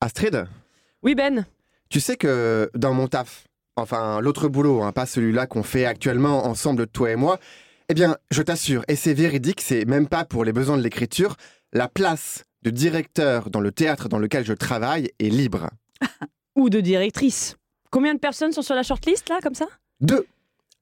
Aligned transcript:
Astrid, 0.00 0.46
Oui, 1.02 1.14
Ben. 1.14 1.46
tu 1.88 2.00
sais 2.00 2.16
que 2.16 2.70
dans 2.74 2.94
mon 2.94 3.06
taf, 3.08 3.46
enfin 3.76 4.20
l'autre 4.20 4.48
boulot, 4.48 4.82
hein, 4.82 4.92
pas 4.92 5.06
celui-là 5.06 5.46
qu'on 5.46 5.62
fait 5.62 5.84
actuellement 5.84 6.46
ensemble 6.46 6.86
toi 6.86 7.10
et 7.10 7.16
moi, 7.16 7.38
eh 7.88 7.94
bien, 7.94 8.16
je 8.30 8.42
t'assure, 8.42 8.82
et 8.88 8.96
c'est 8.96 9.14
véridique, 9.14 9.60
c'est 9.60 9.84
même 9.84 10.08
pas 10.08 10.24
pour 10.24 10.44
les 10.44 10.52
besoins 10.52 10.76
de 10.78 10.82
l'écriture, 10.82 11.36
la 11.72 11.88
place 11.88 12.44
de 12.62 12.70
directeur 12.70 13.50
dans 13.50 13.60
le 13.60 13.72
théâtre 13.72 14.08
dans 14.08 14.18
lequel 14.18 14.44
je 14.44 14.52
travaille 14.52 15.10
est 15.18 15.28
libre. 15.28 15.68
Ou 16.56 16.70
de 16.70 16.80
directrice. 16.80 17.56
Combien 17.90 18.14
de 18.14 18.18
personnes 18.20 18.52
sont 18.52 18.62
sur 18.62 18.74
la 18.74 18.82
shortlist, 18.82 19.28
là, 19.28 19.40
comme 19.42 19.54
ça? 19.54 19.66
Deux. 20.00 20.26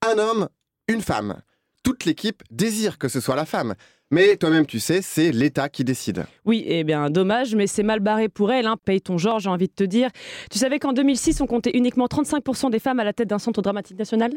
Un 0.07 0.19
homme, 0.19 0.49
une 0.87 1.01
femme. 1.01 1.41
Toute 1.83 2.05
l'équipe 2.05 2.43
désire 2.51 2.99
que 2.99 3.09
ce 3.09 3.21
soit 3.21 3.37
la 3.37 3.47
femme. 3.47 3.75
Mais 4.11 4.37
toi-même, 4.37 4.65
tu 4.65 4.81
sais, 4.81 5.03
c'est 5.03 5.33
l'État 5.33 5.69
qui 5.69 5.85
décide. 5.85 6.25
Oui, 6.47 6.65
eh 6.67 6.83
bien, 6.83 7.11
dommage, 7.11 7.55
mais 7.55 7.67
c'est 7.67 7.83
mal 7.83 8.01
barré 8.01 8.31
pour 8.31 8.51
elle. 8.51 8.67
Hein. 8.67 8.77
Paye 8.83 9.03
ton 9.03 9.19
genre, 9.19 9.39
j'ai 9.39 9.51
envie 9.51 9.69
de 9.69 9.73
te 9.73 9.85
dire. 9.85 10.11
Tu 10.51 10.59
savais 10.59 10.79
qu'en 10.79 10.95
2006, 10.95 11.43
on 11.43 11.47
comptait 11.47 11.73
uniquement 11.75 12.07
35% 12.07 12.71
des 12.71 12.79
femmes 12.79 13.01
à 13.01 13.05
la 13.05 13.13
tête 13.13 13.29
d'un 13.29 13.39
centre 13.39 13.61
dramatique 13.61 13.99
national? 13.99 14.33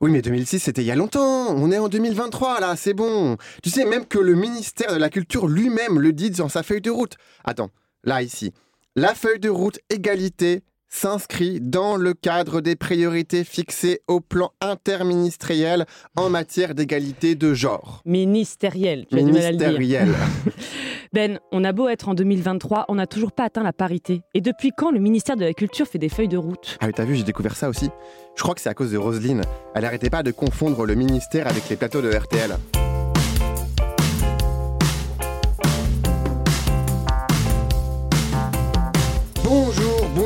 Oui, 0.00 0.10
mais 0.10 0.22
2006, 0.22 0.58
c'était 0.58 0.82
il 0.82 0.86
y 0.86 0.90
a 0.90 0.96
longtemps. 0.96 1.54
On 1.56 1.70
est 1.70 1.78
en 1.78 1.88
2023, 1.88 2.60
là, 2.60 2.74
c'est 2.74 2.94
bon. 2.94 3.36
Tu 3.62 3.70
sais, 3.70 3.84
même 3.84 4.06
que 4.06 4.18
le 4.18 4.34
ministère 4.34 4.92
de 4.92 4.98
la 4.98 5.08
Culture 5.08 5.46
lui-même 5.46 6.00
le 6.00 6.12
dit 6.12 6.30
dans 6.30 6.48
sa 6.48 6.64
feuille 6.64 6.80
de 6.80 6.90
route. 6.90 7.14
Attends, 7.44 7.70
là, 8.02 8.22
ici. 8.22 8.52
La 8.96 9.14
feuille 9.14 9.38
de 9.38 9.48
route 9.48 9.78
égalité 9.88 10.62
s'inscrit 10.96 11.60
dans 11.60 11.96
le 11.96 12.14
cadre 12.14 12.62
des 12.62 12.74
priorités 12.74 13.44
fixées 13.44 14.00
au 14.08 14.20
plan 14.20 14.52
interministériel 14.62 15.84
en 16.16 16.30
matière 16.30 16.74
d'égalité 16.74 17.34
de 17.34 17.52
genre. 17.52 18.00
Ministériel, 18.06 19.04
tu 19.10 19.18
as 19.18 19.22
du 19.22 19.30
mal 19.30 19.44
à 19.44 19.52
le 19.52 19.56
dire. 19.58 19.68
Ministériel. 19.72 20.14
Ben, 21.12 21.38
on 21.52 21.64
a 21.64 21.72
beau 21.72 21.88
être 21.88 22.08
en 22.08 22.14
2023, 22.14 22.86
on 22.88 22.96
n'a 22.96 23.06
toujours 23.06 23.32
pas 23.32 23.44
atteint 23.44 23.62
la 23.62 23.72
parité. 23.72 24.22
Et 24.34 24.40
depuis 24.40 24.72
quand 24.76 24.90
le 24.90 24.98
ministère 24.98 25.36
de 25.36 25.44
la 25.44 25.54
Culture 25.54 25.86
fait 25.86 25.98
des 25.98 26.08
feuilles 26.08 26.28
de 26.28 26.36
route? 26.36 26.76
Ah 26.80 26.86
oui, 26.86 26.92
t'as 26.94 27.04
vu, 27.04 27.14
j'ai 27.14 27.22
découvert 27.22 27.56
ça 27.56 27.68
aussi. 27.68 27.88
Je 28.34 28.42
crois 28.42 28.54
que 28.54 28.60
c'est 28.60 28.68
à 28.68 28.74
cause 28.74 28.90
de 28.90 28.98
Roselyne. 28.98 29.42
Elle 29.74 29.84
arrêtait 29.84 30.10
pas 30.10 30.22
de 30.22 30.32
confondre 30.32 30.84
le 30.84 30.94
ministère 30.94 31.46
avec 31.46 31.68
les 31.70 31.76
plateaux 31.76 32.02
de 32.02 32.10
RTL. 32.10 32.56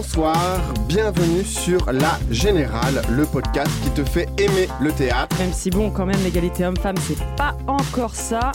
Bonsoir, 0.03 0.59
bienvenue 0.89 1.45
sur 1.45 1.93
La 1.93 2.19
Générale, 2.31 3.03
le 3.11 3.27
podcast 3.27 3.71
qui 3.85 3.91
te 3.91 4.03
fait 4.03 4.27
aimer 4.39 4.67
le 4.81 4.93
théâtre. 4.93 5.37
Même 5.39 5.53
si 5.53 5.69
bon, 5.69 5.91
quand 5.91 6.07
même, 6.07 6.17
l'égalité 6.25 6.65
homme-femme, 6.65 6.97
c'est 6.97 7.23
pas 7.37 7.55
encore 7.67 8.15
ça. 8.15 8.53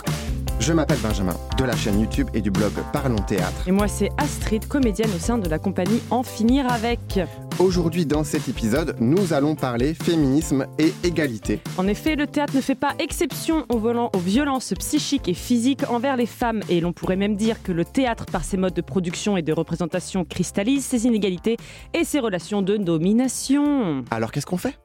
Je 0.59 0.73
m'appelle 0.73 0.97
Benjamin, 1.03 1.35
de 1.59 1.63
la 1.63 1.75
chaîne 1.75 1.99
YouTube 1.99 2.29
et 2.33 2.41
du 2.41 2.49
blog 2.49 2.71
Parlons 2.91 3.21
Théâtre. 3.21 3.67
Et 3.67 3.71
moi, 3.71 3.87
c'est 3.87 4.09
Astrid, 4.17 4.67
comédienne 4.67 5.11
au 5.15 5.19
sein 5.19 5.37
de 5.37 5.47
la 5.47 5.59
compagnie 5.59 6.01
En 6.09 6.23
Finir 6.23 6.65
Avec. 6.67 7.19
Aujourd'hui, 7.57 8.05
dans 8.05 8.25
cet 8.25 8.49
épisode, 8.49 8.97
nous 8.99 9.31
allons 9.31 9.55
parler 9.55 9.93
féminisme 9.93 10.67
et 10.77 10.93
égalité. 11.05 11.61
En 11.77 11.87
effet, 11.87 12.17
le 12.17 12.27
théâtre 12.27 12.53
ne 12.53 12.59
fait 12.59 12.75
pas 12.75 12.93
exception 12.99 13.65
aux, 13.69 13.79
volant- 13.79 14.09
aux 14.13 14.19
violences 14.19 14.73
psychiques 14.77 15.29
et 15.29 15.33
physiques 15.33 15.89
envers 15.89 16.17
les 16.17 16.25
femmes. 16.25 16.59
Et 16.67 16.81
l'on 16.81 16.91
pourrait 16.91 17.15
même 17.15 17.37
dire 17.37 17.63
que 17.63 17.71
le 17.71 17.85
théâtre, 17.85 18.25
par 18.25 18.43
ses 18.43 18.57
modes 18.57 18.73
de 18.73 18.81
production 18.81 19.37
et 19.37 19.41
de 19.41 19.53
représentation, 19.53 20.25
cristallise 20.25 20.83
ses 20.83 21.05
inégalités 21.05 21.55
et 21.93 22.03
ses 22.03 22.19
relations 22.19 22.61
de 22.61 22.75
domination. 22.75 24.03
Alors 24.11 24.33
qu'est-ce 24.33 24.45
qu'on 24.45 24.57
fait? 24.57 24.77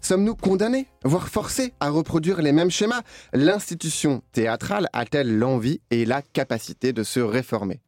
Sommes-nous 0.00 0.36
condamnés, 0.36 0.86
voire 1.04 1.28
forcés 1.28 1.74
à 1.80 1.90
reproduire 1.90 2.40
les 2.40 2.52
mêmes 2.52 2.70
schémas? 2.70 3.02
L'institution 3.32 4.22
théâtrale 4.30 4.86
a-t-elle 4.92 5.38
l'envie 5.38 5.80
et 5.90 6.04
la 6.04 6.22
capacité 6.22 6.92
de 6.92 7.02
se 7.02 7.18
réformer? 7.18 7.80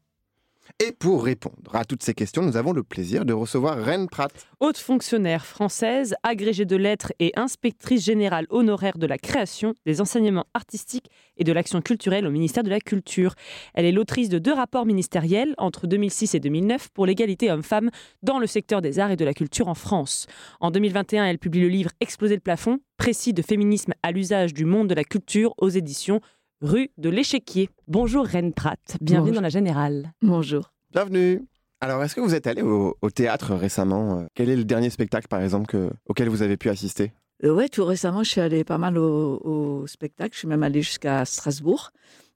Et 0.81 0.91
pour 0.91 1.23
répondre 1.25 1.77
à 1.77 1.85
toutes 1.85 2.03
ces 2.03 2.15
questions, 2.15 2.43
nous 2.43 2.57
avons 2.57 2.73
le 2.73 2.83
plaisir 2.83 3.25
de 3.25 3.33
recevoir 3.33 3.79
Reine 3.79 4.09
Pratt. 4.09 4.33
Haute 4.59 4.77
fonctionnaire 4.77 5.47
française, 5.47 6.17
agrégée 6.25 6.65
de 6.65 6.75
lettres 6.75 7.13
et 7.21 7.31
inspectrice 7.37 8.05
générale 8.05 8.47
honoraire 8.51 8.99
de 8.99 9.07
la 9.07 9.17
création, 9.17 9.75
des 9.87 10.01
enseignements 10.01 10.47
artistiques 10.53 11.13
et 11.37 11.45
de 11.45 11.53
l'action 11.53 11.81
culturelle 11.81 12.27
au 12.27 12.31
ministère 12.33 12.65
de 12.65 12.71
la 12.71 12.81
Culture. 12.81 13.37
Elle 13.75 13.85
est 13.85 13.93
l'autrice 13.93 14.29
de 14.29 14.41
deux 14.41 14.53
rapports 14.53 14.85
ministériels 14.85 15.55
entre 15.59 15.87
2006 15.87 16.35
et 16.35 16.41
2009 16.41 16.89
pour 16.89 17.07
l'égalité 17.07 17.53
homme-femme 17.53 17.91
dans 18.25 18.41
le 18.41 18.49
secteur 18.49 18.83
des 18.83 18.99
arts 18.99 19.13
et 19.13 19.17
de 19.17 19.25
la 19.25 19.33
culture 19.33 19.69
en 19.69 19.75
France. 19.75 20.27
En 20.61 20.73
2021, 20.73 21.25
elle 21.25 21.39
publie 21.39 21.61
le 21.61 21.69
livre 21.69 21.91
Exploser 22.01 22.35
le 22.35 22.41
plafond, 22.41 22.81
précis 22.97 23.33
de 23.33 23.43
féminisme 23.43 23.93
à 24.03 24.11
l'usage 24.11 24.53
du 24.53 24.65
monde 24.65 24.89
de 24.89 24.95
la 24.95 25.05
culture 25.05 25.55
aux 25.59 25.69
éditions 25.69 26.21
Rue 26.61 26.91
de 26.99 27.11
l'Échiquier. 27.11 27.69
Bonjour 27.89 28.25
Reine 28.25 28.53
Pratt, 28.55 28.79
bienvenue 29.01 29.29
Bonjour. 29.31 29.35
dans 29.37 29.43
la 29.43 29.49
Générale. 29.51 30.13
Bonjour. 30.23 30.74
Bienvenue 30.95 31.43
Alors, 31.81 32.03
est-ce 32.05 32.15
que 32.15 32.21
vous 32.21 32.35
êtes 32.35 32.47
allé 32.47 32.63
au, 32.63 32.97
au 33.03 33.11
théâtre 33.11 33.55
récemment 33.55 34.21
Euh, 34.21 34.27
Quel 34.35 34.49
est 34.49 34.57
le 34.57 34.65
dernier 34.65 34.91
spectacle, 34.91 35.27
par 35.29 35.43
exemple, 35.43 35.67
que- 35.67 35.91
auquel 36.07 36.29
vous 36.29 36.43
avez 36.43 36.57
pu 36.57 36.69
assister? 36.69 37.13
Euh, 37.43 37.53
ouais, 37.53 37.69
tout 37.69 37.85
récemment, 37.85 38.23
je 38.23 38.31
suis 38.31 38.41
allée 38.41 38.63
pas 38.65 38.79
mal 38.79 38.97
au, 38.97 39.41
au 39.43 39.87
spectacle. 39.87 40.35
Je 40.35 40.39
suis 40.41 40.49
même 40.49 40.63
allée 40.63 40.83
jusqu'à 40.83 41.25
Strasbourg 41.25 41.91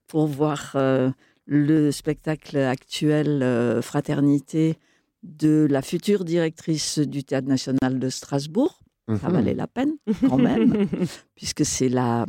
pour 0.09 0.27
voir 0.27 0.73
euh, 0.75 1.11
le 1.47 1.93
spectacle 1.93 2.57
actuel 2.59 3.43
euh, 3.43 3.81
Fraternité 3.81 4.77
de 5.23 5.67
la 5.71 5.83
future 5.83 6.25
directrice 6.25 6.99
du 6.99 7.23
Théâtre 7.25 7.49
national 7.49 7.99
de 7.99 8.09
Strasbourg. 8.09 8.81
Ça 9.21 9.29
Mhm. 9.29 9.33
valait 9.35 9.55
la 9.55 9.67
peine 9.67 9.93
quand 10.29 10.37
même, 10.37 10.75
puisque 11.35 11.65
c'est 11.65 11.89
la 11.89 12.27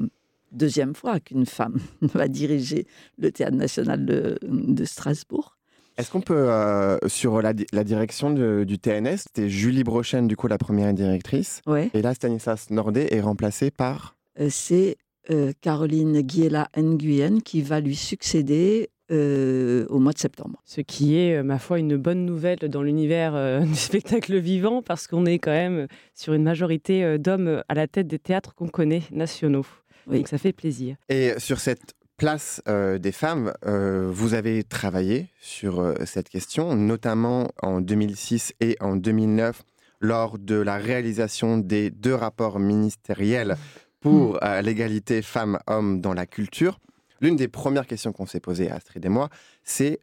deuxième 0.53 0.95
fois 0.95 1.19
qu'une 1.19 1.45
femme 1.45 1.77
va 2.01 2.27
diriger 2.29 2.87
le 3.17 3.31
Théâtre 3.31 3.57
national 3.57 4.05
de, 4.05 4.37
de 4.43 4.85
Strasbourg. 4.85 5.57
Est-ce 5.99 6.09
qu'on 6.11 6.21
peut, 6.21 6.49
euh, 6.49 6.97
sur 7.07 7.41
la, 7.41 7.53
di- 7.53 7.65
la 7.73 7.83
direction 7.83 8.31
de- 8.31 8.63
du 8.65 8.79
TNS, 8.79 9.17
c'était 9.17 9.49
Julie 9.49 9.83
Brochen, 9.83 10.27
du 10.27 10.35
coup, 10.35 10.47
la 10.47 10.57
première 10.57 10.93
directrice, 10.93 11.61
Ouais. 11.67 11.89
et 11.93 12.01
là, 12.01 12.13
Stanislas 12.13 12.69
Nordet 12.69 13.13
est 13.13 13.21
remplacé 13.21 13.69
par... 13.69 14.15
Euh, 14.39 14.47
c'est 14.49 14.95
euh, 15.29 15.51
Caroline 15.61 16.21
Guiela 16.21 16.69
Nguyen 16.77 17.41
qui 17.41 17.61
va 17.61 17.81
lui 17.81 17.95
succéder 17.95 18.89
euh, 19.11 19.85
au 19.89 19.99
mois 19.99 20.13
de 20.13 20.17
septembre. 20.19 20.61
Ce 20.65 20.81
qui 20.81 21.17
est, 21.17 21.43
ma 21.43 21.59
foi, 21.59 21.79
une 21.79 21.97
bonne 21.97 22.25
nouvelle 22.25 22.59
dans 22.59 22.81
l'univers 22.81 23.35
euh, 23.35 23.59
du 23.65 23.75
spectacle 23.75 24.37
vivant, 24.39 24.81
parce 24.81 25.05
qu'on 25.07 25.25
est 25.25 25.39
quand 25.39 25.51
même 25.51 25.87
sur 26.15 26.33
une 26.33 26.43
majorité 26.43 27.03
euh, 27.03 27.17
d'hommes 27.17 27.61
à 27.67 27.73
la 27.73 27.87
tête 27.87 28.07
des 28.07 28.19
théâtres 28.19 28.55
qu'on 28.55 28.67
connaît, 28.69 29.03
nationaux. 29.11 29.65
Oui. 30.07 30.17
Donc 30.19 30.27
ça 30.29 30.37
fait 30.37 30.53
plaisir. 30.53 30.95
Et 31.09 31.33
sur 31.37 31.59
cette 31.59 31.93
place 32.19 32.61
euh, 32.67 32.97
des 32.99 33.11
femmes, 33.13 33.53
euh, 33.65 34.09
vous 34.11 34.33
avez 34.35 34.63
travaillé 34.63 35.29
sur 35.39 35.79
euh, 35.79 35.95
cette 36.05 36.29
question, 36.29 36.75
notamment 36.75 37.47
en 37.63 37.79
2006 37.81 38.53
et 38.59 38.75
en 38.81 38.95
2009, 38.97 39.63
lors 40.01 40.37
de 40.37 40.55
la 40.55 40.75
réalisation 40.77 41.57
des 41.57 41.89
deux 41.89 42.13
rapports 42.13 42.59
ministériels 42.59 43.55
pour 44.01 44.37
euh, 44.43 44.61
l'égalité 44.61 45.21
femmes-hommes 45.21 46.01
dans 46.01 46.13
la 46.13 46.25
culture. 46.25 46.79
L'une 47.21 47.37
des 47.37 47.47
premières 47.47 47.87
questions 47.87 48.11
qu'on 48.11 48.25
s'est 48.27 48.39
posées, 48.41 48.69
Astrid 48.69 49.03
et 49.05 49.09
moi, 49.09 49.29
c'est 49.63 49.99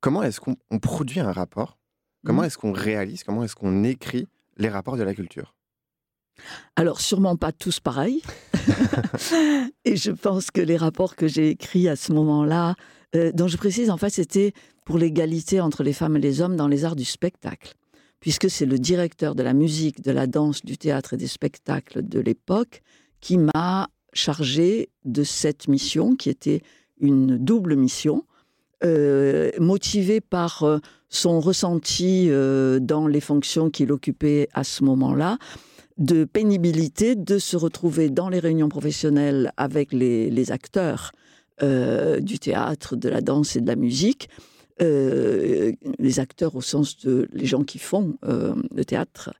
comment 0.00 0.22
est-ce 0.24 0.40
qu'on 0.40 0.56
on 0.72 0.78
produit 0.80 1.20
un 1.20 1.30
rapport? 1.30 1.78
Comment 2.24 2.42
Mhm. 2.42 2.46
est-ce 2.46 2.58
qu'on 2.58 2.72
réalise? 2.72 3.22
Comment 3.24 3.44
est-ce 3.44 3.54
qu'on 3.54 3.84
écrit 3.84 4.26
les 4.56 4.68
rapports 4.68 4.96
de 4.96 5.02
la 5.04 5.14
culture? 5.14 5.54
Alors, 6.76 7.00
sûrement 7.00 7.36
pas 7.36 7.52
tous 7.52 7.80
pareils. 7.80 8.22
Et 9.84 9.96
je 9.96 10.10
pense 10.10 10.50
que 10.50 10.60
les 10.60 10.76
rapports 10.76 11.16
que 11.16 11.28
j'ai 11.28 11.50
écrits 11.50 11.88
à 11.88 11.96
ce 11.96 12.12
moment-là, 12.12 12.74
euh, 13.14 13.32
dont 13.32 13.48
je 13.48 13.56
précise, 13.56 13.90
en 13.90 13.96
fait, 13.96 14.10
c'était 14.10 14.52
pour 14.84 14.98
l'égalité 14.98 15.60
entre 15.60 15.82
les 15.82 15.92
femmes 15.92 16.16
et 16.16 16.20
les 16.20 16.40
hommes 16.40 16.56
dans 16.56 16.68
les 16.68 16.84
arts 16.84 16.96
du 16.96 17.04
spectacle. 17.04 17.74
Puisque 18.20 18.50
c'est 18.50 18.66
le 18.66 18.78
directeur 18.78 19.34
de 19.34 19.42
la 19.42 19.52
musique, 19.52 20.00
de 20.02 20.12
la 20.12 20.26
danse, 20.26 20.64
du 20.64 20.78
théâtre 20.78 21.14
et 21.14 21.16
des 21.16 21.26
spectacles 21.26 22.06
de 22.06 22.20
l'époque 22.20 22.82
qui 23.20 23.36
m'a 23.38 23.88
chargé 24.12 24.90
de 25.04 25.24
cette 25.24 25.68
mission, 25.68 26.14
qui 26.14 26.30
était 26.30 26.62
une 27.00 27.36
double 27.38 27.76
mission, 27.76 28.24
euh, 28.84 29.50
motivée 29.60 30.20
par 30.20 30.64
euh, 30.64 30.78
son 31.08 31.38
ressenti 31.38 32.26
euh, 32.28 32.80
dans 32.80 33.06
les 33.06 33.20
fonctions 33.20 33.70
qu'il 33.70 33.92
occupait 33.92 34.48
à 34.54 34.64
ce 34.64 34.82
moment-là, 34.82 35.38
de 35.98 36.24
pénibilité 36.24 37.14
de 37.14 37.38
se 37.38 37.56
retrouver 37.56 38.10
dans 38.10 38.28
les 38.28 38.38
réunions 38.38 38.68
professionnelles 38.68 39.52
avec 39.56 39.92
les, 39.92 40.30
les 40.30 40.52
acteurs 40.52 41.12
euh, 41.62 42.18
du 42.18 42.38
théâtre, 42.38 42.96
de 42.96 43.08
la 43.08 43.20
danse 43.20 43.56
et 43.56 43.60
de 43.60 43.66
la 43.66 43.76
musique, 43.76 44.28
euh, 44.80 45.72
les 45.98 46.18
acteurs 46.18 46.56
au 46.56 46.60
sens 46.60 46.96
de 46.98 47.28
les 47.32 47.46
gens 47.46 47.62
qui 47.62 47.78
font 47.78 48.16
euh, 48.24 48.54
le 48.74 48.84
théâtre, 48.84 49.32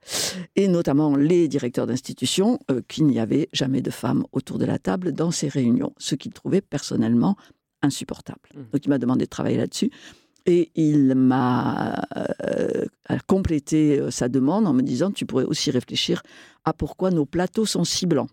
et 0.54 0.68
notamment 0.68 1.16
les 1.16 1.48
directeurs 1.48 1.86
d'institutions, 1.86 2.58
qu'il 2.86 3.06
n'y 3.06 3.18
avait 3.18 3.48
jamais 3.52 3.80
de 3.80 3.90
femmes 3.90 4.24
autour 4.32 4.58
de 4.58 4.66
la 4.66 4.78
table 4.78 5.12
dans 5.12 5.30
ces 5.30 5.48
réunions, 5.48 5.94
ce 5.98 6.14
qu'il 6.14 6.32
trouvait 6.32 6.60
personnellement 6.60 7.36
insupportable. 7.80 8.50
Mhm. 8.54 8.66
Donc 8.72 8.86
il 8.86 8.88
m'a 8.90 8.98
demandé 8.98 9.24
de 9.24 9.30
travailler 9.30 9.56
là-dessus. 9.56 9.90
Et 10.46 10.70
il 10.74 11.14
m'a 11.14 12.02
euh, 12.16 12.84
complété 13.26 13.98
euh, 14.00 14.10
sa 14.10 14.28
demande 14.28 14.66
en 14.66 14.72
me 14.72 14.82
disant 14.82 15.10
tu 15.10 15.26
pourrais 15.26 15.44
aussi 15.44 15.70
réfléchir 15.70 16.22
à 16.64 16.72
pourquoi 16.72 17.10
nos 17.10 17.26
plateaux 17.26 17.66
sont 17.66 17.84
si 17.84 18.06
blancs. 18.06 18.28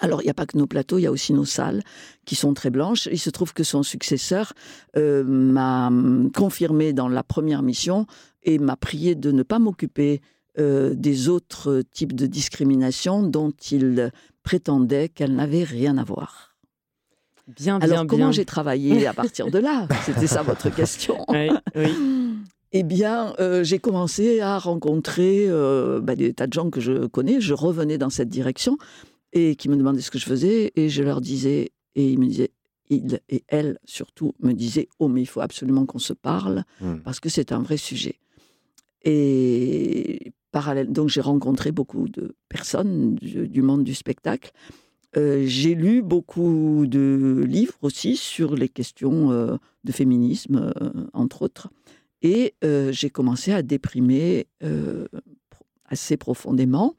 Alors, 0.00 0.22
il 0.22 0.24
n'y 0.24 0.30
a 0.30 0.34
pas 0.34 0.46
que 0.46 0.56
nos 0.56 0.66
plateaux, 0.66 0.98
il 0.98 1.02
y 1.02 1.06
a 1.06 1.12
aussi 1.12 1.32
nos 1.32 1.44
salles 1.44 1.82
qui 2.24 2.34
sont 2.34 2.54
très 2.54 2.70
blanches. 2.70 3.08
Il 3.10 3.18
se 3.18 3.30
trouve 3.30 3.52
que 3.52 3.64
son 3.64 3.82
successeur 3.82 4.52
euh, 4.96 5.24
m'a 5.24 5.90
confirmé 6.34 6.92
dans 6.92 7.08
la 7.08 7.22
première 7.22 7.62
mission 7.62 8.06
et 8.42 8.58
m'a 8.58 8.76
prié 8.76 9.14
de 9.14 9.32
ne 9.32 9.42
pas 9.42 9.58
m'occuper 9.58 10.20
euh, 10.58 10.94
des 10.94 11.28
autres 11.28 11.82
types 11.92 12.14
de 12.14 12.26
discrimination 12.26 13.22
dont 13.22 13.52
il 13.70 14.12
prétendait 14.42 15.08
qu'elles 15.08 15.34
n'avaient 15.34 15.64
rien 15.64 15.98
à 15.98 16.04
voir. 16.04 16.45
Bien, 17.46 17.76
Alors, 17.76 17.98
bien, 17.98 18.06
comment 18.06 18.32
j'ai 18.32 18.44
travaillé 18.44 19.06
à 19.06 19.12
partir 19.14 19.50
de 19.50 19.58
là? 19.58 19.86
C'était 20.04 20.26
ça 20.26 20.42
votre 20.42 20.68
question. 20.74 21.24
Oui, 21.28 21.48
oui. 21.74 21.90
Eh 22.72 22.82
bien, 22.82 23.32
euh, 23.38 23.62
j'ai 23.64 23.78
commencé 23.78 24.40
à 24.40 24.58
rencontrer 24.58 25.46
euh, 25.48 26.00
bah, 26.00 26.16
des 26.16 26.34
tas 26.34 26.46
de 26.46 26.52
gens 26.52 26.68
que 26.70 26.80
je 26.80 27.06
connais. 27.06 27.40
Je 27.40 27.54
revenais 27.54 27.96
dans 27.98 28.10
cette 28.10 28.28
direction 28.28 28.76
et 29.32 29.54
qui 29.56 29.68
me 29.68 29.76
demandaient 29.76 30.00
ce 30.02 30.10
que 30.10 30.18
je 30.18 30.26
faisais 30.26 30.72
et 30.76 30.88
je 30.88 31.02
leur 31.02 31.20
disais, 31.20 31.70
et 31.94 32.10
ils 32.10 32.18
me 32.18 32.26
disaient, 32.26 32.50
ils 32.90 33.20
et 33.28 33.44
elles 33.48 33.78
surtout 33.84 34.32
me 34.40 34.52
disaient, 34.52 34.88
oh 34.98 35.08
mais 35.08 35.22
il 35.22 35.26
faut 35.26 35.40
absolument 35.40 35.86
qu'on 35.86 35.98
se 36.00 36.12
parle 36.12 36.64
Mm. 36.80 36.96
parce 37.04 37.20
que 37.20 37.28
c'est 37.28 37.52
un 37.52 37.60
vrai 37.62 37.76
sujet. 37.76 38.16
Et 39.04 40.32
parallèle, 40.50 40.90
donc 40.92 41.08
j'ai 41.08 41.20
rencontré 41.20 41.70
beaucoup 41.72 42.08
de 42.08 42.34
personnes 42.48 43.14
du, 43.14 43.46
du 43.48 43.62
monde 43.62 43.84
du 43.84 43.94
spectacle. 43.94 44.50
Euh, 45.16 45.44
j'ai 45.46 45.74
lu 45.74 46.02
beaucoup 46.02 46.86
de 46.86 47.42
livres 47.46 47.78
aussi 47.82 48.16
sur 48.16 48.54
les 48.54 48.68
questions 48.68 49.32
euh, 49.32 49.56
de 49.84 49.92
féminisme, 49.92 50.72
euh, 50.80 50.90
entre 51.14 51.42
autres. 51.42 51.70
Et 52.22 52.54
j'ai 52.90 53.10
commencé 53.10 53.52
à 53.52 53.62
déprimer 53.62 54.48
assez 55.84 56.16
profondément 56.16 56.96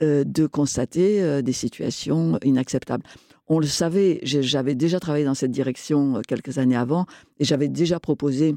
de 0.00 0.46
constater 0.46 1.42
des 1.42 1.52
situations 1.52 2.38
inacceptables. 2.44 3.02
On 3.48 3.58
le 3.58 3.66
savait, 3.66 4.20
j'avais 4.22 4.76
déjà 4.76 5.00
travaillé 5.00 5.24
dans 5.24 5.34
cette 5.34 5.50
direction 5.50 6.20
quelques 6.28 6.58
années 6.58 6.76
avant 6.76 7.06
et 7.40 7.44
j'avais 7.44 7.68
déjà 7.68 7.98
proposé 7.98 8.54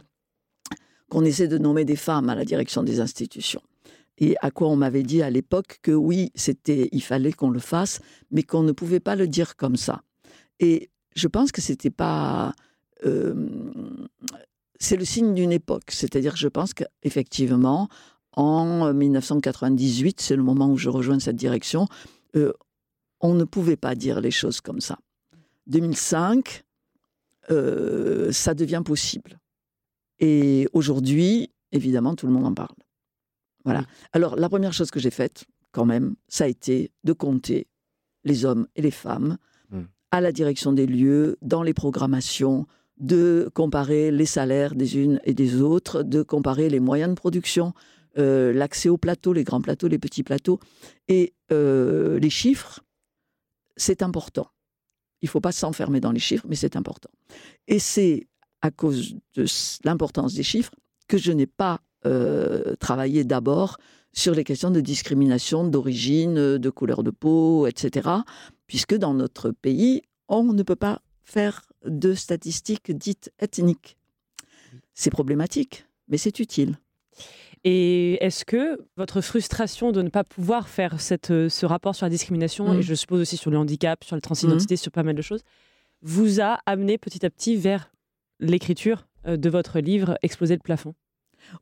qu'on 1.10 1.24
essaie 1.24 1.48
de 1.48 1.58
nommer 1.58 1.86
des 1.86 1.96
femmes 1.96 2.30
à 2.30 2.36
la 2.36 2.46
direction 2.46 2.84
des 2.84 3.00
institutions. 3.00 3.62
Et 4.18 4.36
à 4.42 4.51
quoi 4.51 4.68
on 4.68 4.75
m'avait 4.75 5.04
dit 5.04 5.21
à 5.21 5.30
l'époque 5.30 5.80
que 5.81 5.92
oui, 5.92 6.31
c'était, 6.36 6.89
il 6.92 7.01
fallait 7.01 7.33
qu'on 7.33 7.50
le 7.50 7.60
fasse, 7.60 8.00
mais 8.31 8.44
qu'on 8.44 8.63
ne 8.63 8.71
pouvait 8.71 9.00
pas 9.00 9.15
le 9.15 9.27
dire 9.27 9.56
comme 9.56 9.75
ça. 9.75 10.04
Et 10.60 10.89
je 11.15 11.27
pense 11.27 11.51
que 11.51 11.62
c'était 11.62 11.89
pas. 11.89 12.54
euh, 13.06 13.50
c'est 14.80 14.98
le 14.98 15.06
signe 15.06 15.33
d'une 15.33 15.51
époque. 15.51 15.89
C'est-à-dire 15.89 16.33
que 16.33 16.39
je 16.39 16.48
pense 16.48 16.74
qu'effectivement, 16.74 17.88
en 18.33 18.94
1998, 18.94 20.21
c'est 20.21 20.36
le 20.36 20.44
moment 20.44 20.69
où 20.69 20.77
je 20.77 20.89
rejoins 20.89 21.19
cette 21.19 21.36
direction, 21.36 21.88
euh, 22.36 22.54
on 23.21 23.33
ne 23.33 23.45
pouvait 23.45 23.77
pas 23.77 23.95
dire 23.95 24.21
les 24.21 24.31
choses 24.31 24.59
comme 24.59 24.81
ça. 24.81 24.98
2005, 25.68 26.63
euh, 27.51 28.31
ça 28.31 28.54
devient 28.54 28.81
possible. 28.83 29.39
Et 30.19 30.68
aujourd'hui, 30.74 31.51
évidemment, 31.71 32.16
tout 32.16 32.27
le 32.27 32.33
monde 32.33 32.45
en 32.45 32.54
parle. 32.54 32.75
Voilà. 33.65 33.80
Oui. 33.80 33.86
Alors, 34.13 34.36
la 34.36 34.50
première 34.50 34.74
chose 34.74 34.92
que 34.92 35.00
j'ai 35.00 35.12
faite, 35.12 35.45
quand 35.71 35.86
même, 35.86 36.15
ça 36.27 36.44
a 36.44 36.48
été 36.48 36.92
de 37.04 37.13
compter 37.13 37.68
les 38.24 38.45
hommes 38.45 38.68
et 38.75 38.81
les 38.81 38.92
femmes 38.92 39.38
Mm. 39.74 39.81
à 40.12 40.21
la 40.21 40.31
direction 40.31 40.71
des 40.74 40.86
lieux, 40.86 41.38
dans 41.42 41.63
les 41.63 41.74
programmations, 41.74 42.68
de 42.98 43.50
comparer 43.54 44.12
les 44.12 44.27
salaires 44.27 44.75
des 44.75 44.98
unes 44.98 45.19
et 45.24 45.33
des 45.33 45.62
autres, 45.62 46.04
de 46.04 46.21
comparer 46.21 46.69
les 46.69 46.80
moyens 46.80 47.10
de 47.10 47.15
production, 47.15 47.74
euh, 48.19 48.54
l'accès 48.54 48.89
aux 48.89 48.98
plateaux, 49.00 49.33
les 49.33 49.44
grands 49.44 49.62
plateaux, 49.62 49.88
les 49.88 49.98
petits 49.98 50.21
plateaux. 50.21 50.59
Et 51.07 51.33
euh, 51.51 52.19
les 52.19 52.30
chiffres, 52.30 52.81
c'est 53.75 54.04
important. 54.04 54.48
Il 55.21 55.25
ne 55.25 55.30
faut 55.31 55.42
pas 55.42 55.51
s'enfermer 55.51 56.00
dans 56.00 56.12
les 56.12 56.19
chiffres, 56.19 56.45
mais 56.48 56.56
c'est 56.56 56.75
important. 56.75 57.09
Et 57.68 57.80
c'est 57.80 58.27
à 58.62 58.69
cause 58.69 59.16
de 59.33 59.45
l'importance 59.83 60.36
des 60.36 60.44
chiffres 60.44 60.75
que 61.07 61.18
je 61.18 61.31
n'ai 61.31 61.48
pas 61.48 61.81
euh, 62.06 62.76
travaillé 62.80 63.24
d'abord 63.24 63.78
sur 64.14 64.34
les 64.36 64.44
questions 64.44 64.72
de 64.72 64.82
discrimination 64.82 65.64
d'origine, 65.68 66.38
euh, 66.38 66.58
de 66.60 66.70
couleur 66.70 67.04
de 67.04 67.12
peau, 67.12 67.68
etc. 67.68 68.10
Puisque 68.68 68.96
dans 68.96 69.14
notre 69.14 69.52
pays, 69.52 70.02
on 70.28 70.54
ne 70.54 70.64
peut 70.64 70.76
pas 70.76 71.02
faire 71.24 71.62
de 71.86 72.14
statistiques 72.14 72.92
dites 72.92 73.32
ethniques. 73.40 73.98
C'est 74.94 75.10
problématique, 75.10 75.86
mais 76.08 76.18
c'est 76.18 76.40
utile. 76.40 76.78
Et 77.64 78.24
est-ce 78.24 78.44
que 78.44 78.86
votre 78.98 79.22
frustration 79.22 79.92
de 79.92 80.02
ne 80.02 80.10
pas 80.10 80.26
pouvoir 80.26 80.68
faire 80.68 81.00
cette, 81.00 81.32
euh, 81.32 81.50
ce 81.50 81.66
rapport 81.66 81.96
sur 81.96 82.06
la 82.06 82.10
discrimination, 82.10 82.74
Mm. 82.74 82.80
et 82.80 82.82
je 82.82 82.94
suppose 82.94 83.22
aussi 83.22 83.38
sur 83.38 83.52
le 83.52 83.58
handicap, 83.58 84.04
sur 84.04 84.16
la 84.16 84.22
transidentité, 84.22 84.76
sur 84.76 84.92
pas 84.92 85.04
mal 85.04 85.16
de 85.16 85.22
choses, 85.22 85.42
vous 86.02 86.42
a 86.42 86.60
amené 86.66 86.98
petit 86.98 87.26
à 87.26 87.30
petit 87.30 87.56
vers 87.56 87.90
l'écriture 88.40 89.08
de 89.26 89.50
votre 89.50 89.80
livre 89.80 90.18
Exploser 90.22 90.56
le 90.56 90.60
plafond? 90.60 90.94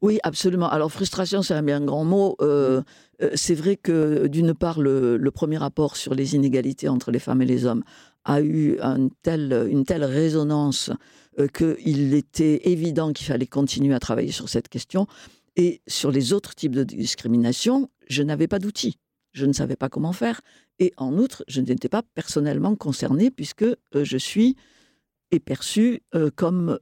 Oui, 0.02 0.20
absolument. 0.24 0.70
Alors, 0.70 0.92
frustration, 0.92 1.42
c'est 1.42 1.54
un 1.54 1.64
bien 1.64 1.82
grand 1.82 2.06
mot. 2.06 2.36
Euh, 2.42 2.82
euh, 3.22 3.32
c'est 3.36 3.56
vrai 3.56 3.76
que, 3.76 4.28
d'une 4.28 4.54
part, 4.54 4.80
le, 4.80 5.20
premier 5.32 5.58
rapport 5.58 5.96
sur 5.96 6.14
les 6.14 6.36
inégalités 6.36 6.90
entre 6.90 7.12
les 7.12 7.20
femmes 7.20 7.42
et 7.42 7.46
les 7.46 7.66
hommes 7.66 7.84
a 8.26 8.42
eu 8.42 8.78
une 8.80 9.10
telle 9.22 10.04
résonance 10.04 10.92
euh, 11.40 11.48
qu'il 11.48 12.14
était 12.14 12.70
évident 12.70 13.14
qu'il 13.14 13.26
fallait 13.28 13.48
continuer 13.48 13.96
à 13.96 14.00
travailler 14.00 14.32
sur 14.32 14.50
cette 14.50 14.70
question. 14.70 15.08
Et 15.56 15.82
sur 15.88 16.12
les 16.12 16.34
autres 16.34 16.56
types 16.56 16.76
de 16.76 16.84
discrimination, 16.84 17.90
je 18.08 18.24
n'avais 18.24 18.48
pas 18.48 18.60
d'outils. 18.60 18.98
Je 19.34 19.46
ne 19.46 19.54
savais 19.54 19.76
pas 19.76 19.90
comment 19.90 20.14
faire. 20.14 20.42
Et 20.80 20.94
en 20.98 21.18
outre, 21.18 21.44
je 21.48 21.62
n'étais 21.62 21.90
pas 21.90 22.04
personnellement 22.16 22.76
concernée 22.76 23.32
puisque 23.32 23.66
je 23.94 24.18
suis 24.18 24.56
est 25.32 25.40
perçue 25.40 26.02
comme 26.36 26.78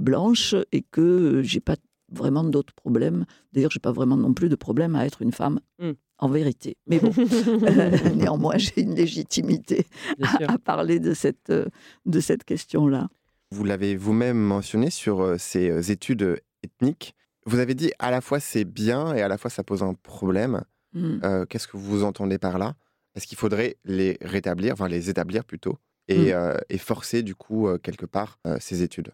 blanche 0.00 0.56
et 0.72 0.82
que 0.82 1.42
j'ai 1.44 1.60
pas 1.60 1.76
vraiment 2.14 2.44
d'autres 2.44 2.74
problèmes. 2.74 3.26
D'ailleurs, 3.52 3.70
j'ai 3.70 3.80
pas 3.80 3.92
vraiment 3.92 4.16
non 4.16 4.32
plus 4.32 4.48
de 4.48 4.56
problème 4.56 4.96
à 4.96 5.04
être 5.06 5.20
une 5.22 5.32
femme, 5.32 5.60
Mm. 5.78 5.90
en 6.18 6.28
vérité. 6.28 6.76
Mais 6.86 6.98
bon, 7.00 7.12
néanmoins, 8.14 8.56
j'ai 8.58 8.80
une 8.80 8.94
légitimité 8.94 9.86
à, 10.22 10.52
à 10.54 10.58
parler 10.58 10.98
de 11.00 11.12
cette, 11.14 11.50
euh, 11.50 11.66
de 12.06 12.20
cette 12.20 12.44
question-là. 12.44 13.08
Vous 13.50 13.64
l'avez 13.64 13.96
vous-même 13.96 14.38
mentionné 14.38 14.90
sur 14.90 15.20
euh, 15.22 15.36
ces 15.38 15.68
euh, 15.70 15.80
études 15.82 16.40
ethniques. 16.62 17.14
Vous 17.46 17.58
avez 17.58 17.74
dit 17.74 17.92
à 17.98 18.10
la 18.10 18.20
fois 18.20 18.40
c'est 18.40 18.64
bien 18.64 19.14
et 19.14 19.20
à 19.22 19.28
la 19.28 19.36
fois 19.38 19.50
ça 19.50 19.62
pose 19.62 19.82
un 19.82 19.94
problème. 19.94 20.62
Mm. 20.94 21.18
Euh, 21.24 21.44
Qu'est-ce 21.46 21.68
que 21.68 21.76
vous 21.76 22.04
entendez 22.04 22.38
par 22.38 22.58
là? 22.58 22.74
Est-ce 23.14 23.26
qu'il 23.26 23.38
faudrait 23.38 23.76
les 23.84 24.16
rétablir, 24.22 24.72
enfin 24.72 24.88
les 24.88 25.08
établir 25.10 25.44
plutôt, 25.44 25.78
et, 26.08 26.34
euh, 26.34 26.56
et 26.68 26.78
forcer 26.78 27.22
du 27.22 27.34
coup 27.36 27.68
quelque 27.82 28.06
part 28.06 28.38
euh, 28.46 28.56
ces 28.60 28.82
études? 28.82 29.12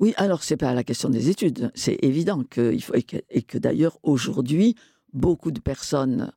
Oui, 0.00 0.14
alors 0.16 0.42
c'est 0.42 0.56
pas 0.56 0.74
la 0.74 0.84
question 0.84 1.08
des 1.08 1.28
études. 1.28 1.70
C'est 1.74 1.98
évident 2.02 2.42
qu'il 2.44 2.82
faut 2.82 2.94
et 2.94 3.02
que, 3.02 3.16
et 3.30 3.42
que 3.42 3.58
d'ailleurs 3.58 3.98
aujourd'hui 4.02 4.76
beaucoup 5.12 5.50
de 5.50 5.60
personnes 5.60 6.32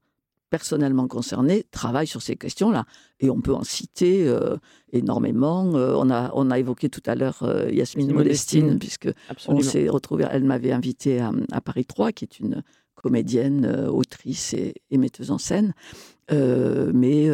personnellement 0.53 1.07
concernées 1.07 1.65
travaillent 1.71 2.05
sur 2.05 2.21
ces 2.21 2.35
questions-là. 2.35 2.85
Et 3.19 3.31
on 3.31 3.41
peut 3.41 3.55
en 3.55 3.63
citer 3.63 4.27
euh, 4.27 4.55
énormément. 4.91 5.75
Euh, 5.75 5.95
on, 5.97 6.12
a, 6.12 6.29
on 6.35 6.51
a 6.51 6.59
évoqué 6.59 6.89
tout 6.89 7.01
à 7.07 7.15
l'heure 7.15 7.39
euh, 7.41 7.71
Yasmine 7.71 8.13
Modestine. 8.13 8.65
Modestine, 8.65 8.79
puisque 8.79 9.47
on 9.47 9.62
s'est 9.62 9.89
retrouvé. 9.89 10.25
Elle 10.29 10.43
m'avait 10.43 10.71
invité 10.71 11.19
à, 11.19 11.31
à 11.51 11.59
Paris 11.59 11.85
3, 11.85 12.12
qui 12.12 12.25
est 12.25 12.39
une 12.39 12.62
comédienne, 12.93 13.65
euh, 13.65 13.89
autrice 13.89 14.53
et, 14.53 14.75
et 14.91 15.00
metteuse 15.00 15.31
en 15.31 15.39
scène. 15.39 15.73
Mais 16.29 17.29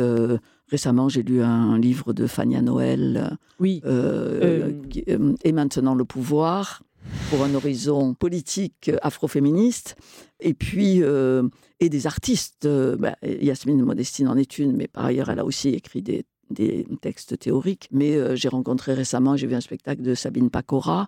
récemment, 0.69 1.09
j'ai 1.09 1.23
lu 1.23 1.41
un 1.41 1.77
livre 1.77 2.13
de 2.13 2.27
Fania 2.27 2.61
Noël, 2.61 3.37
Oui. 3.59 3.81
euh, 3.85 4.39
Euh, 4.41 4.73
euh, 5.09 5.35
Et 5.43 5.51
maintenant 5.51 5.95
le 5.95 6.05
pouvoir, 6.05 6.83
pour 7.29 7.43
un 7.43 7.53
horizon 7.55 8.13
politique 8.13 8.91
afroféministe. 9.01 9.95
Et 10.39 10.53
puis, 10.53 11.01
euh, 11.01 11.43
et 11.79 11.89
des 11.89 12.07
artistes. 12.07 12.67
bah, 12.67 13.15
Yasmine 13.23 13.81
Modestine 13.83 14.27
en 14.27 14.37
est 14.37 14.57
une, 14.59 14.75
mais 14.75 14.87
par 14.87 15.05
ailleurs, 15.05 15.29
elle 15.29 15.39
a 15.39 15.45
aussi 15.45 15.69
écrit 15.69 16.01
des 16.01 16.25
des 16.51 16.87
textes 17.01 17.37
théoriques, 17.37 17.87
mais 17.91 18.35
j'ai 18.35 18.49
rencontré 18.49 18.95
récemment, 18.95 19.37
j'ai 19.37 19.45
vu 19.45 19.53
un 19.53 19.61
spectacle 19.61 20.01
de 20.01 20.15
Sabine 20.15 20.49
Pacora, 20.49 21.07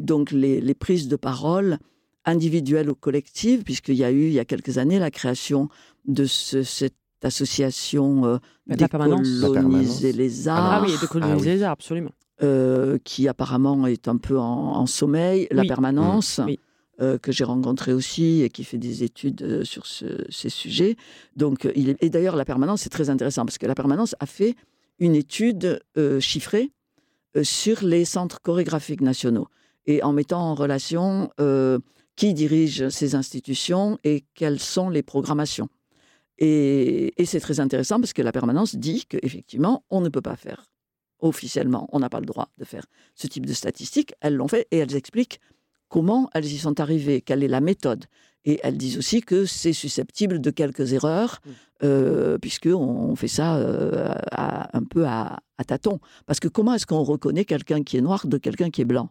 donc 0.00 0.32
les, 0.32 0.60
les 0.60 0.74
prises 0.74 1.06
de 1.06 1.14
parole 1.14 1.78
individuelles 2.24 2.90
ou 2.90 2.96
collectives, 2.96 3.62
puisqu'il 3.62 3.94
y 3.94 4.02
a 4.02 4.10
eu, 4.10 4.26
il 4.26 4.32
y 4.32 4.40
a 4.40 4.44
quelques 4.44 4.78
années, 4.78 4.98
la 4.98 5.12
création 5.12 5.68
de 6.06 6.24
ce- 6.24 6.64
cette 6.64 6.96
association 7.24 8.24
euh, 8.26 8.38
décoloniser 8.66 10.12
les 10.12 10.48
arts, 10.48 10.72
Ah 10.74 10.80
oui, 10.82 10.92
et 10.94 10.98
de 10.98 11.06
coloniser 11.06 11.34
Ah 11.34 11.38
oui. 11.40 11.46
les 11.58 11.62
arts, 11.62 11.72
absolument. 11.72 12.10
euh, 12.42 12.98
qui 13.04 13.28
apparemment 13.28 13.86
est 13.86 14.08
un 14.08 14.16
peu 14.16 14.38
en, 14.38 14.42
en 14.76 14.86
sommeil, 14.86 15.46
la 15.50 15.64
permanence, 15.64 16.40
Oui. 16.44 16.58
euh, 17.00 17.16
que 17.18 17.30
j'ai 17.32 17.44
rencontré 17.44 17.92
aussi 17.92 18.42
et 18.42 18.48
qui 18.50 18.64
fait 18.64 18.78
des 18.78 19.02
études 19.04 19.42
euh, 19.42 19.64
sur 19.64 19.86
ce- 19.86 20.24
ces 20.30 20.48
sujets. 20.48 20.96
Donc, 21.36 21.68
il 21.76 21.90
est- 21.90 22.02
et 22.02 22.10
d'ailleurs, 22.10 22.34
la 22.36 22.44
permanence, 22.44 22.82
c'est 22.82 22.90
très 22.90 23.10
intéressant 23.10 23.44
parce 23.44 23.58
que 23.58 23.66
la 23.66 23.74
permanence 23.74 24.16
a 24.20 24.26
fait 24.26 24.56
une 24.98 25.14
étude 25.14 25.80
euh, 25.96 26.18
chiffrée 26.20 26.70
euh, 27.36 27.44
sur 27.44 27.82
les 27.84 28.04
centres 28.04 28.40
chorégraphiques 28.42 29.00
nationaux 29.00 29.46
et 29.86 30.02
en 30.02 30.12
mettant 30.12 30.40
en 30.40 30.54
relation 30.54 31.30
euh, 31.40 31.78
qui 32.16 32.34
dirige 32.34 32.88
ces 32.90 33.14
institutions 33.14 33.98
et 34.04 34.24
quelles 34.34 34.60
sont 34.60 34.90
les 34.90 35.02
programmations. 35.02 35.68
Et, 36.46 37.12
et 37.20 37.24
c'est 37.24 37.38
très 37.40 37.60
intéressant 37.60 38.00
parce 38.00 38.12
que 38.12 38.20
la 38.22 38.32
permanence 38.32 38.74
dit 38.74 39.04
qu'effectivement, 39.06 39.84
on 39.90 40.00
ne 40.00 40.08
peut 40.08 40.20
pas 40.22 40.34
faire 40.36 40.66
officiellement, 41.20 41.88
on 41.92 42.00
n'a 42.00 42.08
pas 42.10 42.18
le 42.18 42.26
droit 42.26 42.48
de 42.58 42.64
faire 42.64 42.84
ce 43.14 43.28
type 43.28 43.46
de 43.46 43.52
statistiques. 43.52 44.12
Elles 44.20 44.34
l'ont 44.34 44.48
fait 44.48 44.66
et 44.72 44.78
elles 44.78 44.96
expliquent 44.96 45.38
comment 45.88 46.28
elles 46.34 46.46
y 46.46 46.58
sont 46.58 46.80
arrivées, 46.80 47.20
quelle 47.20 47.44
est 47.44 47.48
la 47.48 47.60
méthode. 47.60 48.06
Et 48.44 48.58
elles 48.64 48.76
disent 48.76 48.98
aussi 48.98 49.20
que 49.20 49.44
c'est 49.46 49.72
susceptible 49.72 50.40
de 50.40 50.50
quelques 50.50 50.92
erreurs, 50.94 51.40
Mm. 51.44 51.50
euh, 51.84 52.38
puisqu'on 52.38 53.14
fait 53.14 53.28
ça 53.28 53.54
euh, 53.56 54.12
à- 54.32 54.76
un 54.76 54.82
peu 54.82 55.06
à, 55.06 55.38
à 55.58 55.64
tâtons. 55.64 56.00
Parce 56.26 56.40
que 56.40 56.48
comment 56.48 56.74
est-ce 56.74 56.86
qu'on 56.86 57.04
reconnaît 57.04 57.44
quelqu'un 57.44 57.84
qui 57.84 57.98
est 57.98 58.00
noir 58.00 58.26
de 58.26 58.36
quelqu'un 58.38 58.70
qui 58.70 58.80
est 58.80 58.84
blanc? 58.84 59.10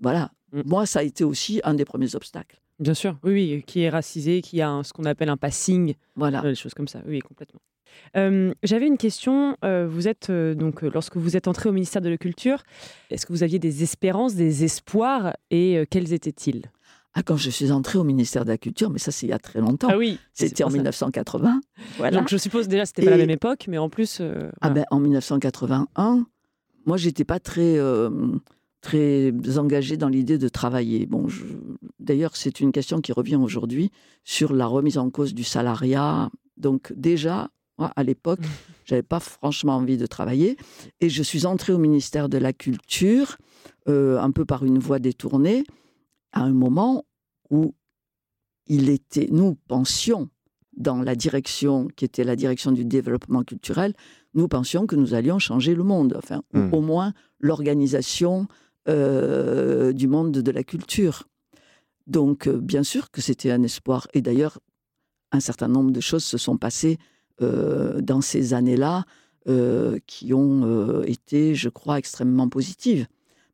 Voilà. 0.00 0.30
Mm. 0.52 0.62
Moi, 0.64 0.86
ça 0.86 1.00
a 1.00 1.02
été 1.02 1.22
aussi 1.22 1.60
un 1.64 1.74
des 1.74 1.84
premiers 1.84 2.14
obstacles. 2.14 2.61
Bien 2.80 2.94
sûr, 2.94 3.16
oui, 3.22 3.32
oui, 3.32 3.64
qui 3.66 3.80
est 3.82 3.90
racisé, 3.90 4.40
qui 4.40 4.60
a 4.60 4.68
un- 4.70 4.82
ce 4.82 4.92
qu'on 4.92 5.04
appelle 5.04 5.28
un 5.28 5.36
passing, 5.36 5.94
Voilà. 6.16 6.44
euh, 6.44 6.50
des 6.50 6.54
choses 6.54 6.74
comme 6.74 6.88
ça, 6.88 7.00
oui, 7.06 7.20
complètement. 7.20 7.60
Euh, 8.16 8.54
J'avais 8.62 8.86
une 8.86 8.96
question. 8.96 9.56
euh, 9.64 9.86
vous 9.86 10.08
êtes 10.08 10.30
euh, 10.30 10.54
donc 10.54 10.80
lorsque 10.82 11.16
vous 11.18 11.36
êtes 11.36 11.46
entré 11.46 11.68
au 11.68 11.72
ministère 11.72 12.00
de 12.02 12.08
la 12.08 12.16
Culture, 12.16 12.62
est-ce 13.10 13.26
que 13.26 13.32
vous 13.32 13.42
aviez 13.42 13.58
des 13.58 13.82
espérances, 13.82 14.34
des 14.34 14.64
espoirs, 14.64 15.34
et 15.50 15.84
quels 15.90 16.12
étaient-ils? 16.14 16.62
Ah, 17.14 17.22
quand 17.22 17.36
je 17.36 17.50
suis 17.50 17.70
entrée 17.70 17.98
au 17.98 18.04
ministère 18.04 18.44
de 18.46 18.48
la 18.50 18.56
Culture, 18.56 18.88
mais 18.88 18.98
ça, 18.98 19.12
c'est 19.12 19.26
il 19.26 19.28
y 19.28 19.34
a 19.34 19.38
très 19.38 19.60
longtemps. 19.60 19.88
Ah 19.90 19.98
oui, 19.98 20.18
C'était 20.32 20.64
en 20.64 20.68
pour 20.68 20.72
ça. 20.72 20.76
1980. 20.78 21.60
Voilà. 21.98 22.16
Donc 22.18 22.28
je 22.30 22.38
suppose 22.38 22.66
déjà 22.68 22.86
c'était 22.86 23.04
pas 23.04 23.10
la 23.10 23.18
même 23.18 23.28
époque, 23.28 23.66
mais 23.68 23.76
en 23.76 23.90
plus. 23.90 24.18
euh, 24.22 24.50
Ah 24.62 24.70
ben, 24.70 24.86
en 24.90 24.98
1981, 24.98 26.24
moi, 26.86 26.96
j'étais 26.96 27.24
pas 27.24 27.38
très, 27.38 27.76
très 28.80 29.32
engagée 29.58 29.96
dans 29.96 30.08
l'idée 30.08 30.38
de 30.38 30.48
travailler. 30.48 31.04
Bon, 31.06 31.28
je- 31.28 31.44
d'ailleurs, 32.02 32.36
c'est 32.36 32.60
une 32.60 32.72
question 32.72 33.00
qui 33.00 33.12
revient 33.12 33.36
aujourd'hui 33.36 33.90
sur 34.24 34.52
la 34.52 34.66
remise 34.66 34.98
en 34.98 35.10
cause 35.10 35.34
du 35.34 35.44
salariat. 35.44 36.30
Donc, 36.56 36.92
déjà, 36.96 37.50
moi, 37.78 37.92
à 37.96 38.02
l'époque, 38.02 38.40
j'avais 38.84 39.02
pas 39.02 39.20
franchement 39.20 39.76
envie 39.76 39.96
de 39.96 40.06
travailler. 40.06 40.56
Et 41.00 41.08
je 41.08 41.22
suis 41.22 41.46
entrée 41.46 41.72
au 41.72 41.78
ministère 41.78 42.28
de 42.28 42.38
la 42.38 42.52
Culture, 42.52 43.36
euh, 43.88 44.20
un 44.20 44.30
peu 44.30 44.44
par 44.44 44.64
une 44.64 44.78
voie 44.78 44.98
détournée, 44.98 45.64
à 46.32 46.42
un 46.42 46.52
moment 46.52 47.04
où 47.50 47.74
il 48.66 48.88
était, 48.88 49.28
nous 49.30 49.56
pensions, 49.68 50.28
dans 50.76 51.02
la 51.02 51.14
direction 51.14 51.88
qui 51.96 52.04
était 52.04 52.24
la 52.24 52.36
direction 52.36 52.72
du 52.72 52.84
développement 52.84 53.42
culturel, 53.42 53.92
nous 54.34 54.48
pensions 54.48 54.86
que 54.86 54.96
nous 54.96 55.12
allions 55.14 55.38
changer 55.38 55.74
le 55.74 55.82
monde, 55.82 56.14
enfin, 56.16 56.42
ou 56.54 56.58
Mm. 56.58 56.74
au 56.74 56.80
moins 56.80 57.12
l'organisation 57.40 58.46
euh, 58.88 59.92
du 59.92 60.08
monde 60.08 60.32
de 60.32 60.50
la 60.50 60.64
culture. 60.64 61.28
Donc, 62.06 62.46
euh, 62.46 62.58
bien 62.58 62.82
sûr 62.82 63.10
que 63.10 63.20
c'était 63.20 63.50
un 63.50 63.62
espoir. 63.62 64.08
Et 64.14 64.22
d'ailleurs, 64.22 64.58
un 65.30 65.40
certain 65.40 65.68
nombre 65.68 65.92
de 65.92 66.00
choses 66.00 66.24
se 66.24 66.38
sont 66.38 66.56
passées 66.56 66.98
euh, 67.40 68.00
dans 68.00 68.20
ces 68.20 68.54
années-là 68.54 69.04
euh, 69.48 69.98
qui 70.06 70.34
ont 70.34 71.02
été, 71.02 71.54
je 71.54 71.68
crois, 71.68 71.98
extrêmement 71.98 72.48
positives. 72.48 73.06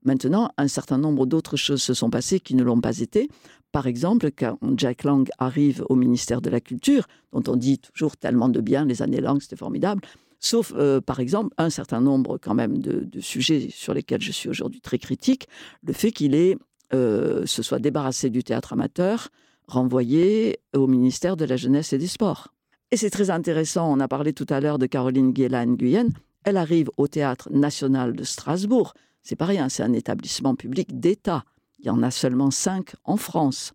Maintenant, 0.05 0.51
un 0.57 0.69
certain 0.69 0.99
nombre 0.99 1.27
d'autres 1.27 1.57
choses 1.57 1.83
se 1.83 1.95
sont 1.95 2.11
passées 2.11 2.41
qui 2.41 2.55
ne 2.55 2.63
l'ont 2.63 2.81
pas 2.81 2.99
été. 2.99 3.29
Par 3.73 3.87
exemple, 3.87 4.31
quand 4.31 4.59
Jack 4.77 5.05
Lang 5.05 5.29
arrive 5.39 5.85
au 5.89 5.97
ministère 5.97 6.41
de 6.41 6.49
la 6.49 6.61
Culture, 6.61 7.07
dont 7.33 7.43
on 7.49 7.57
dit 7.57 7.79
toujours 7.79 8.17
tellement 8.17 8.49
de 8.49 8.61
bien, 8.61 8.85
les 8.85 9.03
années 9.03 9.21
Lang, 9.21 9.41
c'était 9.43 9.57
formidable, 9.57 10.01
sauf, 10.39 10.73
par 11.05 11.21
exemple, 11.21 11.53
un 11.59 11.69
certain 11.69 12.01
nombre 12.01 12.39
quand 12.39 12.55
même 12.55 12.79
de, 12.79 13.05
de 13.05 13.21
sujets 13.21 13.69
sur 13.71 13.93
lesquels 13.93 14.23
je 14.23 14.33
suis 14.33 14.49
aujourd'hui 14.49 14.81
très 14.81 14.99
critique, 14.99 15.49
le 15.83 15.93
fait 15.93 16.13
qu'il 16.13 16.35
ait, 16.35 16.57
euh, 16.93 17.47
se 17.47 17.63
soit 17.63 17.79
débarrassé 17.79 18.31
du 18.31 18.43
théâtre 18.43 18.73
amateur, 18.73 19.29
renvoyé 19.67 20.61
au 20.75 20.87
ministère 20.87 21.37
de 21.37 21.45
la 21.45 21.57
Jeunesse 21.57 21.93
et 21.93 21.99
des 21.99 22.07
Sports. 22.07 22.55
Et 22.91 22.97
c'est 22.97 23.11
très 23.11 23.31
intéressant, 23.31 23.93
on 23.93 24.01
a 24.01 24.09
parlé 24.09 24.33
tout 24.33 24.47
à 24.49 24.61
l'heure 24.61 24.79
de 24.79 24.87
Caroline 24.87 25.33
Guélan-Guyenne, 25.33 26.11
elle 26.45 26.57
arrive 26.57 26.91
au 26.97 27.09
Théâtre 27.09 27.51
national 27.53 28.15
de 28.15 28.25
Strasbourg, 28.25 28.95
c'est 29.23 29.37
pas 29.37 29.45
rien, 29.45 29.69
c'est 29.69 29.83
un 29.83 29.93
établissement 29.93 30.55
public 30.55 30.99
d'État. 30.99 31.45
Il 31.81 31.87
y 31.87 31.91
en 31.91 32.03
a 32.03 32.11
seulement 32.11 32.51
cinq 32.51 32.95
en 33.05 33.17
France. 33.19 33.73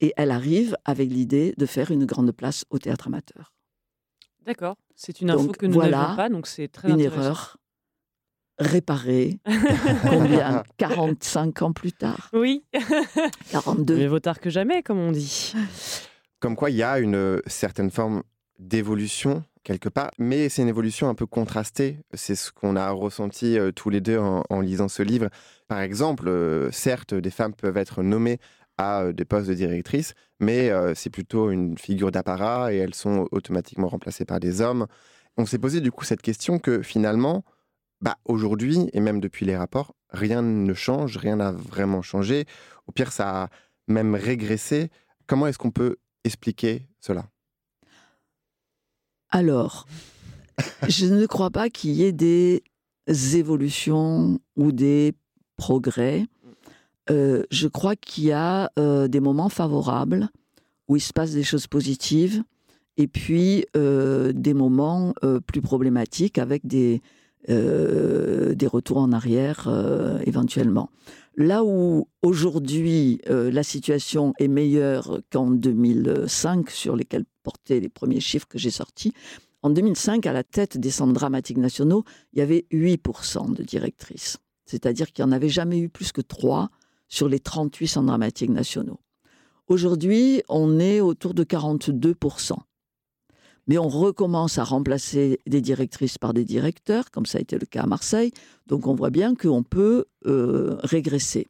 Et 0.00 0.12
elle 0.16 0.30
arrive 0.30 0.76
avec 0.84 1.10
l'idée 1.10 1.54
de 1.58 1.66
faire 1.66 1.90
une 1.90 2.06
grande 2.06 2.32
place 2.32 2.64
au 2.70 2.78
théâtre 2.78 3.08
amateur. 3.08 3.52
D'accord, 4.46 4.76
c'est 4.96 5.20
une 5.20 5.30
info 5.30 5.48
Donc, 5.48 5.58
que 5.58 5.66
nous 5.66 5.74
voilà 5.74 5.98
n'avions 5.98 6.16
pas, 6.16 6.28
donc 6.30 6.46
c'est 6.46 6.68
très 6.68 6.88
une 6.88 6.94
intéressant. 6.94 7.20
erreur 7.20 7.56
réparée. 8.58 9.38
Combien? 10.08 10.62
45 10.78 11.62
ans 11.62 11.72
plus 11.72 11.92
tard 11.92 12.30
Oui, 12.32 12.64
42 13.50 13.96
mais 13.96 14.06
vaut 14.06 14.20
tard 14.20 14.40
que 14.40 14.50
jamais, 14.50 14.82
comme 14.82 14.98
on 14.98 15.12
dit. 15.12 15.52
Comme 16.40 16.56
quoi, 16.56 16.70
il 16.70 16.76
y 16.76 16.82
a 16.82 16.98
une 16.98 17.14
euh, 17.14 17.40
certaine 17.46 17.90
forme 17.90 18.22
d'évolution 18.58 19.44
quelque 19.64 19.88
part, 19.88 20.10
mais 20.18 20.48
c'est 20.48 20.62
une 20.62 20.68
évolution 20.68 21.08
un 21.08 21.14
peu 21.14 21.26
contrastée. 21.26 21.98
C'est 22.14 22.34
ce 22.34 22.50
qu'on 22.50 22.74
a 22.74 22.90
ressenti 22.90 23.56
euh, 23.58 23.70
tous 23.70 23.90
les 23.90 24.00
deux 24.00 24.18
en, 24.18 24.42
en 24.50 24.60
lisant 24.60 24.88
ce 24.88 25.02
livre. 25.04 25.28
Par 25.68 25.80
exemple, 25.80 26.28
euh, 26.28 26.70
certes, 26.72 27.14
des 27.14 27.30
femmes 27.30 27.54
peuvent 27.54 27.76
être 27.76 28.02
nommées 28.02 28.38
à 28.78 29.02
euh, 29.02 29.12
des 29.12 29.24
postes 29.24 29.48
de 29.48 29.54
directrice, 29.54 30.14
mais 30.40 30.70
euh, 30.70 30.94
c'est 30.94 31.10
plutôt 31.10 31.50
une 31.50 31.78
figure 31.78 32.10
d'apparat 32.10 32.72
et 32.72 32.76
elles 32.76 32.94
sont 32.94 33.28
automatiquement 33.30 33.88
remplacées 33.88 34.24
par 34.24 34.40
des 34.40 34.60
hommes. 34.60 34.86
On 35.36 35.46
s'est 35.46 35.58
posé 35.58 35.80
du 35.80 35.90
coup 35.90 36.04
cette 36.04 36.22
question 36.22 36.58
que 36.58 36.82
finalement, 36.82 37.44
bah, 38.02 38.18
aujourd'hui, 38.24 38.90
et 38.92 39.00
même 39.00 39.20
depuis 39.20 39.46
les 39.46 39.56
rapports, 39.56 39.94
rien 40.10 40.42
ne 40.42 40.74
change, 40.74 41.16
rien 41.16 41.36
n'a 41.36 41.52
vraiment 41.52 42.02
changé. 42.02 42.46
Au 42.88 42.92
pire, 42.92 43.12
ça 43.12 43.44
a 43.44 43.48
même 43.86 44.16
régressé. 44.16 44.90
Comment 45.28 45.46
est-ce 45.46 45.58
qu'on 45.58 45.70
peut 45.70 45.96
expliquer 46.24 46.88
cela? 46.98 47.28
Alors, 49.30 49.86
je 50.88 51.06
ne 51.06 51.26
crois 51.26 51.50
pas 51.50 51.70
qu'il 51.70 51.92
y 51.92 52.02
ait 52.02 52.12
des 52.12 52.64
évolutions 53.06 54.40
ou 54.56 54.72
des 54.72 55.14
progrès. 55.56 56.26
Euh, 57.08 57.44
je 57.52 57.68
crois 57.68 57.94
qu'il 57.94 58.24
y 58.24 58.32
a 58.32 58.70
euh, 58.80 59.06
des 59.06 59.20
moments 59.20 59.48
favorables 59.48 60.28
où 60.88 60.96
il 60.96 61.00
se 61.00 61.12
passe 61.12 61.30
des 61.30 61.44
choses 61.44 61.68
positives 61.68 62.42
et 62.96 63.06
puis 63.06 63.64
euh, 63.76 64.32
des 64.34 64.54
moments 64.54 65.14
plus 65.46 65.62
problématiques 65.62 66.38
avec 66.38 66.66
des, 66.66 67.00
euh, 67.48 68.54
des 68.54 68.66
retours 68.66 68.98
en 68.98 69.12
arrière 69.12 69.64
euh, 69.66 70.18
éventuellement. 70.26 70.90
Là 71.36 71.64
où 71.64 72.08
aujourd'hui 72.22 73.20
euh, 73.28 73.50
la 73.50 73.62
situation 73.62 74.32
est 74.38 74.48
meilleure 74.48 75.20
qu'en 75.32 75.50
2005, 75.50 76.70
sur 76.70 76.94
lesquels 76.94 77.24
portaient 77.42 77.80
les 77.80 77.88
premiers 77.88 78.20
chiffres 78.20 78.46
que 78.46 78.58
j'ai 78.58 78.70
sortis, 78.70 79.12
en 79.62 79.70
2005, 79.70 80.26
à 80.26 80.32
la 80.32 80.44
tête 80.44 80.78
des 80.78 80.90
centres 80.90 81.12
dramatiques 81.12 81.58
nationaux, 81.58 82.04
il 82.32 82.40
y 82.40 82.42
avait 82.42 82.66
8% 82.72 83.54
de 83.54 83.62
directrices. 83.62 84.38
C'est-à-dire 84.64 85.12
qu'il 85.12 85.24
n'y 85.24 85.30
en 85.30 85.32
avait 85.32 85.48
jamais 85.48 85.78
eu 85.78 85.88
plus 85.88 86.12
que 86.12 86.20
3 86.20 86.70
sur 87.08 87.28
les 87.28 87.40
38 87.40 87.86
centres 87.88 88.06
dramatiques 88.06 88.50
nationaux. 88.50 89.00
Aujourd'hui, 89.68 90.42
on 90.48 90.78
est 90.78 91.00
autour 91.00 91.34
de 91.34 91.44
42%. 91.44 92.56
Mais 93.68 93.78
on 93.78 93.88
recommence 93.88 94.58
à 94.58 94.64
remplacer 94.64 95.38
des 95.46 95.60
directrices 95.60 96.18
par 96.18 96.34
des 96.34 96.44
directeurs, 96.44 97.10
comme 97.10 97.26
ça 97.26 97.38
a 97.38 97.40
été 97.40 97.58
le 97.58 97.66
cas 97.66 97.82
à 97.82 97.86
Marseille. 97.86 98.32
Donc 98.66 98.86
on 98.86 98.94
voit 98.94 99.10
bien 99.10 99.34
qu'on 99.34 99.62
peut 99.62 100.06
euh, 100.26 100.76
régresser. 100.82 101.46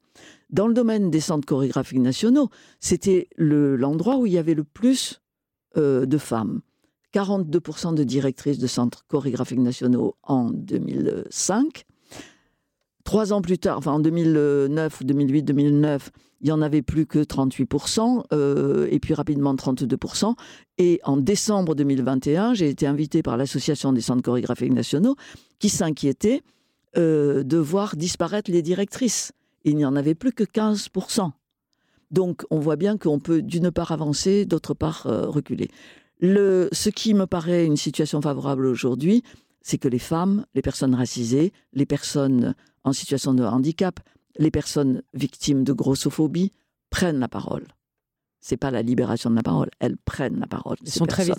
Dans 0.50 0.68
le 0.68 0.74
domaine 0.74 1.10
des 1.10 1.20
centres 1.20 1.46
chorégraphiques 1.46 1.98
nationaux, 2.00 2.50
c'était 2.80 3.28
le- 3.36 3.76
l'endroit 3.76 4.18
où 4.18 4.26
il 4.26 4.32
y 4.32 4.38
avait 4.38 4.54
le 4.54 4.64
plus 4.64 5.22
euh, 5.78 6.04
de 6.04 6.18
femmes. 6.18 6.60
42% 7.14 7.94
de 7.94 8.04
directrices 8.04 8.58
de 8.58 8.66
centres 8.66 9.04
chorégraphiques 9.06 9.58
nationaux 9.58 10.14
en 10.22 10.50
2005. 10.50 11.84
Trois 13.04 13.32
ans 13.32 13.42
plus 13.42 13.58
tard, 13.58 13.78
enfin 13.78 13.92
en 13.92 14.00
2009 14.00 15.00
ou 15.00 15.04
2008, 15.04 15.42
2009, 15.42 16.10
il 16.42 16.46
n'y 16.46 16.52
en 16.52 16.60
avait 16.60 16.82
plus 16.82 17.06
que 17.06 17.20
38%, 17.20 18.24
euh, 18.32 18.88
et 18.90 18.98
puis 18.98 19.14
rapidement 19.14 19.54
32%. 19.54 20.34
Et 20.78 21.00
en 21.04 21.16
décembre 21.16 21.76
2021, 21.76 22.54
j'ai 22.54 22.68
été 22.68 22.86
invitée 22.86 23.22
par 23.22 23.36
l'Association 23.36 23.92
des 23.92 24.00
centres 24.00 24.22
chorégraphiques 24.22 24.72
nationaux 24.72 25.14
qui 25.60 25.68
s'inquiétait 25.68 26.42
euh, 26.96 27.44
de 27.44 27.56
voir 27.58 27.96
disparaître 27.96 28.50
les 28.50 28.60
directrices. 28.60 29.32
Il 29.64 29.76
n'y 29.76 29.84
en 29.84 29.94
avait 29.94 30.16
plus 30.16 30.32
que 30.32 30.42
15%. 30.42 31.30
Donc 32.10 32.44
on 32.50 32.58
voit 32.58 32.76
bien 32.76 32.98
qu'on 32.98 33.20
peut 33.20 33.40
d'une 33.40 33.70
part 33.70 33.92
avancer, 33.92 34.44
d'autre 34.44 34.74
part 34.74 35.06
euh, 35.06 35.28
reculer. 35.28 35.68
Le, 36.20 36.68
ce 36.72 36.90
qui 36.90 37.14
me 37.14 37.26
paraît 37.26 37.64
une 37.64 37.76
situation 37.76 38.20
favorable 38.20 38.66
aujourd'hui, 38.66 39.22
c'est 39.62 39.78
que 39.78 39.88
les 39.88 40.00
femmes, 40.00 40.44
les 40.54 40.62
personnes 40.62 40.94
racisées, 40.94 41.52
les 41.72 41.86
personnes 41.86 42.54
en 42.82 42.92
situation 42.92 43.32
de 43.32 43.44
handicap, 43.44 44.00
les 44.38 44.50
personnes 44.50 45.02
victimes 45.14 45.64
de 45.64 45.72
grossophobie 45.72 46.52
prennent 46.90 47.18
la 47.18 47.28
parole. 47.28 47.66
C'est 48.40 48.56
pas 48.56 48.72
la 48.72 48.82
libération 48.82 49.30
de 49.30 49.36
la 49.36 49.42
parole, 49.42 49.70
elles 49.78 49.96
prennent 49.96 50.40
la 50.40 50.48
parole. 50.48 50.76
Ils 50.82 50.90
ces 50.90 50.98
sont 50.98 51.06
très 51.06 51.24
vite 51.24 51.38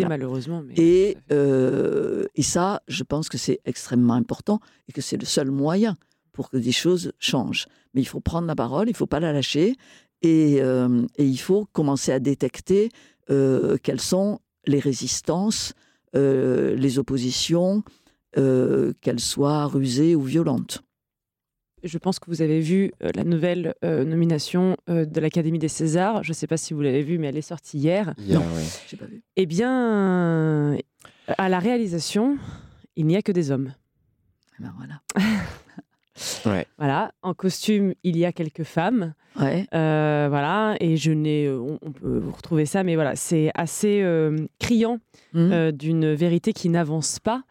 Voilà. 0.00 0.08
malheureusement. 0.08 0.62
Mais 0.66 0.74
Et, 0.76 1.18
euh, 1.32 2.24
et 2.34 2.42
ça, 2.42 2.80
je 2.88 3.04
pense 3.04 3.28
que 3.28 3.36
c'est 3.36 3.60
extrêmement 3.66 4.14
important 4.14 4.58
et 4.88 4.92
que 4.92 5.02
c'est 5.02 5.18
le 5.18 5.26
seul 5.26 5.50
moyen 5.50 5.98
pour 6.32 6.48
que 6.48 6.56
des 6.56 6.72
choses 6.72 7.12
changent. 7.18 7.66
Mais 7.92 8.00
il 8.00 8.06
faut 8.06 8.20
prendre 8.20 8.46
la 8.46 8.54
parole, 8.56 8.88
il 8.88 8.92
ne 8.92 8.96
faut 8.96 9.06
pas 9.06 9.20
la 9.20 9.32
lâcher 9.34 9.76
et, 10.22 10.62
euh, 10.62 11.06
et 11.16 11.26
il 11.26 11.36
faut 11.36 11.66
commencer 11.72 12.10
à 12.10 12.20
détecter 12.20 12.88
euh, 13.28 13.76
quelles 13.82 14.00
sont 14.00 14.40
les 14.66 14.80
résistances, 14.80 15.74
les 16.14 16.98
oppositions, 16.98 17.82
qu'elles 18.34 19.20
soient 19.20 19.66
rusées 19.66 20.14
ou 20.16 20.22
violentes. 20.22 20.82
Je 21.82 21.98
pense 21.98 22.18
que 22.18 22.26
vous 22.30 22.42
avez 22.42 22.60
vu 22.60 22.92
la 23.00 23.24
nouvelle 23.24 23.74
nomination 23.82 24.76
de 24.88 25.20
l'Académie 25.20 25.58
des 25.58 25.68
Césars. 25.68 26.22
Je 26.22 26.30
ne 26.30 26.34
sais 26.34 26.46
pas 26.46 26.56
si 26.56 26.74
vous 26.74 26.82
l'avez 26.82 27.02
vue, 27.02 27.18
mais 27.18 27.28
elle 27.28 27.36
est 27.36 27.42
sortie 27.42 27.78
hier. 27.78 28.14
pas 28.98 29.06
vu. 29.06 29.22
Eh 29.36 29.46
bien, 29.46 30.76
à 31.38 31.48
la 31.48 31.58
réalisation, 31.58 32.38
il 32.96 33.06
n'y 33.06 33.16
a 33.16 33.22
que 33.22 33.32
des 33.32 33.50
hommes. 33.50 33.72
Eh 34.58 34.62
ben 34.62 34.74
voilà. 34.76 35.00
Voilà, 36.78 37.12
en 37.22 37.34
costume, 37.34 37.94
il 38.02 38.16
y 38.16 38.24
a 38.24 38.32
quelques 38.32 38.64
femmes. 38.64 39.14
Ouais. 39.38 39.66
Euh, 39.74 40.26
voilà, 40.28 40.76
et 40.80 40.96
je 40.96 41.12
n'ai, 41.12 41.46
euh, 41.46 41.78
on, 41.82 41.92
peut 41.92 42.18
vous 42.18 42.32
retrouver 42.32 42.66
ça, 42.66 42.82
mais 42.82 42.94
voilà, 42.94 43.16
c'est 43.16 43.50
assez 43.54 44.02
euh, 44.02 44.46
criant 44.58 44.98
mmh. 45.32 45.70
d'une 45.72 46.12
vérité 46.12 46.52
qui 46.52 46.68
n'avance 46.68 47.20
pas. 47.20 47.42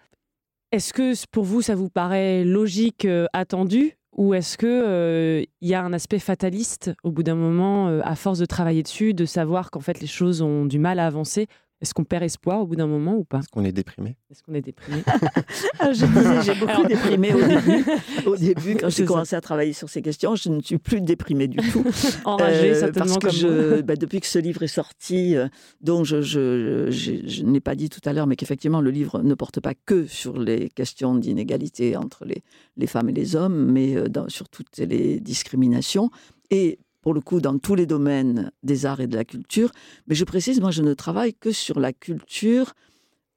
Est-ce 0.71 0.93
que 0.93 1.13
pour 1.31 1.45
vous, 1.45 1.61
ça 1.61 1.73
vous 1.73 1.89
paraît 1.89 2.43
logique, 2.43 3.07
attendu, 3.33 3.97
ou 4.15 4.33
est-ce 4.33 4.57
que 4.57 5.45
il 5.61 5.67
y 5.67 5.73
a 5.73 5.83
un 5.83 5.93
aspect 5.93 6.19
fataliste 6.19 6.91
au 7.03 7.11
bout 7.11 7.23
d'un 7.23 7.35
moment, 7.35 7.87
à 7.87 8.15
force 8.15 8.39
de 8.39 8.45
travailler 8.45 8.83
dessus, 8.83 9.13
de 9.13 9.25
savoir 9.25 9.71
qu'en 9.71 9.79
fait 9.79 9.99
les 10.01 10.07
choses 10.07 10.41
ont 10.41 10.65
du 10.65 10.79
mal 10.79 10.99
à 10.99 11.07
avancer 11.07 11.47
est-ce 11.81 11.93
qu'on 11.93 12.03
perd 12.03 12.23
espoir 12.23 12.59
au 12.59 12.67
bout 12.67 12.75
d'un 12.75 12.87
moment 12.87 13.15
ou 13.15 13.23
pas 13.23 13.39
Est-ce 13.39 13.47
qu'on 13.47 13.63
est 13.63 13.71
déprimé 13.71 14.17
Est-ce 14.29 14.43
qu'on 14.43 14.53
est 14.53 14.61
déprimé 14.61 15.01
ah, 15.79 15.93
Je 15.93 16.05
disais, 16.05 16.41
j'ai 16.53 16.59
beaucoup 16.59 16.85
déprimé 16.85 17.33
au 17.33 17.41
début. 17.41 17.85
Au 18.25 18.35
début, 18.35 18.75
quand 18.75 18.89
j'ai 18.89 19.05
commencé 19.05 19.35
à 19.35 19.41
travailler 19.41 19.73
sur 19.73 19.89
ces 19.89 20.01
questions, 20.01 20.35
je 20.35 20.49
ne 20.49 20.61
suis 20.61 20.77
plus 20.77 20.99
déprimée 20.99 21.47
du 21.47 21.57
tout. 21.71 21.85
Enragée, 22.25 22.83
euh, 22.83 22.91
Parce 22.91 23.17
que 23.17 23.29
je, 23.29 23.81
bah, 23.81 23.95
depuis 23.95 24.19
que 24.19 24.27
ce 24.27 24.39
livre 24.39 24.63
est 24.63 24.67
sorti, 24.67 25.35
euh, 25.35 25.47
dont 25.81 26.03
je, 26.03 26.21
je, 26.21 27.43
n'ai 27.43 27.61
pas 27.61 27.75
dit 27.75 27.89
tout 27.89 28.01
à 28.03 28.11
l'heure, 28.11 28.27
mais 28.27 28.35
qu'effectivement, 28.35 28.81
le 28.81 28.91
livre 28.91 29.21
ne 29.21 29.33
porte 29.33 29.61
pas 29.61 29.73
que 29.73 30.05
sur 30.05 30.37
les 30.37 30.69
questions 30.69 31.15
d'inégalité 31.15 31.95
entre 31.95 32.25
les, 32.25 32.43
les, 32.75 32.87
femmes 32.87 33.09
et 33.09 33.13
les 33.13 33.35
hommes, 33.35 33.71
mais 33.71 33.95
euh, 33.95 34.07
sur 34.27 34.49
toutes 34.49 34.77
les 34.77 35.19
discriminations. 35.21 36.09
Et 36.51 36.79
pour 37.01 37.13
le 37.13 37.21
coup, 37.21 37.41
dans 37.41 37.57
tous 37.57 37.75
les 37.75 37.85
domaines 37.85 38.51
des 38.63 38.85
arts 38.85 38.99
et 38.99 39.07
de 39.07 39.15
la 39.15 39.25
culture. 39.25 39.71
Mais 40.07 40.15
je 40.15 40.25
précise, 40.25 40.59
moi, 40.59 40.71
je 40.71 40.81
ne 40.81 40.93
travaille 40.93 41.33
que 41.33 41.51
sur 41.51 41.79
la 41.79 41.93
culture 41.93 42.73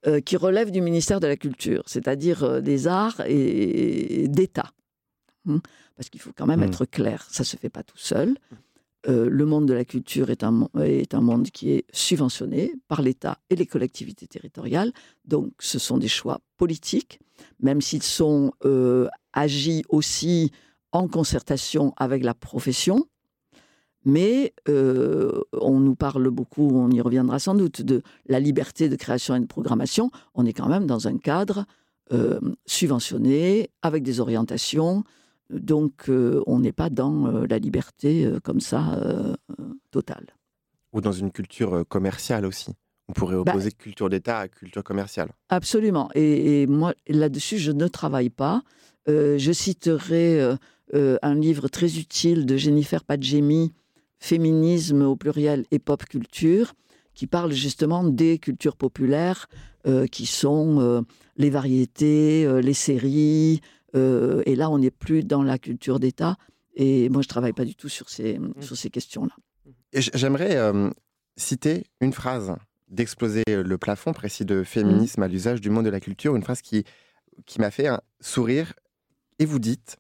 euh, 0.05 0.21
qui 0.21 0.37
relève 0.37 0.73
du 0.73 0.81
ministère 0.81 1.21
de 1.21 1.29
la 1.29 1.37
Culture, 1.37 1.85
c'est-à-dire 1.87 2.43
euh, 2.43 2.61
des 2.61 2.89
arts 2.89 3.23
et, 3.25 4.27
d'État. 4.27 4.73
Hein? 5.49 5.61
Parce 5.95 6.11
qu'il 6.11 6.21
faut 6.21 6.33
quand 6.37 6.47
même 6.47 6.59
mmh. 6.59 6.65
être 6.65 6.85
clair, 6.87 7.25
ça 7.31 7.45
ne 7.45 7.47
se 7.47 7.57
fait 7.57 7.69
pas 7.69 7.85
tout 7.85 7.99
seul. 7.99 8.37
Euh, 9.07 9.29
le 9.31 9.47
monde 9.47 9.67
de 9.67 9.75
la 9.75 9.85
culture 9.85 10.31
est 10.31 10.43
un, 10.43 10.69
est 10.83 11.15
un 11.15 11.21
monde 11.21 11.51
qui 11.53 11.71
est 11.71 11.85
subventionné 11.93 12.75
par 12.89 13.01
l'État 13.01 13.39
et 13.49 13.55
les 13.55 13.67
collectivités 13.67 14.27
territoriales. 14.27 14.93
Donc, 15.25 15.53
ce 15.61 15.79
sont 15.79 15.99
des 15.99 16.09
choix 16.09 16.41
politiques, 16.57 17.21
même 17.61 17.81
s'ils 17.81 18.03
sont 18.03 18.53
agis 19.33 19.85
aussi 19.89 20.51
en 20.91 21.07
concertation 21.07 21.95
avec 21.97 22.25
la 22.25 22.35
profession. 22.35 23.07
Mais 24.05 24.53
euh, 24.69 25.43
on 25.53 25.79
nous 25.79 25.95
parle 25.95 26.29
beaucoup, 26.31 26.71
on 26.75 26.91
y 26.91 27.01
reviendra 27.01 27.39
sans 27.39 27.55
doute, 27.55 27.83
de 27.83 28.03
la 28.27 28.41
liberté 28.41 28.89
de 28.89 28.97
création 28.97 29.35
et 29.37 29.41
de 29.41 29.47
programmation. 29.47 30.11
On 30.35 30.45
est 30.45 30.53
quand 30.53 30.69
même 30.69 30.87
dans 30.87 31.09
un 31.09 31.19
cadre 31.19 31.67
euh, 32.13 32.41
subventionné, 32.67 33.71
avec 33.83 34.03
des 34.03 34.21
orientations. 34.21 35.05
Donc 35.51 36.09
euh, 36.09 36.43
on 36.47 36.61
n'est 36.61 36.73
pas 36.73 36.91
dans 36.91 37.31
la 37.47 37.59
liberté 37.59 38.29
comme 38.43 38.61
ça 38.61 38.99
totale. 39.91 40.27
Ou 40.93 41.01
dans 41.01 41.13
une 41.13 41.31
culture 41.31 41.85
commerciale 41.89 42.45
aussi. 42.45 42.73
On 43.09 43.13
pourrait 43.13 43.37
bah 43.45 43.53
opposer 43.53 43.73
culture 43.73 44.09
d'État 44.09 44.39
à 44.39 44.49
culture 44.49 44.85
commerciale. 44.85 45.31
Absolument. 45.49 46.09
Et, 46.15 46.63
et 46.63 46.67
moi, 46.67 46.95
là-dessus, 47.09 47.59
je 47.59 47.73
ne 47.73 47.89
travaille 47.89 48.31
pas. 48.31 48.63
je 49.07 49.53
citerai 49.53 50.57
un 50.93 51.35
livre 51.35 51.69
très 51.69 51.99
utile 51.99 52.47
de 52.47 52.57
Jennifer 52.57 53.05
Padjemi 53.05 53.73
féminisme 54.23 55.03
au 55.03 55.17
pluriel 55.17 55.67
et 55.73 55.81
pop 55.81 56.05
culture, 56.05 56.75
qui 57.13 57.27
parle 57.27 57.53
justement 57.53 58.05
des 58.05 58.39
cultures 58.39 58.77
populaires, 58.77 59.49
euh, 59.87 60.07
qui 60.07 60.27
sont 60.27 60.81
euh, 60.81 61.01
les 61.37 61.51
variétés, 61.51 62.47
euh, 62.47 62.61
les 62.61 62.73
séries. 62.73 63.61
et 63.95 64.57
là, 64.57 64.71
on 64.71 64.79
n'est 64.79 64.93
plus 64.93 65.25
dans 65.25 65.43
la 65.43 65.59
culture 65.59 65.99
d'État. 65.99 66.37
Et 66.77 67.09
moi, 67.11 67.21
je 67.21 67.29
travaille 67.29 67.53
pas 67.53 67.65
du 67.65 67.75
tout 67.75 67.89
sur 67.89 68.09
ces, 68.09 68.39
mmh. 68.39 68.55
sur 68.61 68.77
ces 68.77 68.91
questions-là. 68.91 69.35
J'aimerais 69.93 70.57
citer 71.37 71.85
une 72.01 72.15
phrase 72.15 72.55
d'exploser 72.89 73.43
le 73.49 73.77
plafond, 73.77 74.13
précis 74.13 74.47
de 74.47 74.63
féminisme 74.63 75.21
mmh. 75.21 75.25
à 75.25 75.29
l'usage 75.29 75.61
du 75.61 75.69
monde 75.69 75.85
de 75.85 75.91
la 75.91 76.01
culture, 76.01 76.37
une 76.37 76.43
phrase 76.43 76.63
qui, 76.63 76.85
qui 77.45 77.61
m'a 77.61 77.71
fait 77.71 77.89
sourire. 78.21 78.73
Et 79.39 79.45
vous 79.45 79.59
dites, 79.59 79.99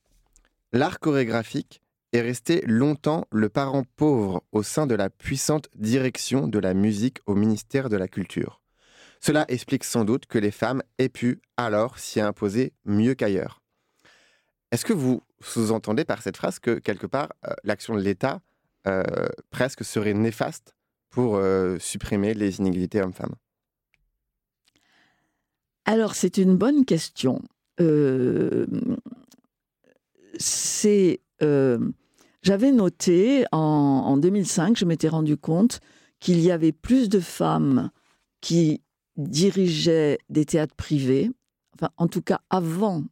l'art 0.73 1.01
chorégraphique 1.01 1.83
est 2.13 2.21
resté 2.21 2.63
longtemps 2.67 3.27
le 3.33 3.49
parent 3.49 3.85
pauvre 3.97 4.45
au 4.53 4.63
sein 4.63 4.87
de 4.87 4.95
la 4.95 5.11
puissante 5.11 5.69
direction 5.75 6.47
de 6.47 6.59
la 6.59 6.75
musique 6.75 7.19
au 7.27 7.35
ministère 7.35 7.89
de 7.89 7.97
la 7.97 8.09
Culture. 8.09 8.61
Cela 9.21 9.45
explique 9.49 9.85
sans 9.85 10.05
doute 10.05 10.27
que 10.27 10.39
les 10.39 10.51
femmes 10.51 10.83
aient 10.99 11.09
pu 11.09 11.41
alors 11.57 11.99
s'y 11.99 12.21
imposer 12.21 12.73
mieux 12.85 13.15
qu'ailleurs. 13.15 13.63
Est-ce 14.73 14.85
que 14.85 14.93
vous 14.93 15.23
sous-entendez 15.41 16.05
par 16.05 16.23
cette 16.23 16.37
phrase 16.37 16.59
que 16.59 16.79
quelque 16.79 17.07
part 17.07 17.29
euh, 17.47 17.53
l'action 17.63 17.95
de 17.95 18.01
l'État 18.01 18.41
euh, 18.87 19.05
presque 19.51 19.85
serait 19.85 20.15
néfaste 20.15 20.75
pour 21.11 21.37
euh, 21.37 21.79
supprimer 21.79 22.35
les 22.35 22.59
inégalités 22.59 23.01
hommes-femmes? 23.01 23.35
Alors 25.85 26.15
c'est 26.15 26.37
une 26.39 26.57
bonne 26.57 26.85
question. 26.85 27.43
c'est 30.39 31.21
j'avais 32.43 32.73
noté 32.73 33.45
en, 33.53 34.17
2005, 34.17 34.77
je 34.77 34.85
m'étais 34.85 35.09
rendu 35.09 35.37
compte 35.37 35.81
qu'il 36.21 36.41
y 36.41 36.51
avait 36.51 36.73
plus 36.73 37.09
de 37.09 37.21
femmes 37.21 37.91
qui 38.41 38.83
dirigeaient 39.17 40.19
des 40.29 40.45
théâtres 40.45 40.75
privés, 40.75 41.31
enfin 41.75 41.91
en 41.97 42.09
tout 42.09 42.23
cas 42.23 42.41
avant 42.51 43.05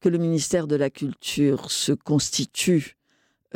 que 0.00 0.08
le 0.08 0.18
ministère 0.18 0.66
de 0.66 0.76
la 0.76 0.90
Culture 0.90 1.70
se 1.70 1.92
constitue 1.92 2.96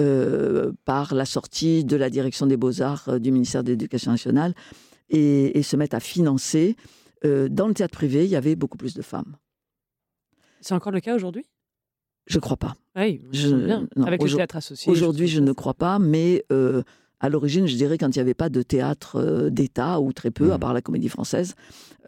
euh, 0.00 0.72
par 0.84 1.14
la 1.14 1.26
sortie 1.26 1.84
de 1.84 1.96
la 1.96 2.10
direction 2.10 2.46
des 2.46 2.56
beaux-arts 2.56 3.08
euh, 3.08 3.18
du 3.18 3.30
ministère 3.30 3.62
de 3.62 3.70
l'Éducation 3.70 4.10
nationale 4.10 4.54
et, 5.10 5.62
se 5.62 5.76
mette 5.76 5.92
à 5.92 6.00
financer. 6.00 6.76
Euh, 7.24 7.48
dans 7.48 7.68
le 7.68 7.74
théâtre 7.74 7.94
privé, 7.94 8.24
il 8.24 8.30
y 8.30 8.36
avait 8.36 8.56
beaucoup 8.56 8.78
plus 8.78 8.94
de 8.94 9.02
femmes. 9.02 9.36
C'est 10.62 10.74
encore 10.74 10.92
le 10.92 11.00
cas 11.00 11.14
aujourd'hui? 11.14 11.44
Je 12.26 12.38
crois 12.38 12.56
pas. 12.56 12.74
Oui, 12.96 13.20
je, 13.32 13.84
avec 14.02 14.22
le 14.22 14.36
théâtre 14.36 14.56
associé. 14.56 14.90
Aujourd'hui, 14.90 15.26
je, 15.26 15.40
ne 15.40 15.52
crois 15.52 15.74
pas, 15.74 15.98
mais 15.98 16.44
euh, 16.52 16.82
à 17.20 17.28
l'origine, 17.28 17.66
je 17.66 17.76
dirais, 17.76 17.98
quand 17.98 18.14
il 18.14 18.18
n'y 18.18 18.22
avait 18.22 18.34
pas 18.34 18.48
de 18.48 18.62
théâtre 18.62 19.16
euh, 19.16 19.50
d'État, 19.50 20.00
ou 20.00 20.12
très 20.12 20.30
peu, 20.30 20.52
à 20.52 20.56
mmh. 20.56 20.60
part 20.60 20.74
la 20.74 20.82
comédie 20.82 21.08
française, 21.08 21.54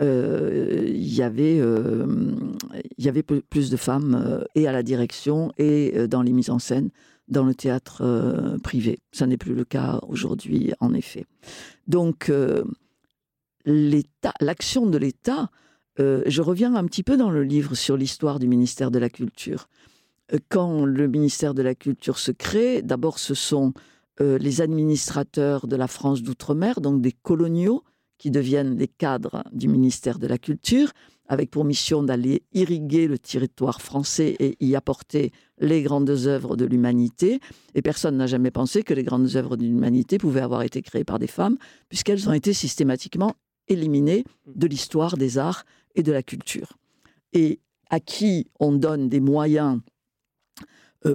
euh, 0.01 0.85
il 0.87 1.15
y 1.15 1.23
avait, 1.23 1.59
il 1.59 3.05
y 3.05 3.09
avait 3.09 3.23
plus 3.23 3.71
de 3.71 3.77
femmes 3.77 4.45
et 4.55 4.67
à 4.67 4.73
la 4.73 4.83
direction 4.83 5.53
et 5.57 6.07
dans 6.09 6.23
les 6.23 6.33
mises 6.33 6.51
en 6.51 6.59
scène 6.59 6.91
dans 7.29 7.45
le 7.45 7.55
théâtre 7.55 8.59
privé. 8.63 8.99
Ça 9.13 9.27
n'est 9.27 9.39
plus 9.39 9.55
le 9.55 9.65
cas 9.65 10.01
aujourd'hui, 10.09 10.73
en 10.81 10.93
effet. 10.93 11.25
Donc, 11.87 12.31
l'État, 13.65 14.35
l'action 14.41 14.87
de 14.87 14.99
l'État, 14.99 15.49
je 15.99 16.43
reviens 16.43 16.75
un 16.75 16.85
petit 16.85 17.05
peu 17.05 17.17
dans 17.17 17.31
le 17.31 17.45
livre 17.45 17.75
sur 17.77 17.97
l'histoire 17.97 18.41
du 18.41 18.49
ministère 18.49 18.91
de 18.91 18.99
la 18.99 19.09
Culture. 19.09 19.69
Euh, 20.33 20.39
quand 20.49 20.85
le 20.85 21.09
ministère 21.09 21.55
de 21.55 21.63
la 21.63 21.75
Culture 21.75 22.19
se 22.19 22.33
crée, 22.33 22.83
d'abord 22.83 23.19
ce 23.19 23.35
sont 23.35 23.73
euh, 24.21 24.39
les 24.39 24.61
administrateurs 24.61 25.67
de 25.67 25.77
la 25.77 25.89
France 25.89 26.23
d'outre-mer, 26.23 26.81
donc 26.81 27.01
des 27.01 27.13
coloniaux, 27.13 27.83
qui 28.19 28.31
deviennent 28.31 28.79
les 28.79 28.89
cadres 28.89 29.45
du 29.53 29.69
ministère 29.69 30.19
de 30.19 30.27
la 30.27 30.39
Culture, 30.39 30.93
avec 31.27 31.51
pour 31.51 31.65
mission 31.65 32.03
d'aller 32.03 32.43
irriguer 32.53 33.07
le 33.09 33.19
territoire 33.19 33.81
français 33.81 34.37
et 34.39 34.57
y 34.65 34.77
apporter 34.77 35.33
les 35.59 35.83
grandes 35.83 36.11
œuvres 36.11 36.57
de 36.57 36.65
l'humanité. 36.65 37.41
Et 37.75 37.83
personne 37.83 38.17
n'a 38.17 38.27
jamais 38.27 38.51
pensé 38.51 38.83
que 38.83 38.95
les 38.95 39.03
grandes 39.03 39.35
œuvres 39.37 39.57
de 39.57 39.65
l'humanité 39.65 40.19
pouvaient 40.19 40.43
avoir 40.43 40.63
été 40.63 40.83
créées 40.83 41.05
par 41.05 41.19
des 41.19 41.27
femmes, 41.27 41.57
puisqu'elles 41.89 42.29
ont 42.29 42.33
été 42.33 42.53
systématiquement 42.53 43.35
éliminées 43.69 44.25
de 44.47 44.67
l'histoire 44.67 45.17
des 45.17 45.39
arts 45.39 45.65
et 45.95 46.03
de 46.03 46.13
la 46.13 46.23
culture. 46.23 46.75
Et 47.33 47.61
à 47.91 48.01
qui 48.01 48.49
on 48.61 48.73
donne 48.73 49.09
des 49.09 49.21
moyens 49.21 49.81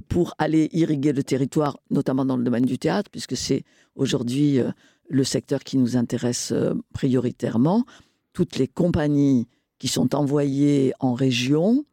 pour 0.07 0.35
aller 0.37 0.69
irriguer 0.71 1.13
le 1.13 1.23
territoire, 1.23 1.79
notamment 1.89 2.25
dans 2.25 2.37
le 2.37 2.43
domaine 2.43 2.65
du 2.65 2.77
théâtre, 2.77 3.09
puisque 3.09 3.35
c'est 3.35 3.63
aujourd'hui 3.95 4.59
euh, 4.59 4.71
le 5.09 5.23
secteur 5.23 5.63
qui 5.63 5.77
nous 5.77 5.97
intéresse 5.97 6.51
euh, 6.51 6.75
prioritairement. 6.93 7.85
Toutes 8.33 8.57
les 8.57 8.67
compagnies 8.67 9.47
qui 9.79 9.87
sont 9.87 10.13
envoyées 10.13 10.93
en 10.99 11.13
région 11.13 11.85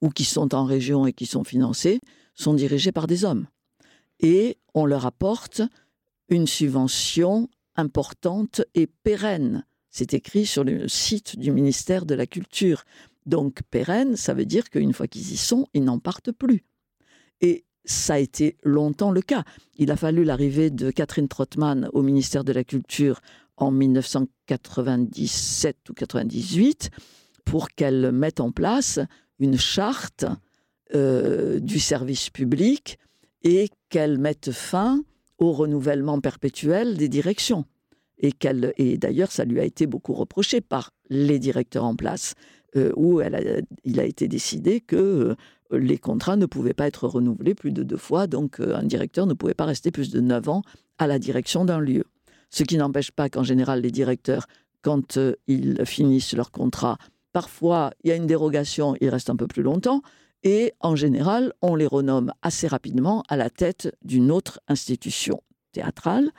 ou 0.00 0.10
qui 0.10 0.24
sont 0.24 0.54
en 0.54 0.64
région 0.64 1.06
et 1.06 1.12
qui 1.12 1.26
sont 1.26 1.44
financées 1.44 2.00
sont 2.34 2.54
dirigées 2.54 2.92
par 2.92 3.06
des 3.06 3.24
hommes. 3.24 3.46
Et 4.20 4.58
on 4.74 4.86
leur 4.86 5.04
apporte 5.04 5.62
une 6.28 6.46
subvention 6.46 7.48
importante 7.74 8.62
et 8.74 8.86
pérenne 8.86 9.64
C'est 9.90 10.14
écrit 10.14 10.46
sur 10.46 10.62
le 10.62 10.86
site 10.86 11.38
du 11.38 11.50
ministère 11.50 12.06
de 12.06 12.14
la 12.14 12.26
Culture. 12.26 12.84
Donc 13.26 13.62
pérenne, 13.70 14.16
ça 14.16 14.34
veut 14.34 14.46
dire 14.46 14.70
qu'une 14.70 14.92
fois 14.92 15.08
qu'ils 15.08 15.32
y 15.32 15.36
sont, 15.36 15.66
ils 15.74 15.84
n'en 15.84 15.98
partent 15.98 16.32
plus. 16.32 16.64
Et 17.40 17.64
ça 17.84 18.14
a 18.14 18.18
été 18.18 18.56
longtemps 18.62 19.10
le 19.10 19.22
cas. 19.22 19.44
Il 19.76 19.90
a 19.90 19.96
fallu 19.96 20.24
l'arrivée 20.24 20.70
de 20.70 20.90
Catherine 20.90 21.28
Trottmann 21.28 21.88
au 21.92 22.02
ministère 22.02 22.44
de 22.44 22.52
la 22.52 22.64
Culture 22.64 23.20
en 23.56 23.70
1997 23.70 25.90
ou 25.90 25.94
98 25.94 26.90
pour 27.44 27.70
qu'elle 27.70 28.12
mette 28.12 28.40
en 28.40 28.52
place 28.52 29.00
une 29.38 29.58
charte 29.58 30.24
euh, 30.94 31.60
du 31.60 31.78
service 31.78 32.30
public 32.30 32.98
et 33.42 33.68
qu'elle 33.88 34.18
mette 34.18 34.52
fin 34.52 35.02
au 35.38 35.52
renouvellement 35.52 36.20
perpétuel 36.20 36.96
des 36.96 37.08
directions. 37.08 37.64
Et, 38.18 38.32
et 38.76 38.98
d'ailleurs, 38.98 39.32
ça 39.32 39.44
lui 39.44 39.60
a 39.60 39.64
été 39.64 39.86
beaucoup 39.86 40.12
reproché 40.12 40.60
par 40.60 40.90
les 41.08 41.38
directeurs 41.38 41.84
en 41.84 41.96
place, 41.96 42.34
euh, 42.76 42.92
où 42.96 43.22
il 43.84 44.00
a 44.00 44.04
été 44.04 44.28
décidé 44.28 44.80
que 44.80 44.96
euh, 44.96 45.34
les 45.70 45.98
contrats 45.98 46.36
ne 46.36 46.46
pouvaient 46.46 46.74
pas 46.74 46.86
être 46.86 47.06
renouvelés 47.06 47.54
plus 47.54 47.72
de 47.72 47.82
deux 47.82 47.96
fois, 47.96 48.26
donc 48.26 48.60
un 48.60 48.82
directeur 48.82 49.26
ne 49.26 49.34
pouvait 49.34 49.54
pas 49.54 49.64
rester 49.64 49.90
plus 49.90 50.10
de 50.10 50.20
neuf 50.20 50.48
ans 50.48 50.62
à 50.98 51.06
la 51.06 51.18
direction 51.18 51.64
d'un 51.64 51.80
lieu. 51.80 52.04
Ce 52.50 52.64
qui 52.64 52.76
n'empêche 52.76 53.10
pas 53.10 53.28
qu'en 53.28 53.44
général, 53.44 53.80
les 53.82 53.90
directeurs, 53.90 54.46
quand 54.82 55.18
ils 55.46 55.84
finissent 55.86 56.34
leur 56.34 56.50
contrat, 56.50 56.98
parfois 57.32 57.92
il 58.02 58.08
y 58.08 58.12
a 58.12 58.16
une 58.16 58.26
dérogation, 58.26 58.96
ils 59.00 59.08
restent 59.08 59.30
un 59.30 59.36
peu 59.36 59.46
plus 59.46 59.62
longtemps, 59.62 60.02
et 60.42 60.72
en 60.80 60.96
général, 60.96 61.52
on 61.60 61.74
les 61.74 61.86
renomme 61.86 62.32
assez 62.42 62.66
rapidement 62.66 63.22
à 63.28 63.36
la 63.36 63.50
tête 63.50 63.94
d'une 64.02 64.30
autre 64.30 64.60
institution 64.68 65.42
théâtrale. 65.72 66.30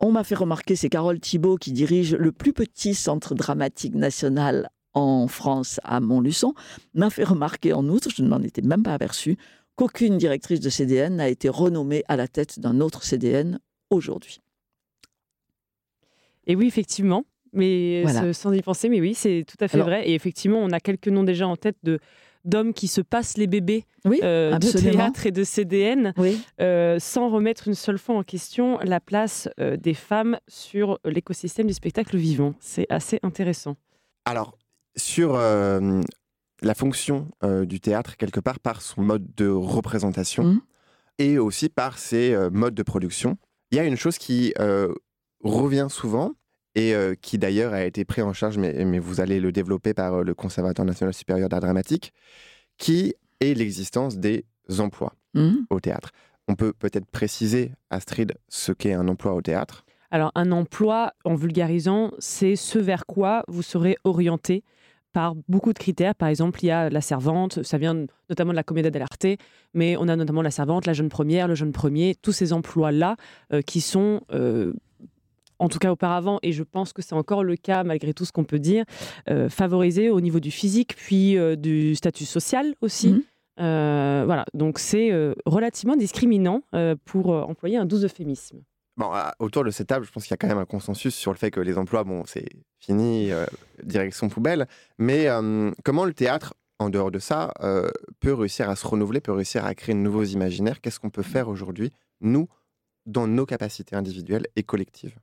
On 0.00 0.10
m'a 0.10 0.24
fait 0.24 0.34
remarquer, 0.34 0.76
c'est 0.76 0.88
Carole 0.88 1.20
Thibault 1.20 1.56
qui 1.56 1.72
dirige 1.72 2.14
le 2.14 2.32
plus 2.32 2.52
petit 2.52 2.94
centre 2.94 3.34
dramatique 3.34 3.94
national 3.94 4.68
en 4.94 5.26
France 5.28 5.80
à 5.84 6.00
Montluçon, 6.00 6.54
m'a 6.94 7.10
fait 7.10 7.24
remarquer 7.24 7.72
en 7.72 7.88
outre, 7.88 8.10
je 8.10 8.22
ne 8.22 8.28
m'en 8.28 8.38
étais 8.38 8.62
même 8.62 8.82
pas 8.82 8.94
aperçu, 8.94 9.36
qu'aucune 9.76 10.18
directrice 10.18 10.60
de 10.60 10.70
CDN 10.70 11.16
n'a 11.16 11.28
été 11.28 11.48
renommée 11.48 12.04
à 12.08 12.16
la 12.16 12.28
tête 12.28 12.60
d'un 12.60 12.80
autre 12.80 13.02
CDN 13.02 13.58
aujourd'hui. 13.90 14.40
Et 16.46 16.56
oui, 16.56 16.66
effectivement, 16.66 17.24
mais 17.52 18.04
sans 18.32 18.52
y 18.52 18.62
penser, 18.62 18.88
mais 18.88 19.00
oui, 19.00 19.14
c'est 19.14 19.44
tout 19.46 19.56
à 19.60 19.68
fait 19.68 19.80
vrai. 19.80 20.08
Et 20.08 20.14
effectivement, 20.14 20.58
on 20.58 20.70
a 20.70 20.80
quelques 20.80 21.08
noms 21.08 21.24
déjà 21.24 21.46
en 21.46 21.56
tête 21.56 21.76
de 21.82 21.98
d'hommes 22.44 22.74
qui 22.74 22.88
se 22.88 23.00
passent 23.00 23.38
les 23.38 23.46
bébés 23.46 23.86
euh, 24.06 24.58
de 24.58 24.70
théâtre 24.70 25.26
et 25.26 25.32
de 25.32 25.44
CDN, 25.44 26.12
euh, 26.60 26.98
sans 26.98 27.30
remettre 27.30 27.68
une 27.68 27.74
seule 27.74 27.98
fois 27.98 28.16
en 28.16 28.22
question 28.22 28.78
la 28.82 29.00
place 29.00 29.48
euh, 29.60 29.76
des 29.76 29.94
femmes 29.94 30.38
sur 30.46 30.98
l'écosystème 31.06 31.66
du 31.66 31.72
spectacle 31.72 32.16
vivant. 32.16 32.54
C'est 32.60 32.86
assez 32.90 33.18
intéressant. 33.22 33.76
Alors, 34.26 34.58
sur 34.96 35.34
la 35.36 36.74
fonction 36.74 37.28
du 37.42 37.80
théâtre, 37.80 38.16
quelque 38.16 38.40
part, 38.40 38.60
par 38.60 38.82
son 38.82 39.02
mode 39.02 39.34
de 39.34 39.48
représentation 39.48 40.44
mmh. 40.44 40.60
et 41.18 41.38
aussi 41.38 41.68
par 41.68 41.98
ses 41.98 42.36
modes 42.52 42.74
de 42.74 42.82
production, 42.82 43.36
il 43.70 43.76
y 43.76 43.80
a 43.80 43.84
une 43.84 43.96
chose 43.96 44.18
qui 44.18 44.54
revient 45.42 45.88
souvent, 45.90 46.34
et 46.74 46.94
euh, 46.94 47.14
qui 47.20 47.38
d'ailleurs 47.38 47.72
a 47.72 47.84
été 47.84 48.04
pris 48.04 48.22
en 48.22 48.32
charge, 48.32 48.58
mais, 48.58 48.84
mais, 48.84 48.98
vous 48.98 49.20
allez 49.20 49.40
le 49.40 49.52
développer 49.52 49.94
par 49.94 50.14
euh, 50.14 50.22
le 50.22 50.34
Conservatoire 50.34 50.86
national 50.86 51.14
supérieur 51.14 51.48
d'art 51.48 51.60
dramatique, 51.60 52.12
qui 52.78 53.14
est 53.40 53.54
l'existence 53.54 54.18
des 54.18 54.44
emplois 54.78 55.14
mmh. 55.34 55.54
au 55.70 55.80
théâtre. 55.80 56.10
On 56.48 56.56
peut 56.56 56.72
peut-être 56.72 57.06
préciser, 57.06 57.72
Astrid, 57.90 58.34
ce 58.48 58.72
qu'est 58.72 58.92
un 58.92 59.08
emploi 59.08 59.34
au 59.34 59.40
théâtre? 59.40 59.84
Alors, 60.10 60.30
un 60.34 60.52
emploi, 60.52 61.12
en 61.24 61.34
vulgarisant, 61.34 62.12
c'est 62.18 62.56
ce 62.56 62.78
vers 62.78 63.06
quoi 63.06 63.44
vous 63.48 63.62
serez 63.62 63.96
orienté 64.04 64.62
par 65.14 65.34
beaucoup 65.48 65.72
de 65.72 65.78
critères. 65.78 66.14
Par 66.14 66.28
exemple, 66.28 66.62
il 66.62 66.66
y 66.66 66.70
a 66.70 66.90
la 66.90 67.00
servante, 67.00 67.62
ça 67.62 67.78
vient 67.78 68.04
notamment 68.28 68.50
de 68.50 68.56
la 68.56 68.62
comédie 68.62 68.90
dell'arte, 68.90 69.26
mais 69.72 69.96
on 69.98 70.08
a 70.08 70.16
notamment 70.16 70.42
la 70.42 70.50
servante, 70.50 70.84
la 70.84 70.92
jeune 70.92 71.08
première, 71.08 71.48
le 71.48 71.54
jeune 71.54 71.72
premier, 71.72 72.14
tous 72.20 72.32
ces 72.32 72.52
emplois-là 72.52 73.16
euh, 73.54 73.62
qui 73.62 73.80
sont 73.80 74.20
en 75.58 75.68
tout 75.68 75.78
cas 75.78 75.90
auparavant, 75.90 76.38
et 76.42 76.52
je 76.52 76.62
pense 76.62 76.92
que 76.92 77.02
c'est 77.02 77.14
encore 77.14 77.44
le 77.44 77.56
cas 77.56 77.84
malgré 77.84 78.12
tout 78.14 78.24
ce 78.24 78.32
qu'on 78.32 78.44
peut 78.44 78.58
dire, 78.58 78.84
euh, 79.28 79.48
favoriser 79.48 80.10
au 80.10 80.20
niveau 80.20 80.40
du 80.40 80.50
physique, 80.50 80.94
puis 80.96 81.38
euh, 81.38 81.56
du 81.56 81.94
statut 81.94 82.24
social 82.24 82.74
aussi. 82.80 83.08
Mhm. 83.08 83.22
Euh, 83.60 84.22
voilà, 84.26 84.44
donc 84.52 84.78
c'est 84.78 85.12
relativement 85.46 85.96
discriminant 85.96 86.62
pour 87.04 87.28
employer 87.30 87.76
un 87.76 87.86
doux 87.86 88.04
euphémisme. 88.04 88.58
Bon, 88.96 89.10
autour 89.40 89.64
de 89.64 89.70
cette 89.70 89.88
table, 89.88 90.06
je 90.06 90.12
pense 90.12 90.24
qu'il 90.24 90.30
y 90.30 90.34
a 90.34 90.36
quand 90.36 90.46
même 90.46 90.58
un 90.58 90.66
consensus 90.66 91.14
sur 91.14 91.32
le 91.32 91.36
fait 91.36 91.50
que 91.50 91.60
les 91.60 91.78
emplois, 91.78 92.04
bon, 92.04 92.22
c'est 92.26 92.46
fini, 92.78 93.30
direction 93.82 94.28
poubelle. 94.28 94.68
Mais 94.98 95.26
comment 95.84 96.04
le 96.04 96.14
théâtre, 96.14 96.54
en 96.78 96.90
dehors 96.90 97.10
de 97.10 97.18
ça, 97.18 97.52
peut 98.20 98.32
réussir 98.32 98.70
à 98.70 98.76
se 98.76 98.86
renouveler, 98.86 99.20
peut 99.20 99.32
réussir 99.32 99.64
à 99.64 99.74
créer 99.74 99.96
de 99.96 100.00
nouveaux 100.00 100.22
imaginaires? 100.22 100.80
Qu'est-ce 100.80 101.00
qu'on 101.00 101.10
peut 101.10 101.24
faire 101.24 101.48
aujourd'hui, 101.48 101.90
nous, 102.20 102.48
dans 103.06 103.26
nos 103.26 103.46
capacités 103.46 103.96
individuelles 103.96 104.46
et 104.54 104.62
collectives? 104.62 105.16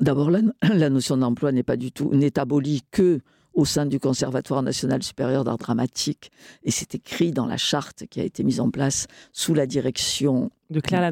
D'abord, 0.00 0.30
la, 0.62 0.90
notion 0.90 1.16
d'emploi 1.16 1.52
n'est 1.52 1.62
pas 1.62 1.76
du 1.76 1.92
tout, 1.92 2.10
n'est 2.12 2.38
abolie 2.38 2.82
que 2.90 3.20
au 3.54 3.64
sein 3.64 3.86
du 3.86 3.98
Conservatoire 3.98 4.62
national 4.62 5.02
supérieur 5.02 5.42
d'art 5.42 5.58
dramatique, 5.58 6.30
et 6.62 6.70
c'est 6.70 6.94
écrit 6.94 7.32
dans 7.32 7.46
la 7.46 7.56
charte 7.56 8.06
qui 8.06 8.20
a 8.20 8.24
été 8.24 8.44
mise 8.44 8.60
en 8.60 8.70
place 8.70 9.06
sous 9.32 9.52
la 9.52 9.66
direction 9.66 10.50
de 10.70 10.80
Claire 10.80 11.10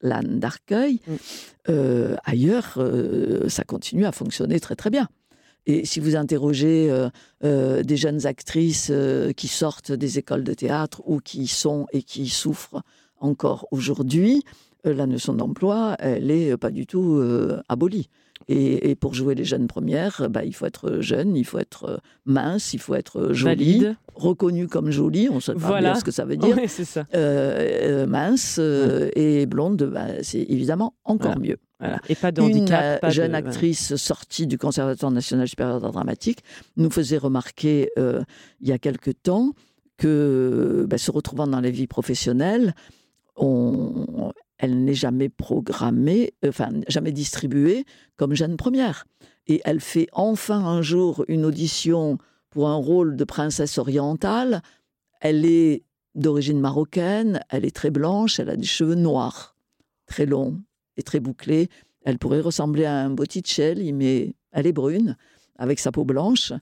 Lanne 0.00 0.38
d'Arcueil. 0.38 1.00
Mm. 1.06 1.14
Euh, 1.68 2.16
ailleurs, 2.24 2.74
euh, 2.78 3.48
ça 3.48 3.64
continue 3.64 4.06
à 4.06 4.12
fonctionner 4.12 4.60
très 4.60 4.76
très 4.76 4.90
bien. 4.90 5.08
Et 5.66 5.84
si 5.84 6.00
vous 6.00 6.16
interrogez 6.16 6.90
euh, 7.44 7.82
des 7.82 7.96
jeunes 7.98 8.26
actrices 8.26 8.90
qui 9.36 9.48
sortent 9.48 9.92
des 9.92 10.18
écoles 10.18 10.44
de 10.44 10.54
théâtre 10.54 11.02
ou 11.04 11.20
qui 11.20 11.46
sont 11.46 11.86
et 11.92 12.02
qui 12.02 12.28
souffrent 12.28 12.82
encore 13.20 13.66
aujourd'hui, 13.70 14.44
la 14.84 15.06
notion 15.06 15.34
d'emploi, 15.34 15.96
elle 15.98 16.28
n'est 16.28 16.56
pas 16.56 16.70
du 16.70 16.86
tout 16.86 17.22
abolie. 17.68 18.08
Et, 18.46 18.94
pour 18.94 19.14
jouer 19.14 19.34
les 19.34 19.44
jeunes 19.44 19.66
premières, 19.66 20.28
bah, 20.30 20.44
il 20.44 20.54
faut 20.54 20.64
être 20.64 21.00
jeune, 21.00 21.36
il 21.36 21.44
faut 21.44 21.58
être 21.58 21.84
euh, 21.84 21.96
mince, 22.24 22.72
il 22.72 22.78
faut 22.80 22.94
être 22.94 23.32
jolie, 23.34 23.86
reconnu 24.14 24.68
comme 24.68 24.90
jolie, 24.90 25.28
on 25.30 25.40
sait 25.40 25.54
pas 25.54 25.80
bien 25.80 25.94
ce 25.94 26.04
que 26.04 26.10
ça 26.10 26.24
veut 26.24 26.36
dire. 26.36 26.56
ça. 26.68 27.04
mince 28.06 28.58
et 28.58 29.46
blonde, 29.46 29.82
bah, 29.92 30.22
c'est 30.22 30.42
évidemment 30.48 30.94
encore 31.04 31.38
mieux. 31.38 31.58
Et 32.08 32.14
pas 32.14 32.32
de 32.32 32.40
handicap. 32.40 33.04
Une 33.04 33.10
jeune 33.10 33.34
actrice 33.34 33.96
sortie 33.96 34.46
du 34.46 34.58
Conservatoire 34.58 35.12
national 35.12 35.46
supérieur 35.46 35.80
d'art 35.80 35.92
dramatique 35.92 36.42
nous 36.76 36.90
faisait 36.90 37.18
remarquer 37.18 37.90
il 37.96 38.68
y 38.68 38.72
a 38.72 38.78
quelque 38.78 39.10
temps 39.10 39.52
que, 39.98 40.86
bah, 40.88 40.96
se 40.96 41.10
retrouvant 41.10 41.46
dans 41.46 41.60
la 41.60 41.70
vie 41.70 41.86
professionnelle, 41.86 42.74
on, 43.36 44.32
elle 44.58 44.84
n'est 44.84 44.94
jamais 44.94 45.28
programmée, 45.28 46.34
enfin 46.46 46.70
jamais 46.88 47.12
distribuée 47.12 47.84
comme 48.16 48.34
jeune 48.34 48.56
première. 48.56 49.06
Et 49.46 49.60
elle 49.64 49.80
fait 49.80 50.08
enfin 50.12 50.58
un 50.64 50.82
jour 50.82 51.24
une 51.28 51.44
audition 51.44 52.18
pour 52.50 52.68
un 52.68 52.74
rôle 52.74 53.16
de 53.16 53.24
princesse 53.24 53.78
orientale. 53.78 54.62
Elle 55.20 55.46
est 55.46 55.84
d'origine 56.14 56.60
marocaine, 56.60 57.40
elle 57.48 57.64
est 57.64 57.74
très 57.74 57.90
blanche, 57.90 58.40
elle 58.40 58.50
a 58.50 58.56
des 58.56 58.66
cheveux 58.66 58.96
noirs, 58.96 59.56
très 60.06 60.26
longs 60.26 60.60
et 60.96 61.02
très 61.02 61.20
bouclés. 61.20 61.68
Elle 62.04 62.18
pourrait 62.18 62.40
ressembler 62.40 62.84
à 62.84 62.96
un 62.96 63.10
Botticelli, 63.10 63.92
mais 63.92 64.34
elle 64.52 64.66
est 64.66 64.72
brune, 64.72 65.16
avec 65.56 65.78
sa 65.78 65.92
peau 65.92 66.04
blanche 66.04 66.52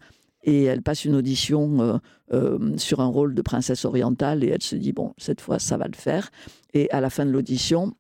et 0.47 0.63
elle 0.65 0.81
passe 0.81 1.05
une 1.05 1.17
audition 1.17 1.81
euh, 1.81 1.99
euh, 2.33 2.79
sur 2.79 3.01
un 3.01 3.07
rôle 3.07 3.35
de 3.35 3.43
princesse 3.43 3.85
orientale 3.85 4.45
et 4.45 4.49
elle 4.49 4.63
se 4.63 4.77
dit 4.77 4.93
bon 4.93 5.13
cette 5.19 5.41
fois 5.41 5.59
ça 5.59 5.77
va 5.77 5.87
le 5.87 5.97
faire. 5.97 6.31
Et 6.73 6.91
à 6.91 7.01
la 7.01 7.11
fin 7.11 7.27
de 7.27 7.31
l'audition 7.31 7.93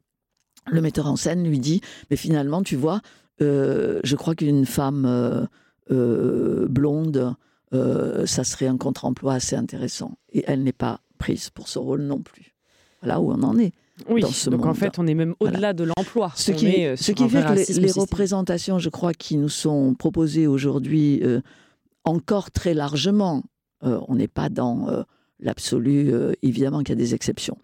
le 0.68 0.80
metteur 0.80 1.06
en 1.06 1.16
scène 1.16 1.46
lui 1.46 1.58
dit 1.58 1.82
mais 2.10 2.16
finalement 2.16 2.62
tu 2.62 2.76
vois 2.76 3.02
euh, 3.42 4.00
je 4.04 4.16
crois 4.16 4.34
qu'une 4.34 4.64
femme 4.64 5.48
blonde 5.90 7.34
ça 7.72 8.44
serait 8.44 8.68
un 8.68 8.78
contre-emploi 8.78 9.34
assez 9.34 9.56
intéressant. 9.56 10.16
Et 10.32 10.44
elle 10.46 10.62
n'est 10.62 10.72
pas 10.72 11.00
prise 11.18 11.50
pour 11.50 11.68
ce 11.68 11.78
rôle 11.78 12.02
non 12.02 12.20
plus. 12.20 12.54
Voilà 13.02 13.20
où 13.20 13.30
on 13.30 13.42
en 13.42 13.58
est 13.58 13.72
oui, 14.10 14.22
donc 14.48 14.66
en 14.66 14.74
fait, 14.74 14.98
on 14.98 15.06
est 15.06 15.14
même 15.14 15.34
au-delà 15.40 15.72
de 15.72 15.84
l'emploi. 15.84 16.30
Ce, 16.36 16.52
qui, 16.52 16.66
ce 16.96 17.12
qui 17.12 17.28
fait 17.30 17.42
que 17.42 17.80
les, 17.80 17.92
représentations, 17.92 18.78
je 18.78 18.90
crois, 18.90 19.14
qui 19.14 19.38
nous 19.38 19.48
sont 19.48 19.94
proposées 19.94 20.46
aujourd'hui 20.46 21.22
encore 22.06 22.50
très 22.50 22.72
largement. 22.72 23.42
Euh, 23.84 24.00
on 24.08 24.14
n'est 24.14 24.28
pas 24.28 24.48
dans 24.48 24.88
euh, 24.88 25.02
l'absolu, 25.38 26.14
euh, 26.14 26.32
évidemment 26.40 26.78
qu'il 26.78 26.90
y 26.90 26.92
a 26.92 26.96
des 26.96 27.14
exceptions, 27.14 27.58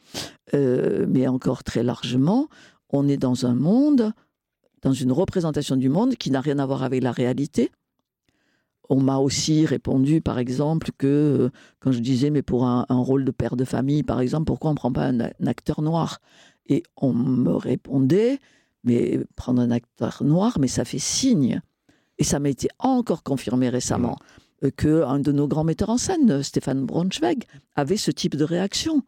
mais 0.52 1.26
encore 1.26 1.64
très 1.64 1.82
largement, 1.82 2.48
on 2.90 3.08
est 3.08 3.16
dans 3.16 3.46
un 3.46 3.54
monde, 3.54 4.12
dans 4.82 4.92
une 4.92 5.12
représentation 5.12 5.76
du 5.76 5.88
monde 5.88 6.16
qui 6.16 6.30
n'a 6.30 6.42
rien 6.42 6.58
à 6.58 6.66
voir 6.66 6.82
avec 6.82 7.02
la 7.02 7.12
réalité. 7.12 7.70
On 8.90 9.00
m'a 9.00 9.16
aussi 9.16 9.64
répondu, 9.64 10.20
par 10.20 10.38
exemple, 10.38 10.90
que 10.98 11.50
quand 11.80 11.92
je 11.92 12.00
disais, 12.00 12.28
mais 12.28 12.42
pour 12.42 12.66
un, 12.66 12.84
rôle 12.90 13.24
de 13.24 13.30
père 13.30 13.56
de 13.56 13.64
famille, 13.64 14.02
par 14.02 14.20
exemple, 14.20 14.44
pourquoi 14.44 14.70
on 14.70 14.74
ne 14.74 14.76
prend 14.76 14.92
pas 14.92 15.06
un, 15.06 15.20
un 15.20 15.46
acteur 15.46 15.80
noir? 15.80 16.18
Et 16.66 16.82
on 16.98 17.14
me 17.14 17.52
répondait, 17.52 18.38
mais 18.84 19.20
prendre 19.36 19.62
un 19.62 19.70
acteur 19.70 20.22
noir, 20.22 20.58
mais 20.60 20.68
ça 20.68 20.84
fait 20.84 20.98
signe 20.98 21.62
Et 22.22 22.24
ça 22.24 22.38
m'a 22.38 22.50
été 22.50 22.68
encore 22.78 23.24
confirmé 23.24 23.68
récemment 23.68 24.16
euh, 24.62 24.70
que 24.70 25.02
un 25.02 25.18
de 25.18 25.32
nos 25.32 25.48
grands 25.48 25.64
metteurs 25.64 25.90
en 25.90 25.98
scène, 25.98 26.40
Stéphane 26.44 26.86
Braunschweig, 26.86 27.46
avait 27.74 27.96
ce 27.96 28.12
type 28.12 28.36
de 28.36 28.44
réaction. 28.44 29.02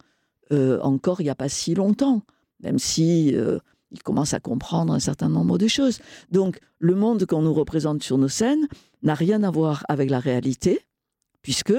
Euh, 0.50 0.80
encore 0.80 1.20
il 1.20 1.24
n'y 1.24 1.30
a 1.30 1.36
pas 1.36 1.48
si 1.48 1.76
longtemps, 1.76 2.22
même 2.58 2.80
si 2.80 3.32
euh, 3.36 3.60
il 3.92 4.02
commence 4.02 4.34
à 4.34 4.40
comprendre 4.40 4.92
un 4.92 4.98
certain 4.98 5.28
nombre 5.28 5.58
de 5.58 5.68
choses. 5.68 6.00
Donc, 6.32 6.58
le 6.80 6.96
monde 6.96 7.24
qu'on 7.24 7.42
nous 7.42 7.54
représente 7.54 8.02
sur 8.02 8.18
nos 8.18 8.26
scènes 8.26 8.66
n'a 9.04 9.14
rien 9.14 9.44
à 9.44 9.50
voir 9.52 9.84
avec 9.88 10.10
la 10.10 10.18
réalité, 10.18 10.80
puisque 11.40 11.72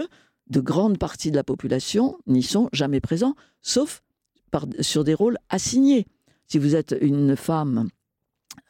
de 0.47 0.59
grandes 0.61 0.97
parties 0.97 1.31
de 1.31 1.35
la 1.35 1.43
population 1.43 2.17
n'y 2.27 2.43
sont 2.43 2.69
jamais 2.71 3.01
présents, 3.01 3.35
sauf 3.61 4.03
par, 4.51 4.67
sur 4.79 5.03
des 5.03 5.13
rôles 5.13 5.37
assignés. 5.49 6.07
Si 6.47 6.59
vous 6.59 6.77
êtes 6.77 6.95
une 7.01 7.35
femme 7.35 7.89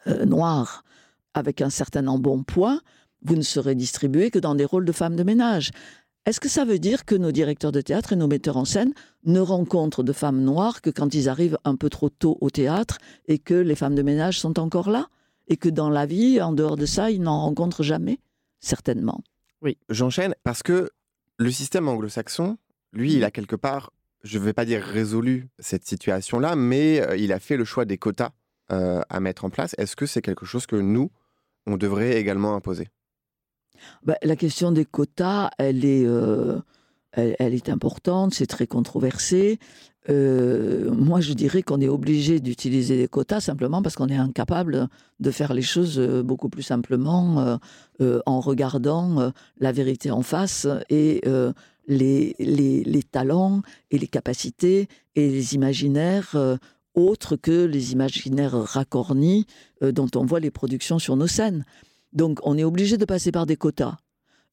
euh, 0.07 0.25
noire 0.25 0.84
avec 1.35 1.61
un 1.61 1.69
certain 1.69 2.07
embonpoint, 2.07 2.81
vous 3.21 3.35
ne 3.35 3.41
serez 3.43 3.75
distribué 3.75 4.31
que 4.31 4.39
dans 4.39 4.55
des 4.55 4.65
rôles 4.65 4.85
de 4.85 4.91
femme 4.91 5.15
de 5.15 5.23
ménage. 5.23 5.71
Est-ce 6.25 6.39
que 6.39 6.49
ça 6.49 6.65
veut 6.65 6.79
dire 6.79 7.05
que 7.05 7.13
nos 7.13 7.31
directeurs 7.31 7.71
de 7.71 7.81
théâtre 7.81 8.13
et 8.13 8.15
nos 8.15 8.27
metteurs 8.27 8.57
en 8.57 8.65
scène 8.65 8.93
ne 9.25 9.39
rencontrent 9.39 10.01
de 10.01 10.13
femmes 10.13 10.41
noires 10.41 10.81
que 10.81 10.89
quand 10.89 11.13
ils 11.13 11.29
arrivent 11.29 11.59
un 11.65 11.75
peu 11.75 11.89
trop 11.89 12.09
tôt 12.09 12.39
au 12.41 12.49
théâtre 12.49 12.97
et 13.27 13.37
que 13.37 13.53
les 13.53 13.75
femmes 13.75 13.93
de 13.93 14.01
ménage 14.01 14.39
sont 14.39 14.59
encore 14.59 14.89
là 14.89 15.07
Et 15.47 15.57
que 15.57 15.69
dans 15.69 15.91
la 15.91 16.07
vie, 16.07 16.41
en 16.41 16.53
dehors 16.53 16.77
de 16.77 16.87
ça, 16.87 17.11
ils 17.11 17.21
n'en 17.21 17.41
rencontrent 17.41 17.83
jamais? 17.83 18.17
Certainement. 18.59 19.21
Oui. 19.61 19.77
J'enchaîne 19.89 20.33
parce 20.43 20.63
que 20.63 20.89
le 21.37 21.51
système 21.51 21.87
anglo-saxon, 21.87 22.57
lui, 22.91 23.13
il 23.13 23.23
a 23.23 23.29
quelque 23.29 23.55
part, 23.55 23.91
je 24.23 24.39
ne 24.39 24.43
vais 24.43 24.53
pas 24.53 24.65
dire 24.65 24.81
résolu 24.81 25.49
cette 25.59 25.85
situation-là, 25.85 26.55
mais 26.55 27.01
euh, 27.01 27.17
il 27.17 27.33
a 27.33 27.39
fait 27.39 27.57
le 27.57 27.65
choix 27.65 27.85
des 27.85 27.99
quotas 27.99 28.31
euh, 28.71 29.01
à 29.09 29.19
mettre 29.19 29.45
en 29.45 29.51
place. 29.51 29.75
Est-ce 29.77 29.95
que 29.95 30.07
c'est 30.07 30.23
quelque 30.23 30.45
chose 30.45 30.65
que 30.65 30.75
nous, 30.75 31.11
on 31.65 31.77
devrait 31.77 32.17
également 32.17 32.55
imposer 32.55 32.87
bah, 34.03 34.17
la 34.23 34.35
question 34.35 34.71
des 34.71 34.85
quotas, 34.85 35.49
elle 35.57 35.85
est, 35.85 36.05
euh, 36.05 36.59
elle, 37.11 37.53
est 37.53 37.69
importante, 37.69 38.33
c'est 38.33 38.47
très 38.47 38.67
controversé. 38.67 39.59
Euh, 40.09 40.91
moi, 40.91 41.19
je 41.19 41.33
dirais 41.33 41.63
qu'on 41.63 41.81
est 41.81 41.87
obligé 41.87 42.39
d'utiliser 42.39 42.97
des 42.97 43.07
quotas 43.07 43.39
simplement 43.39 43.81
parce 43.81 43.95
qu'on 43.95 44.09
est 44.09 44.17
incapable 44.17 44.87
de 45.19 45.31
faire 45.31 45.53
les 45.53 45.63
choses 45.63 45.97
euh, 45.97 46.21
beaucoup 46.21 46.49
plus 46.49 46.63
simplement 46.63 47.59
en 48.25 48.39
regardant 48.39 49.31
la 49.59 49.71
vérité 49.71 50.11
en 50.11 50.21
face 50.21 50.67
et 50.89 51.21
les, 51.87 53.03
talents 53.11 53.61
et 53.89 53.97
les 53.97 54.07
capacités 54.07 54.87
et 55.15 55.29
les 55.29 55.55
imaginaires 55.55 56.35
autres 56.95 57.35
que 57.35 57.65
les 57.65 57.91
imaginaires 57.93 58.53
racornis 58.53 59.45
dont 59.81 60.09
on 60.15 60.25
voit 60.25 60.39
les 60.39 60.51
productions 60.51 60.99
sur 60.99 61.15
nos 61.15 61.27
scènes. 61.27 61.65
Donc 62.13 62.39
on 62.43 62.57
est 62.57 62.63
obligé 62.63 62.97
de 62.97 63.05
passer 63.05 63.31
par 63.31 63.45
des 63.45 63.57
quotas. 63.57 63.97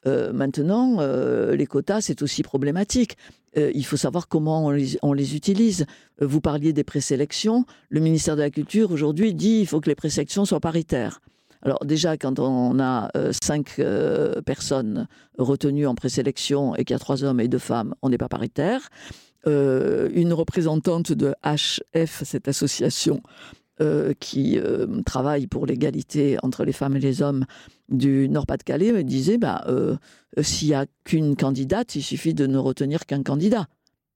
Euh, 0.07 0.33
maintenant, 0.33 0.97
euh, 0.99 1.55
les 1.55 1.67
quotas, 1.67 2.01
c'est 2.01 2.23
aussi 2.23 2.43
problématique. 2.43 3.17
Euh, 3.57 3.71
il 3.75 3.85
faut 3.85 3.97
savoir 3.97 4.29
comment 4.29 4.67
on 5.03 5.13
les, 5.13 5.37
utilise. 5.37 5.87
vous 6.21 6.41
parliez 6.41 6.73
des 6.73 6.85
présélections. 6.85 7.65
Le 7.89 8.01
ministère 8.01 8.37
de 8.37 8.43
la 8.43 8.51
Culture, 8.51 8.91
aujourd'hui, 8.91 9.35
dit 9.35 9.59
qu'il 9.59 9.67
faut 9.69 9.81
que 9.81 9.89
les 9.89 9.95
présélections 9.95 10.45
soient 10.45 10.61
paritaires. 10.61 11.21
Alors 11.65 11.85
déjà, 11.85 12.17
quand 12.17 12.41
on 12.41 12.81
a 12.81 13.09
cinq 13.41 13.81
personnes 14.45 15.07
retenues 15.39 15.87
en 15.87 15.95
présélection 15.95 16.75
et 16.75 16.85
qu'il 16.85 16.95
y 16.95 16.97
a 16.97 16.99
trois 16.99 17.23
hommes 17.23 17.39
et 17.39 17.47
deux 17.47 17.59
femmes, 17.59 17.95
on 18.03 18.09
n'est 18.09 18.19
pas 18.19 18.29
paritaire. 18.29 18.89
Une 19.47 20.33
représentante 20.33 21.13
de 21.13 21.35
HF, 21.45 22.23
cette 22.25 22.49
association, 22.49 23.23
euh, 23.81 24.13
qui 24.21 24.59
euh, 24.59 24.87
travaille 25.07 25.47
pour 25.47 25.65
l'égalité 25.65 26.37
entre 26.43 26.65
les 26.65 26.73
femmes 26.73 26.97
et 26.97 27.01
les 27.01 27.23
hommes 27.23 27.47
du 27.89 28.29
Nord-Pas-de-Calais 28.29 28.93
me 28.93 29.03
disait 29.03 29.39
bah, 29.39 29.65
euh, 29.67 29.97
s'il 30.41 30.69
n'y 30.69 30.75
a 30.75 30.85
qu'une 31.05 31.37
candidate, 31.37 31.97
il 31.97 32.03
suffit 32.03 32.35
de 32.35 32.47
ne 32.47 32.59
retenir 32.59 33.07
qu'un 33.07 33.23
candidat, 33.23 33.67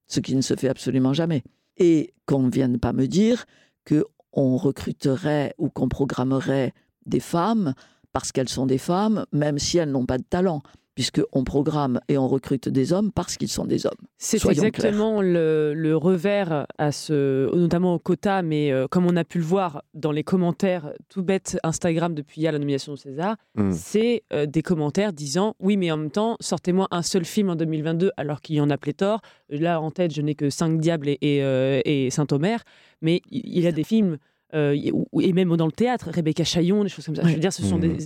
ce 0.08 0.20
qui 0.20 0.36
ne 0.36 0.42
se 0.42 0.54
fait 0.54 0.68
absolument 0.68 1.14
jamais. 1.14 1.42
Et 1.78 2.12
qu'on 2.26 2.42
ne 2.42 2.50
vienne 2.50 2.78
pas 2.78 2.92
me 2.92 3.06
dire 3.06 3.46
qu'on 3.88 4.56
recruterait 4.56 5.54
ou 5.56 5.70
qu'on 5.70 5.88
programmerait 5.88 6.74
des 7.06 7.20
femmes 7.20 7.72
parce 8.12 8.32
qu'elles 8.32 8.50
sont 8.50 8.66
des 8.66 8.78
femmes, 8.78 9.24
même 9.32 9.58
si 9.58 9.78
elles 9.78 9.90
n'ont 9.90 10.06
pas 10.06 10.18
de 10.18 10.24
talent 10.28 10.62
puisqu'on 10.96 11.44
programme 11.44 12.00
et 12.08 12.16
on 12.16 12.26
recrute 12.26 12.70
des 12.70 12.94
hommes 12.94 13.12
parce 13.12 13.36
qu'ils 13.36 13.50
sont 13.50 13.66
des 13.66 13.86
hommes. 13.86 13.92
C'est 14.16 14.42
exactement 14.46 15.20
le, 15.20 15.94
revers, 15.94 16.66
à 16.78 16.90
ce, 16.90 17.54
notamment 17.54 17.94
au 17.94 17.98
quota, 17.98 18.42
mais 18.42 18.72
euh, 18.72 18.88
comme 18.88 19.06
on 19.06 19.14
a 19.14 19.22
pu 19.22 19.38
le 19.38 19.44
voir 19.44 19.82
dans 19.92 20.10
les 20.10 20.24
commentaires 20.24 20.92
tout 21.10 21.22
bêtes 21.22 21.58
Instagram 21.62 22.14
depuis 22.14 22.40
hier 22.40 22.50
la 22.50 22.58
nomination 22.58 22.94
de 22.94 22.98
César, 22.98 23.36
hmm. 23.56 23.72
c'est 23.72 24.24
euh, 24.32 24.46
des 24.46 24.62
commentaires 24.62 25.12
disant 25.12 25.54
oui, 25.60 25.76
mais 25.76 25.90
en 25.92 25.98
même 25.98 26.10
temps, 26.10 26.38
sortez-moi 26.40 26.88
un 26.90 27.02
seul 27.02 27.26
film 27.26 27.50
en 27.50 27.56
2022 27.56 28.10
alors 28.16 28.40
qu'il 28.40 28.56
y 28.56 28.60
en 28.62 28.70
a 28.70 28.78
pléthore. 28.78 29.20
Là, 29.50 29.82
en 29.82 29.90
tête, 29.90 30.14
je 30.14 30.22
n'ai 30.22 30.34
que 30.34 30.48
Cinq 30.48 30.80
Diables 30.80 31.10
et, 31.10 31.18
et, 31.20 31.44
euh, 31.44 31.82
et 31.84 32.08
Saint-Omer, 32.08 32.64
mais 33.02 33.20
il 33.30 33.60
y 33.60 33.66
a 33.66 33.72
des 33.72 33.84
films 33.84 34.16
euh, 34.54 34.76
et 35.20 35.32
même 35.32 35.56
dans 35.56 35.66
le 35.66 35.72
théâtre, 35.72 36.10
Rebecca 36.12 36.44
Chaillon, 36.44 36.84
des 36.84 36.88
choses 36.88 37.06
comme 37.06 37.16
ça. 37.16 37.22
Je 37.24 37.32
veux 37.32 37.40
dire, 37.40 37.52
ce 37.52 37.62
sont 37.62 37.78
mmh. 37.78 37.96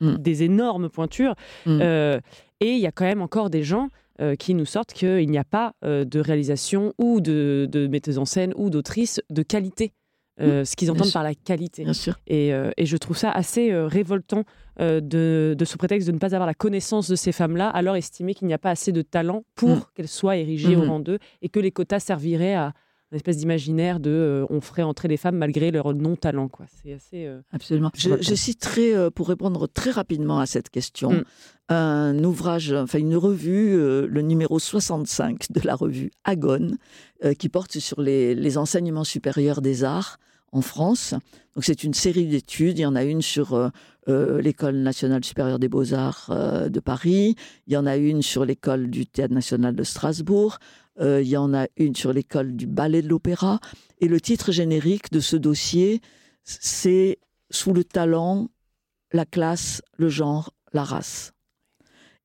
Mmh. 0.00 0.16
des, 0.16 0.42
énormes 0.42 0.88
pointures. 0.88 1.34
Mmh. 1.66 1.78
Euh, 1.80 2.20
et 2.60 2.72
il 2.72 2.80
y 2.80 2.86
a 2.86 2.92
quand 2.92 3.04
même 3.04 3.22
encore 3.22 3.50
des 3.50 3.62
gens 3.62 3.88
euh, 4.20 4.34
qui 4.34 4.54
nous 4.54 4.66
sortent 4.66 4.92
qu'il 4.92 5.30
n'y 5.30 5.38
a 5.38 5.44
pas 5.44 5.74
de 5.82 6.20
réalisation 6.20 6.92
ou 6.98 7.20
de, 7.20 7.68
de 7.70 7.86
metteuse 7.86 8.18
en 8.18 8.24
scène 8.24 8.52
ou 8.56 8.70
d'autrice 8.70 9.20
de 9.30 9.42
qualité. 9.42 9.92
ce 10.38 10.74
qu'ils 10.74 10.90
entendent 10.90 11.12
par 11.12 11.22
la 11.22 11.34
qualité. 11.34 11.84
Bien 11.84 11.92
sûr. 11.92 12.18
Et, 12.26 12.48
et, 12.48 12.86
je 12.86 12.96
trouve 12.96 13.16
ça 13.16 13.30
assez 13.30 13.72
révoltant 13.74 14.44
de, 14.78 15.54
de, 15.56 15.64
sous 15.64 15.78
prétexte 15.78 16.08
de 16.08 16.12
ne 16.12 16.18
pas 16.18 16.34
avoir 16.34 16.46
la 16.46 16.54
connaissance 16.54 17.08
de 17.08 17.16
ces 17.16 17.32
femmes-là, 17.32 17.68
alors 17.68 17.96
estimer 17.96 18.34
qu'il 18.34 18.48
n'y 18.48 18.54
a 18.54 18.58
pas 18.58 18.70
assez 18.70 18.92
de 18.92 19.02
talent 19.02 19.44
pour 19.54 19.92
qu'elles 19.92 20.08
soient 20.08 20.36
érigées 20.36 20.76
au 20.76 20.82
rang 20.82 21.00
d'eux 21.00 21.18
et 21.42 21.48
que 21.48 21.60
les 21.60 21.70
quotas 21.70 22.00
serviraient 22.00 22.54
à, 22.54 22.72
une 23.10 23.16
espèce 23.16 23.38
d'imaginaire 23.38 23.98
de 23.98 24.10
euh, 24.10 24.46
on 24.50 24.60
ferait 24.60 24.82
entrer 24.82 25.08
les 25.08 25.16
femmes 25.16 25.36
malgré 25.36 25.70
leur 25.70 25.94
non-talent. 25.94 26.48
Quoi. 26.48 26.66
C'est 26.82 26.92
assez. 26.92 27.26
Euh, 27.26 27.40
Absolument. 27.52 27.90
Je, 27.94 28.10
je, 28.20 28.34
citerai, 28.34 28.94
euh, 28.94 29.10
pour 29.10 29.28
répondre 29.28 29.66
très 29.66 29.90
rapidement 29.90 30.38
à 30.38 30.46
cette 30.46 30.70
question, 30.70 31.12
mm. 31.12 31.24
un 31.70 32.24
ouvrage, 32.24 32.72
enfin 32.72 32.98
une 32.98 33.16
revue, 33.16 33.76
le 34.06 34.22
numéro 34.22 34.58
65 34.58 35.50
de 35.50 35.60
la 35.64 35.74
revue 35.74 36.10
Agone, 36.24 36.76
qui 37.38 37.48
porte 37.48 37.78
sur 37.78 38.00
les, 38.00 38.34
les, 38.34 38.58
enseignements 38.58 39.04
supérieurs 39.04 39.60
des 39.60 39.84
arts 39.84 40.18
en 40.52 40.62
France. 40.62 41.14
Donc 41.54 41.64
c'est 41.64 41.84
une 41.84 41.94
série 41.94 42.26
d'études. 42.26 42.78
Il 42.78 42.82
y 42.82 42.86
en 42.86 42.96
a 42.96 43.04
une 43.04 43.22
sur 43.22 43.70
l'école 44.06 44.76
nationale 44.76 45.24
supérieure 45.24 45.58
des 45.58 45.68
beaux-arts 45.68 46.68
de 46.68 46.80
Paris. 46.80 47.36
Il 47.66 47.72
y 47.72 47.76
en 47.76 47.86
a 47.86 47.96
une 47.96 48.22
sur 48.22 48.44
l'école 48.44 48.90
du 48.90 49.06
théâtre 49.06 49.34
national 49.34 49.76
de 49.76 49.84
Strasbourg. 49.84 50.58
Euh, 51.00 51.22
il 51.22 51.28
y 51.28 51.36
en 51.36 51.54
a 51.54 51.66
une 51.76 51.96
sur 51.96 52.12
l'école 52.12 52.56
du 52.56 52.66
ballet 52.66 53.02
de 53.02 53.08
l'opéra. 53.08 53.60
Et 54.00 54.08
le 54.08 54.20
titre 54.20 54.52
générique 54.52 55.10
de 55.10 55.20
ce 55.20 55.36
dossier, 55.36 56.00
c'est 56.44 57.18
Sous 57.52 57.72
le 57.72 57.82
talent, 57.82 58.48
la 59.12 59.24
classe, 59.24 59.82
le 59.96 60.08
genre, 60.08 60.52
la 60.72 60.84
race. 60.84 61.32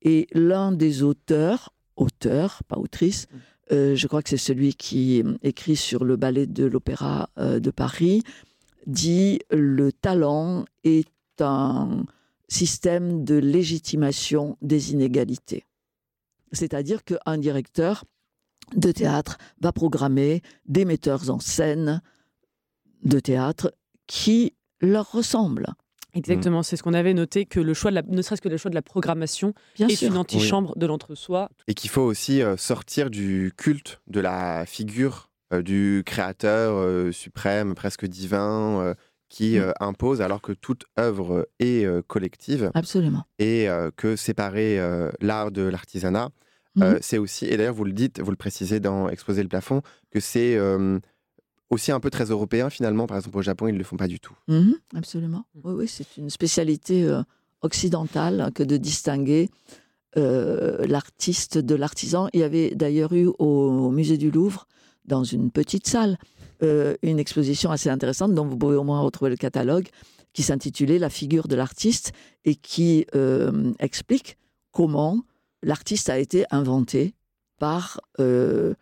Et 0.03 0.27
l'un 0.33 0.71
des 0.71 1.01
auteurs, 1.01 1.73
auteur, 1.95 2.61
pas 2.67 2.77
autrice, 2.77 3.25
mmh. 3.25 3.37
Euh, 3.71 3.95
je 3.95 4.07
crois 4.07 4.21
que 4.21 4.29
c'est 4.29 4.37
celui 4.37 4.75
qui 4.75 5.23
écrit 5.41 5.75
sur 5.75 6.03
le 6.03 6.15
ballet 6.15 6.45
de 6.45 6.65
l'opéra 6.65 7.29
euh, 7.37 7.59
de 7.59 7.71
Paris, 7.71 8.21
dit 8.85 9.39
le 9.49 9.91
talent 9.91 10.65
est 10.83 11.09
un 11.39 12.05
système 12.47 13.23
de 13.23 13.35
légitimation 13.35 14.57
des 14.61 14.91
inégalités. 14.91 15.65
C'est-à-dire 16.51 17.03
qu'un 17.03 17.37
directeur 17.37 18.05
de 18.75 18.91
théâtre 18.91 19.37
va 19.61 19.71
programmer 19.71 20.41
des 20.65 20.85
metteurs 20.85 21.29
en 21.29 21.39
scène 21.39 22.01
de 23.03 23.19
théâtre 23.19 23.73
qui 24.07 24.53
leur 24.81 25.11
ressemblent. 25.11 25.73
Exactement, 26.15 26.63
c'est 26.63 26.77
ce 26.77 26.83
qu'on 26.83 26.93
avait 26.93 27.13
noté, 27.13 27.45
que 27.45 27.59
le 27.59 27.73
choix 27.73 27.91
de 27.91 27.95
la, 27.95 28.01
ne 28.03 28.21
serait-ce 28.21 28.41
que 28.41 28.49
le 28.49 28.57
choix 28.57 28.69
de 28.69 28.75
la 28.75 28.81
programmation 28.81 29.53
est 29.79 30.01
une 30.01 30.17
antichambre 30.17 30.77
de 30.77 30.85
l'entre-soi. 30.85 31.49
Et 31.67 31.73
qu'il 31.73 31.89
faut 31.89 32.01
aussi 32.01 32.41
euh, 32.41 32.57
sortir 32.57 33.09
du 33.09 33.51
culte 33.57 34.01
de 34.07 34.19
la 34.21 34.65
figure 34.65 35.29
euh, 35.53 35.61
du 35.61 36.03
créateur 36.05 36.75
euh, 36.77 37.11
suprême, 37.11 37.75
presque 37.75 38.05
divin, 38.05 38.95
qui 39.27 39.59
mm. 39.59 39.73
impose, 39.79 40.21
alors 40.21 40.41
que 40.41 40.53
toute 40.53 40.85
œuvre 40.97 41.47
est 41.59 41.85
collective. 42.07 42.71
Absolument. 42.73 43.23
Et 43.39 43.67
que 43.97 44.15
séparer 44.15 44.79
l'art 45.19 45.51
de 45.51 45.63
l'artisanat, 45.63 46.29
euh, 46.81 46.95
mmh 46.95 46.99
c'est 47.01 47.17
aussi, 47.17 47.45
et 47.45 47.57
d'ailleurs 47.57 47.73
vous 47.73 47.85
le 47.85 47.93
dites, 47.93 48.19
vous 48.19 48.31
le 48.31 48.37
précisez 48.37 48.79
dans 48.79 49.07
Exposer 49.09 49.43
le 49.43 49.49
plafond, 49.49 49.81
que 50.11 50.19
c'est 50.19 50.57
aussi 51.69 51.91
un 51.91 51.99
peu 51.99 52.09
très 52.09 52.25
européen 52.25 52.69
finalement. 52.69 53.07
Par 53.07 53.17
exemple 53.17 53.37
au 53.37 53.41
Japon, 53.41 53.67
ils 53.67 53.73
ne 53.73 53.77
le 53.77 53.83
font 53.83 53.97
pas 53.97 54.07
du 54.07 54.19
tout. 54.19 54.35
Mmh 54.47 54.73
absolument. 54.95 55.45
Mmh. 55.55 55.59
Oui, 55.63 55.73
oui, 55.73 55.87
c'est 55.87 56.17
une 56.17 56.29
spécialité 56.29 57.09
occidentale 57.61 58.51
que 58.53 58.63
de 58.63 58.77
distinguer 58.77 59.49
l'artiste 60.15 61.57
de 61.57 61.75
l'artisan. 61.75 62.29
Il 62.33 62.39
y 62.39 62.43
avait 62.43 62.73
d'ailleurs 62.73 63.13
eu 63.13 63.27
au, 63.37 63.91
musée 63.91 64.17
du 64.17 64.31
Louvre, 64.31 64.67
dans 65.05 65.23
une 65.23 65.51
petite 65.51 65.87
salle, 65.87 66.17
euh, 66.63 66.95
une 67.01 67.19
exposition 67.19 67.71
assez 67.71 67.89
intéressante 67.89 68.33
dont 68.33 68.45
vous 68.45 68.57
pouvez 68.57 68.75
au 68.75 68.83
moins 68.83 69.01
retrouver 69.01 69.29
le 69.29 69.37
catalogue, 69.37 69.87
qui 70.33 70.43
s'intitulait 70.43 70.99
La 70.99 71.09
figure 71.09 71.47
de 71.47 71.55
l'artiste 71.55 72.11
et 72.43 72.55
qui 72.55 73.05
euh, 73.15 73.73
explique 73.79 74.37
comment 74.71 75.23
l'artiste 75.63 76.09
a 76.09 76.19
été 76.19 76.45
inventé 76.51 77.13
par 77.57 78.01
euh, 78.19 78.73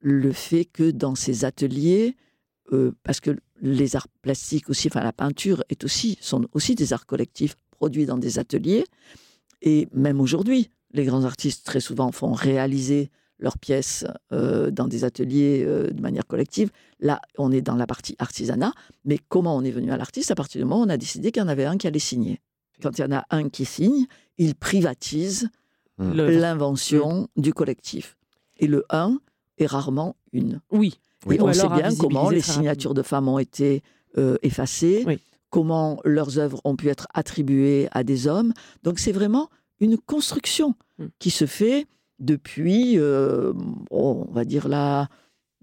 le 0.00 0.32
fait 0.32 0.64
que 0.64 0.90
dans 0.90 1.14
ses 1.14 1.44
ateliers, 1.44 2.16
euh, 2.72 2.92
parce 3.02 3.20
que 3.20 3.36
les 3.60 3.96
arts 3.96 4.08
plastiques 4.22 4.70
aussi, 4.70 4.88
enfin 4.88 5.02
la 5.02 5.12
peinture 5.12 5.64
est 5.68 5.82
aussi, 5.84 6.18
sont 6.20 6.46
aussi 6.52 6.74
des 6.74 6.92
arts 6.92 7.06
collectifs 7.06 7.56
produits 7.70 8.06
dans 8.06 8.18
des 8.18 8.38
ateliers. 8.38 8.84
Et 9.62 9.88
même 9.92 10.20
aujourd'hui, 10.20 10.70
les 10.92 11.04
grands 11.04 11.24
artistes 11.24 11.66
très 11.66 11.80
souvent 11.80 12.12
font 12.12 12.32
réaliser 12.32 13.10
leurs 13.38 13.58
pièces 13.58 14.04
euh, 14.32 14.70
dans 14.70 14.86
des 14.86 15.04
ateliers 15.04 15.64
euh, 15.66 15.90
de 15.90 16.00
manière 16.00 16.26
collective. 16.26 16.70
Là, 17.00 17.20
on 17.38 17.50
est 17.50 17.62
dans 17.62 17.76
la 17.76 17.86
partie 17.86 18.14
artisanat, 18.18 18.72
mais 19.04 19.18
comment 19.28 19.56
on 19.56 19.62
est 19.62 19.70
venu 19.70 19.90
à 19.90 19.96
l'artiste? 19.96 20.30
À 20.30 20.34
partir 20.34 20.60
du 20.60 20.64
moment 20.64 20.82
où 20.82 20.86
on 20.86 20.90
a 20.90 20.96
décidé 20.96 21.32
qu'il 21.32 21.42
y 21.42 21.44
en 21.44 21.48
avait 21.48 21.64
un 21.64 21.76
qui 21.76 21.86
allait 21.86 21.98
signer. 21.98 22.40
Quand 22.82 22.98
il 22.98 23.00
y 23.00 23.04
en 23.04 23.12
a 23.12 23.24
un 23.30 23.48
qui 23.48 23.64
signe, 23.64 24.06
il 24.38 24.54
privatise 24.54 25.48
mmh. 25.98 26.12
l'invention 26.12 27.28
mmh. 27.36 27.40
du 27.40 27.52
collectif. 27.52 28.16
Et 28.58 28.66
le 28.66 28.84
1, 28.90 29.18
et 29.60 29.66
rarement 29.66 30.16
une. 30.32 30.60
Oui. 30.72 30.98
Et 31.30 31.40
on 31.40 31.52
sait 31.52 31.68
bien 31.68 31.94
comment 31.94 32.30
les 32.30 32.40
signatures 32.40 32.94
de 32.94 33.02
femmes 33.02 33.28
ont 33.28 33.38
été 33.38 33.82
euh, 34.18 34.36
effacées, 34.42 35.06
comment 35.50 36.00
leurs 36.04 36.38
œuvres 36.38 36.60
ont 36.64 36.76
pu 36.76 36.88
être 36.88 37.06
attribuées 37.14 37.88
à 37.92 38.02
des 38.02 38.26
hommes. 38.26 38.52
Donc 38.82 38.98
c'est 38.98 39.12
vraiment 39.12 39.50
une 39.80 39.98
construction 39.98 40.74
qui 41.18 41.30
se 41.30 41.46
fait 41.46 41.86
depuis, 42.18 42.98
euh, 42.98 43.52
on 43.90 44.26
va 44.30 44.44
dire, 44.44 44.68
la, 44.68 45.08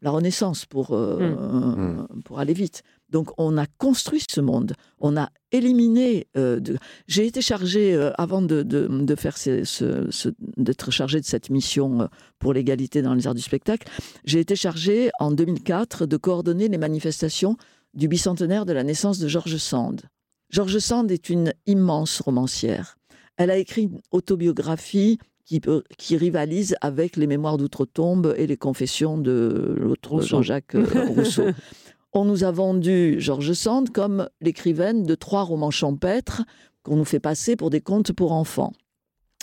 la 0.01 0.11
Renaissance, 0.11 0.65
pour, 0.65 0.91
euh, 0.91 1.35
hmm. 1.35 2.21
pour 2.23 2.39
aller 2.39 2.53
vite. 2.53 2.83
Donc, 3.09 3.29
on 3.37 3.57
a 3.57 3.65
construit 3.65 4.23
ce 4.29 4.41
monde. 4.41 4.73
On 4.99 5.17
a 5.17 5.29
éliminé. 5.51 6.27
Euh, 6.35 6.59
de... 6.59 6.77
J'ai 7.07 7.25
été 7.25 7.41
chargé, 7.41 7.95
avant 8.17 8.41
de, 8.41 8.63
de, 8.63 9.15
faire 9.15 9.37
ce, 9.37 10.33
d'être 10.57 10.91
chargé 10.91 11.19
de 11.19 11.25
cette 11.25 11.49
mission 11.49 12.09
pour 12.39 12.53
l'égalité 12.53 13.01
dans 13.01 13.13
les 13.13 13.27
arts 13.27 13.35
du 13.35 13.41
spectacle, 13.41 13.87
j'ai 14.25 14.39
été 14.39 14.55
chargé 14.55 15.09
en 15.19 15.31
2004 15.31 16.05
de 16.05 16.17
coordonner 16.17 16.67
les 16.67 16.77
manifestations 16.77 17.57
du 17.93 18.07
bicentenaire 18.07 18.65
de 18.65 18.73
la 18.73 18.83
naissance 18.83 19.19
de 19.19 19.27
Georges 19.27 19.57
Sand. 19.57 20.03
Georges 20.49 20.79
Sand 20.79 21.11
est 21.11 21.29
une 21.29 21.53
immense 21.65 22.21
romancière. 22.21 22.97
Elle 23.37 23.51
a 23.51 23.57
écrit 23.57 23.83
une 23.83 24.01
autobiographie 24.11 25.19
qui, 25.45 26.17
rivalise 26.17 26.75
avec 26.81 27.15
les 27.15 27.27
mémoires 27.27 27.57
d'outre-tombe 27.57 28.33
et 28.37 28.47
les 28.47 28.57
confessions 28.57 29.17
de 29.17 29.75
l'autre 29.77 30.21
Jean-Jacques 30.21 30.75
euh, 30.75 31.07
Rousseau. 31.07 31.45
On 32.17 32.25
nous 32.25 32.43
a 32.43 32.51
vendu 32.51 33.17
Georges 33.19 33.53
Sand 33.53 33.91
comme 33.91 34.27
l'écrivaine 34.41 35.03
de 35.03 35.13
trois 35.13 35.43
romans 35.43 35.69
champêtres 35.69 36.41
qu'on 36.81 36.95
nous 36.95 37.05
fait 37.05 37.19
passer 37.19 37.55
pour 37.55 37.69
des 37.69 37.79
contes 37.79 38.11
pour 38.11 38.31
enfants. 38.31 38.73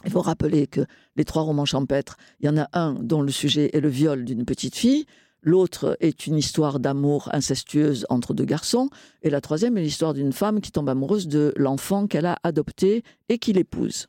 Il 0.04 0.10
faut 0.10 0.20
rappeler 0.20 0.66
que 0.66 0.80
les 1.14 1.24
trois 1.24 1.42
romans 1.42 1.66
champêtres, 1.66 2.16
il 2.40 2.46
y 2.46 2.48
en 2.48 2.56
a 2.56 2.68
un 2.72 2.94
dont 2.94 3.22
le 3.22 3.30
sujet 3.30 3.70
est 3.74 3.80
le 3.80 3.88
viol 3.88 4.24
d'une 4.24 4.44
petite 4.44 4.74
fille, 4.74 5.06
l'autre 5.40 5.96
est 6.00 6.26
une 6.26 6.36
histoire 6.36 6.80
d'amour 6.80 7.28
incestueuse 7.32 8.06
entre 8.08 8.34
deux 8.34 8.44
garçons, 8.44 8.90
et 9.22 9.30
la 9.30 9.40
troisième 9.40 9.78
est 9.78 9.82
l'histoire 9.82 10.12
d'une 10.12 10.32
femme 10.32 10.60
qui 10.60 10.72
tombe 10.72 10.88
amoureuse 10.88 11.28
de 11.28 11.52
l'enfant 11.54 12.08
qu'elle 12.08 12.26
a 12.26 12.40
adopté 12.42 13.04
et 13.28 13.38
qui 13.38 13.52
l'épouse. 13.52 14.08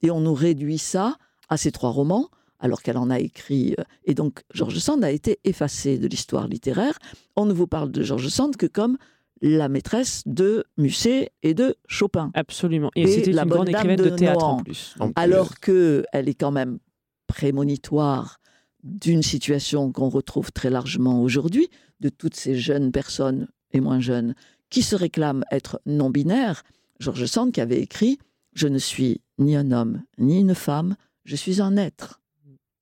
Et 0.00 0.10
on 0.10 0.20
nous 0.20 0.32
réduit 0.32 0.78
ça 0.78 1.18
à 1.50 1.58
ces 1.58 1.70
trois 1.70 1.90
romans, 1.90 2.30
alors 2.60 2.82
qu'elle 2.82 2.98
en 2.98 3.10
a 3.10 3.18
écrit. 3.18 3.74
Euh, 3.78 3.82
et 4.04 4.14
donc, 4.14 4.42
George 4.52 4.78
Sand 4.78 5.02
a 5.02 5.10
été 5.10 5.40
effacé 5.44 5.98
de 5.98 6.06
l'histoire 6.06 6.46
littéraire. 6.46 6.98
On 7.36 7.46
ne 7.46 7.52
vous 7.52 7.66
parle 7.66 7.90
de 7.90 8.02
George 8.02 8.28
Sand 8.28 8.56
que 8.56 8.66
comme 8.66 8.96
la 9.42 9.68
maîtresse 9.68 10.22
de 10.26 10.64
Musset 10.76 11.30
et 11.42 11.54
de 11.54 11.76
Chopin. 11.86 12.30
Absolument. 12.34 12.90
Et, 12.94 13.06
c'était 13.06 13.30
une 13.30 13.44
grande 13.44 13.68
écrivaine 13.68 13.96
de, 13.96 14.10
théâtre 14.10 14.44
en 14.44 14.62
plus. 14.62 14.94
Alors 15.16 15.58
qu'elle 15.60 16.04
est 16.12 16.34
quand 16.34 16.50
même 16.50 16.78
prémonitoire 17.26 18.38
d'une 18.82 19.22
situation 19.22 19.92
qu'on 19.92 20.08
retrouve 20.08 20.52
très 20.52 20.70
largement 20.70 21.22
aujourd'hui, 21.22 21.68
de 22.00 22.08
toutes 22.08 22.34
ces 22.34 22.54
jeunes 22.54 22.92
personnes 22.92 23.48
et 23.72 23.80
moins 23.80 24.00
jeunes 24.00 24.34
qui 24.68 24.82
se 24.82 24.96
réclament 24.96 25.44
être 25.50 25.80
non-binaires. 25.86 26.62
George 26.98 27.26
Sand 27.26 27.52
qui 27.52 27.60
avait 27.60 27.80
écrit 27.80 28.18
Je 28.52 28.68
ne 28.68 28.78
suis 28.78 29.20
ni 29.38 29.56
un 29.56 29.70
homme 29.72 30.02
ni 30.18 30.40
une 30.40 30.54
femme, 30.54 30.96
je 31.24 31.36
suis 31.36 31.60
un 31.60 31.76
être. 31.76 32.19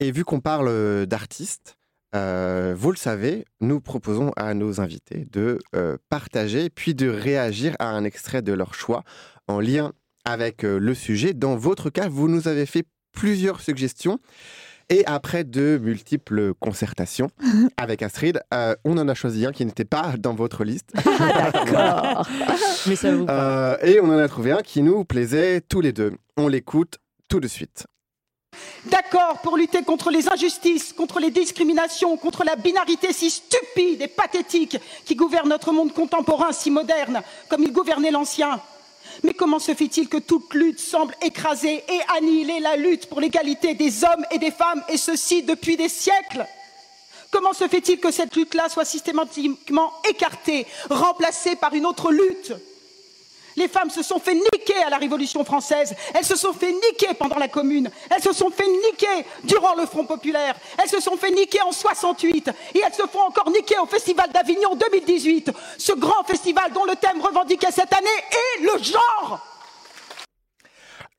Et 0.00 0.12
vu 0.12 0.24
qu'on 0.24 0.40
parle 0.40 0.68
euh, 0.68 1.06
d'artistes, 1.06 1.76
euh, 2.14 2.74
vous 2.76 2.92
le 2.92 2.96
savez, 2.96 3.44
nous 3.60 3.80
proposons 3.80 4.30
à 4.36 4.54
nos 4.54 4.80
invités 4.80 5.26
de 5.32 5.58
euh, 5.74 5.96
partager 6.08 6.70
puis 6.70 6.94
de 6.94 7.08
réagir 7.08 7.74
à 7.80 7.88
un 7.88 8.04
extrait 8.04 8.40
de 8.40 8.52
leur 8.52 8.74
choix 8.74 9.02
en 9.48 9.60
lien 9.60 9.92
avec 10.24 10.62
le 10.62 10.94
sujet. 10.94 11.32
Dans 11.32 11.56
votre 11.56 11.90
cas, 11.90 12.08
vous 12.08 12.28
nous 12.28 12.48
avez 12.48 12.66
fait 12.66 12.84
plusieurs 13.12 13.60
suggestions. 13.60 14.20
Et 14.90 15.04
après 15.06 15.44
de 15.44 15.78
multiples 15.82 16.54
concertations 16.54 17.28
avec 17.76 18.02
Astrid, 18.02 18.40
on 18.84 18.98
en 18.98 19.08
a 19.08 19.14
choisi 19.14 19.46
un 19.46 19.52
qui 19.52 19.64
n'était 19.64 19.84
pas 19.84 20.14
dans 20.18 20.34
votre 20.34 20.64
liste. 20.64 20.92
D'accord. 20.94 22.26
Mais 22.86 22.96
ça 22.96 23.14
vous 23.14 23.24
Et 23.82 24.00
on 24.00 24.06
en 24.06 24.18
a 24.18 24.28
trouvé 24.28 24.52
un 24.52 24.62
qui 24.62 24.82
nous 24.82 25.04
plaisait 25.04 25.60
tous 25.62 25.80
les 25.80 25.92
deux. 25.92 26.12
On 26.36 26.48
l'écoute 26.48 26.98
tout 27.28 27.40
de 27.40 27.48
suite. 27.48 27.86
D'accord 28.84 29.38
pour 29.42 29.56
lutter 29.56 29.82
contre 29.82 30.10
les 30.10 30.28
injustices, 30.28 30.92
contre 30.92 31.20
les 31.20 31.30
discriminations, 31.30 32.16
contre 32.16 32.44
la 32.44 32.56
binarité 32.56 33.12
si 33.12 33.30
stupide 33.30 34.02
et 34.02 34.08
pathétique 34.08 34.76
qui 35.04 35.14
gouverne 35.14 35.48
notre 35.48 35.72
monde 35.72 35.92
contemporain 35.92 36.52
si 36.52 36.70
moderne 36.70 37.22
comme 37.48 37.64
il 37.64 37.72
gouvernait 37.72 38.10
l'ancien. 38.10 38.60
Mais 39.24 39.34
comment 39.34 39.58
se 39.58 39.74
fait-il 39.74 40.08
que 40.08 40.18
toute 40.18 40.54
lutte 40.54 40.80
semble 40.80 41.14
écraser 41.22 41.84
et 41.88 42.00
annihiler 42.16 42.60
la 42.60 42.76
lutte 42.76 43.06
pour 43.06 43.20
l'égalité 43.20 43.74
des 43.74 44.04
hommes 44.04 44.24
et 44.30 44.38
des 44.38 44.52
femmes, 44.52 44.82
et 44.88 44.96
ceci 44.96 45.42
depuis 45.42 45.76
des 45.76 45.88
siècles? 45.88 46.46
Comment 47.30 47.52
se 47.52 47.68
fait-il 47.68 47.98
que 47.98 48.10
cette 48.10 48.36
lutte-là 48.36 48.68
soit 48.68 48.84
systématiquement 48.84 49.92
écartée, 50.08 50.66
remplacée 50.88 51.56
par 51.56 51.74
une 51.74 51.84
autre 51.84 52.12
lutte? 52.12 52.52
Les 53.58 53.68
femmes 53.68 53.90
se 53.90 54.02
sont 54.02 54.18
fait 54.18 54.34
niquer 54.34 54.82
à 54.86 54.90
la 54.90 54.96
Révolution 54.96 55.44
française. 55.44 55.94
Elles 56.14 56.24
se 56.24 56.36
sont 56.36 56.52
fait 56.52 56.72
niquer 56.72 57.14
pendant 57.18 57.36
la 57.36 57.48
Commune. 57.48 57.90
Elles 58.10 58.22
se 58.22 58.32
sont 58.32 58.50
fait 58.50 58.66
niquer 58.66 59.26
durant 59.44 59.74
le 59.74 59.84
Front 59.86 60.06
populaire. 60.06 60.54
Elles 60.82 60.88
se 60.88 61.00
sont 61.00 61.16
fait 61.16 61.30
niquer 61.30 61.60
en 61.62 61.72
68. 61.72 62.50
Et 62.74 62.80
elles 62.84 62.94
se 62.94 63.06
font 63.06 63.20
encore 63.20 63.50
niquer 63.50 63.76
au 63.82 63.86
Festival 63.86 64.30
d'Avignon 64.32 64.76
2018. 64.76 65.50
Ce 65.76 65.92
grand 65.92 66.22
festival 66.24 66.72
dont 66.72 66.84
le 66.84 66.94
thème 66.96 67.20
revendiqué 67.20 67.66
cette 67.70 67.92
année 67.92 68.06
est 68.30 68.62
le 68.62 68.82
genre. 68.82 69.40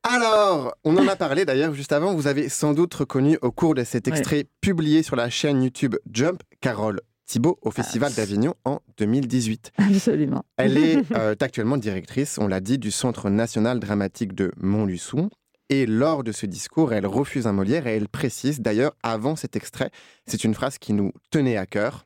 Alors, 0.02 0.74
on 0.82 0.96
en 0.96 1.06
a 1.08 1.16
parlé 1.16 1.44
d'ailleurs 1.44 1.74
juste 1.74 1.92
avant, 1.92 2.14
vous 2.14 2.26
avez 2.26 2.48
sans 2.48 2.72
doute 2.72 2.94
reconnu 2.94 3.38
au 3.42 3.52
cours 3.52 3.74
de 3.74 3.84
cet 3.84 4.08
extrait 4.08 4.46
publié 4.62 5.02
sur 5.02 5.14
la 5.14 5.28
chaîne 5.28 5.62
YouTube 5.62 5.96
Jump, 6.10 6.42
Carole 6.62 7.00
Thibault 7.30 7.60
au 7.62 7.70
Festival 7.70 8.12
d'Avignon 8.12 8.54
en 8.64 8.80
2018. 8.98 9.70
Absolument. 9.76 10.42
Elle 10.56 10.76
est 10.76 11.12
euh, 11.14 11.36
actuellement 11.38 11.76
directrice, 11.76 12.38
on 12.38 12.48
l'a 12.48 12.58
dit, 12.58 12.76
du 12.76 12.90
Centre 12.90 13.30
national 13.30 13.78
dramatique 13.78 14.34
de 14.34 14.50
Montluçon. 14.56 15.30
Et 15.68 15.86
lors 15.86 16.24
de 16.24 16.32
ce 16.32 16.46
discours, 16.46 16.92
elle 16.92 17.06
refuse 17.06 17.46
un 17.46 17.52
Molière 17.52 17.86
et 17.86 17.94
elle 17.94 18.08
précise 18.08 18.60
d'ailleurs 18.60 18.96
avant 19.04 19.36
cet 19.36 19.54
extrait, 19.54 19.92
c'est 20.26 20.42
une 20.42 20.54
phrase 20.54 20.78
qui 20.78 20.92
nous 20.92 21.12
tenait 21.30 21.56
à 21.56 21.66
cœur. 21.66 22.04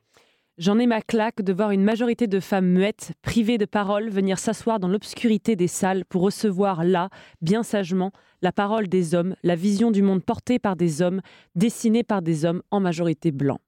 J'en 0.59 0.77
ai 0.77 0.85
ma 0.85 1.01
claque 1.01 1.41
de 1.41 1.51
voir 1.51 1.71
une 1.71 1.83
majorité 1.83 2.27
de 2.27 2.39
femmes 2.39 2.67
muettes, 2.67 3.13
privées 3.23 3.57
de 3.57 3.65
parole, 3.65 4.11
venir 4.11 4.37
s'asseoir 4.37 4.79
dans 4.79 4.87
l'obscurité 4.87 5.55
des 5.55 5.67
salles 5.67 6.05
pour 6.05 6.21
recevoir 6.21 6.83
là, 6.83 7.09
bien 7.41 7.63
sagement, 7.63 8.11
la 8.43 8.51
parole 8.51 8.87
des 8.87 9.15
hommes, 9.15 9.35
la 9.41 9.55
vision 9.55 9.89
du 9.89 10.03
monde 10.03 10.23
portée 10.23 10.59
par 10.59 10.75
des 10.75 11.01
hommes, 11.01 11.21
dessinée 11.55 12.03
par 12.03 12.21
des 12.21 12.45
hommes 12.45 12.61
en 12.69 12.79
majorité 12.79 13.31
blancs. 13.31 13.59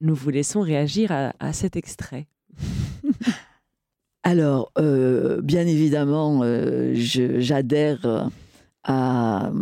Nous 0.00 0.14
vous 0.14 0.30
laissons 0.30 0.60
réagir 0.60 1.12
à, 1.12 1.52
cet 1.52 1.76
extrait. 1.76 2.26
Alors, 4.22 4.72
euh, 4.78 5.40
bien 5.42 5.66
évidemment, 5.66 6.40
euh, 6.42 6.92
j'adhère 6.94 8.30
à 8.84 9.52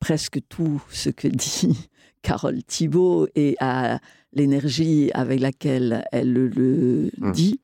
presque 0.00 0.40
tout 0.48 0.82
ce 0.90 1.10
que 1.10 1.28
dit 1.28 1.88
Carole 2.22 2.62
Thibault 2.64 3.28
et 3.34 3.56
à 3.60 4.00
l'énergie 4.32 5.10
avec 5.14 5.40
laquelle 5.40 6.04
elle 6.10 6.32
le 6.32 7.10
mmh. 7.18 7.32
dit. 7.32 7.60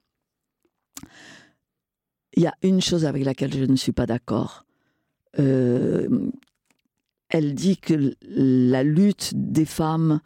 Il 2.35 2.43
y 2.43 2.47
a 2.47 2.55
une 2.63 2.81
chose 2.81 3.05
avec 3.05 3.25
laquelle 3.25 3.53
je 3.53 3.65
ne 3.65 3.75
suis 3.75 3.93
pas 3.93 4.07
d'accord. 4.07 4.65
Euh, 5.39 6.31
elle 7.29 7.55
dit 7.55 7.77
que 7.77 8.15
la 8.23 8.85
lutte 8.85 9.33
des 9.35 9.65
femmes 9.65 10.21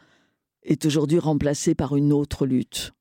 est 0.63 0.85
aujourd'hui 0.85 1.19
remplacée 1.19 1.75
par 1.75 1.97
une 1.97 2.13
autre 2.13 2.47
lutte. 2.47 2.93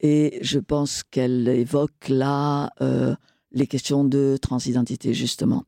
Et 0.00 0.38
je 0.42 0.58
pense 0.58 1.02
qu'elle 1.02 1.48
évoque 1.48 2.08
là 2.08 2.70
euh, 2.80 3.14
les 3.52 3.66
questions 3.66 4.04
de 4.04 4.36
transidentité, 4.40 5.14
justement. 5.14 5.64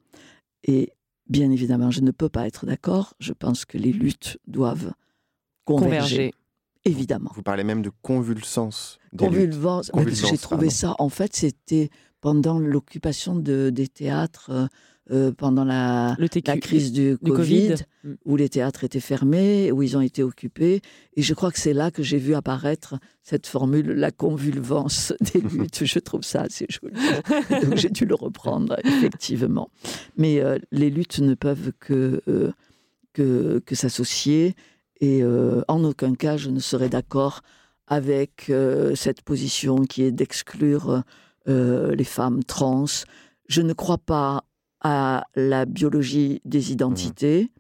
Et 0.65 0.93
bien 1.29 1.51
évidemment, 1.51 1.91
je 1.91 2.01
ne 2.01 2.11
peux 2.11 2.29
pas 2.29 2.47
être 2.47 2.67
d'accord. 2.67 3.15
Je 3.21 3.33
pense 3.33 3.65
que 3.65 3.79
les 3.79 3.93
luttes 3.93 4.39
doivent 4.47 4.93
converger. 5.65 6.33
Évidemment. 6.85 7.31
Vous 7.35 7.43
parlez 7.43 7.65
même 7.65 7.83
de 7.83 7.89
luttes. 7.89 8.99
Convulvance. 9.13 9.91
J'ai 10.31 10.39
trouvé 10.39 10.69
pardon. 10.69 10.71
ça, 10.71 10.95
en 10.99 11.09
fait, 11.09 11.35
c'était 11.35 11.91
pendant 12.21 12.59
l'occupation 12.59 13.37
de, 13.37 13.71
des 13.71 13.89
théâtres, 13.89 14.69
euh, 15.11 15.33
pendant 15.33 15.65
la, 15.65 16.15
Le 16.19 16.29
TQ. 16.29 16.51
la 16.51 16.57
crise 16.59 16.93
du, 16.93 17.17
Covid, 17.17 17.35
Covid. 17.35 17.75
Où 18.27 18.37
les 18.37 18.51
théâtres 18.51 18.85
étaient 18.85 19.01
fermés, 19.01 19.73
où 19.73 19.83
ils 19.83 19.97
ont 19.97 20.03
été 20.03 20.23
occupés. 20.23 20.83
Et 21.15 21.23
je 21.23 21.33
crois 21.33 21.51
que 21.51 21.59
c'est 21.59 21.73
là 21.73 21.91
que 21.91 22.03
j'ai 22.03 22.19
vu 22.19 22.35
apparaître 22.35 22.97
cette 23.23 23.47
formule, 23.47 23.93
la 23.93 24.11
convulvance 24.11 25.15
des 25.33 25.41
luttes. 25.53 25.85
je 25.85 25.99
trouve 25.99 26.25
ça 26.25 26.43
assez 26.43 26.67
joli. 26.69 26.95
Donc 27.63 27.77
j'ai 27.77 27.89
dû 27.89 28.05
le 28.05 28.15
reprendre, 28.15 28.77
effectivement. 28.85 29.71
Mais 30.19 30.41
euh, 30.41 30.59
les 30.73 30.91
luttes 30.91 31.21
ne 31.21 31.33
peuvent 31.33 31.73
que, 31.81 32.21
euh, 32.29 32.53
que, 33.15 33.63
que 33.65 33.75
s'associer. 33.75 34.55
Et 35.01 35.23
en 35.69 35.85
aucun 35.85 36.17
cas, 36.17 36.37
je 36.37 36.51
ne 36.51 36.59
serais 36.59 36.89
d'accord 36.89 37.43
avec 37.87 38.51
cette 38.97 39.23
position 39.23 39.85
qui 39.85 40.03
est 40.03 40.11
d'exclure 40.11 41.05
les 41.47 42.05
femmes 42.05 42.43
trans. 42.43 42.87
Je 43.49 43.63
ne 43.63 43.75
crois 43.75 43.99
pas 43.99 44.43
à 44.81 45.25
la 45.35 45.65
biologie 45.65 46.41
des 46.45 46.73
identités. 46.73 47.51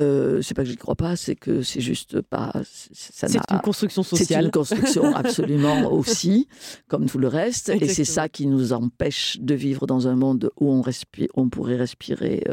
Euh, 0.00 0.40
c'est 0.40 0.54
pas 0.54 0.62
que 0.62 0.70
j'y 0.70 0.76
crois 0.76 0.96
pas, 0.96 1.16
c'est 1.16 1.36
que 1.36 1.62
c'est 1.62 1.82
juste 1.82 2.22
pas. 2.22 2.52
C'est 2.64 3.26
une 3.50 3.60
construction 3.60 4.02
c'est 4.02 4.16
sociale. 4.16 4.46
une 4.46 4.50
construction 4.50 5.14
absolument 5.14 5.92
aussi, 5.92 6.48
comme 6.88 7.06
tout 7.06 7.18
le 7.18 7.28
reste. 7.28 7.68
Et 7.68 7.88
c'est 7.88 8.04
ça 8.04 8.28
qui 8.28 8.46
nous 8.46 8.72
empêche 8.72 9.38
de 9.40 9.54
vivre 9.54 9.86
dans 9.86 10.08
un 10.08 10.16
monde 10.16 10.50
où 10.58 10.72
on, 10.72 10.80
respire, 10.80 11.28
on 11.34 11.48
pourrait 11.50 11.76
respirer 11.76 12.42
euh, 12.48 12.52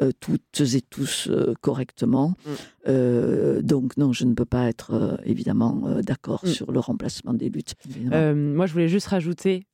euh, 0.00 0.10
toutes 0.20 0.60
et 0.74 0.80
tous 0.80 1.28
euh, 1.28 1.54
correctement. 1.60 2.28
Mm. 2.46 2.50
Euh, 2.88 3.62
donc 3.62 3.96
non, 3.96 4.12
je 4.12 4.24
ne 4.24 4.34
peux 4.34 4.44
pas 4.44 4.68
être 4.68 5.18
évidemment 5.24 6.00
d'accord 6.02 6.42
Mm. 6.44 6.48
sur 6.48 6.72
le 6.72 6.78
remplacement 6.80 7.34
des 7.34 7.48
luttes. 7.48 7.74
moi, 7.94 8.66
je 8.66 8.72
voulais 8.72 8.88
juste 8.88 9.08
rajouter 9.08 9.66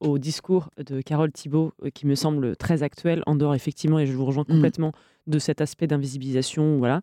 au 0.00 0.18
discours 0.18 0.70
de 0.84 1.00
Carole 1.00 1.32
Thibault, 1.32 1.72
qui 1.94 2.06
me 2.06 2.14
semble 2.14 2.56
très 2.56 2.82
actuel, 2.82 3.22
en 3.26 3.34
dehors 3.34 3.54
effectivement, 3.54 3.98
et 3.98 4.06
je 4.06 4.12
vous 4.12 4.24
rejoins 4.24 4.44
Mm. 4.48 4.52
complètement, 4.54 4.92
de 5.26 5.38
cet 5.38 5.60
aspect 5.60 5.86
d'invisibilisation. 5.86 6.78
Voilà. 6.78 7.02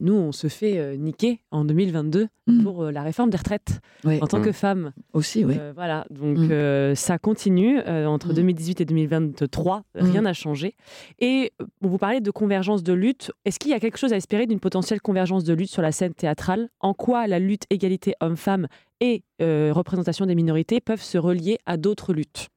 Nous, 0.00 0.12
on 0.14 0.32
se 0.32 0.48
fait 0.48 0.78
euh, 0.78 0.96
niquer 0.96 1.40
en 1.50 1.64
2022 1.64 2.28
Mm. 2.46 2.62
pour 2.62 2.82
euh, 2.84 2.90
la 2.92 3.02
réforme 3.02 3.30
des 3.30 3.38
retraites 3.38 3.80
Oui, 4.04 4.18
en 4.20 4.26
tant 4.26 4.42
que 4.42 4.52
femme. 4.52 4.92
aussi, 5.14 5.46
oui. 5.46 5.56
Euh, 5.58 5.72
voilà, 5.74 6.04
donc 6.10 6.36
Mm. 6.36 6.48
euh, 6.50 6.94
ça 6.94 7.18
continue. 7.18 7.78
euh, 7.86 8.04
entre 8.06 8.28
Mm. 8.32 8.34
2018 8.34 8.80
et 8.82 8.84
2023, 8.84 9.78
Mm. 9.94 10.00
rien 10.04 10.22
n'a 10.22 10.32
changé. 10.34 10.74
Et 11.20 11.52
euh, 11.62 11.64
vous 11.80 11.96
parlez 11.96 12.20
de 12.20 12.30
convergence 12.30 12.82
de 12.82 12.92
lutte. 12.92 13.30
Est-ce 13.46 13.58
qu'il 13.58 13.70
y 13.70 13.74
a 13.74 13.80
quelque 13.80 13.96
chose 13.96 14.12
à 14.12 14.16
espérer 14.16 14.46
d'une 14.46 14.60
potentielle 14.60 15.00
convergence 15.00 15.44
de 15.44 15.54
lutte 15.54 15.70
sur 15.70 15.80
la 15.80 15.90
scène 15.90 16.12
théâtrale? 16.12 16.68
En 16.80 16.92
quoi 16.92 17.26
la 17.26 17.38
lutte 17.38 17.64
égalité 17.70 18.14
homme-femme 18.20 18.66
et 19.00 19.22
euh, 19.40 19.72
représentation 19.74 20.26
des 20.26 20.34
minorités 20.34 20.80
peuvent 20.82 21.02
se 21.02 21.16
relier 21.18 21.58
à 21.64 21.76
d'autres 21.78 22.12
luttes 22.12 22.48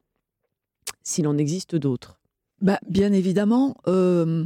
S'il 1.03 1.27
en 1.27 1.37
existe 1.37 1.75
d'autres? 1.77 2.19
Bah, 2.61 2.79
bien 2.89 3.13
évidemment, 3.13 3.75
euh, 3.87 4.43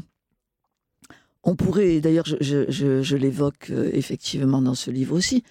on 1.43 1.55
pourrait, 1.55 1.99
d'ailleurs 2.01 2.25
je, 2.25 2.35
je- 2.41 2.69
je- 2.69 3.01
je 3.01 3.17
l'évoque 3.17 3.69
euh, 3.71 3.89
effectivement 3.93 4.61
dans 4.61 4.75
ce 4.75 4.91
livre 4.91 5.15
aussi, 5.15 5.43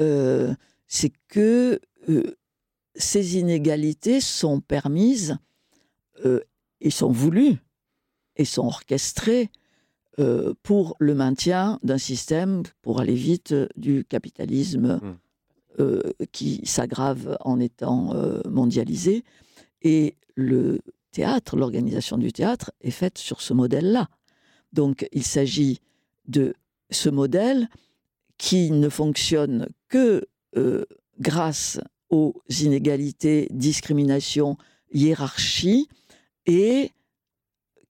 euh, 0.00 0.54
c'est 0.86 1.12
que 1.28 1.80
euh, 2.08 2.36
ces 2.94 3.36
inégalités 3.38 4.20
sont 4.20 4.60
permises 4.60 5.36
euh, 6.24 6.40
et 6.80 6.90
sont 6.90 7.10
voulues 7.10 7.56
et 8.36 8.44
sont 8.44 8.66
orchestrées 8.66 9.50
pour 10.64 10.96
le 10.98 11.14
maintien 11.14 11.78
d'un 11.84 11.96
système, 11.98 12.64
pour 12.82 12.98
aller 13.00 13.14
vite, 13.14 13.54
du 13.76 14.04
capitalisme 14.04 14.98
Mm. 15.00 15.16
euh, 15.78 16.02
qui 16.32 16.60
s'aggrave 16.64 17.36
en 17.42 17.60
étant 17.60 18.12
mondialisé. 18.48 19.22
Et 19.82 20.16
le 20.34 20.80
théâtre, 21.12 21.54
l'organisation 21.56 22.18
du 22.18 22.32
théâtre 22.32 22.72
est 22.80 22.90
faite 22.90 23.16
sur 23.16 23.40
ce 23.40 23.54
modèle-là. 23.54 24.08
Donc 24.72 25.06
il 25.12 25.24
s'agit 25.24 25.80
de 26.26 26.54
ce 26.90 27.08
modèle 27.08 27.68
qui 28.36 28.70
ne 28.70 28.88
fonctionne 28.88 29.68
que 29.88 30.26
euh, 30.56 30.84
grâce 31.20 31.80
aux 32.10 32.34
inégalités, 32.48 33.48
discriminations, 33.50 34.56
hiérarchies, 34.92 35.88
et 36.46 36.92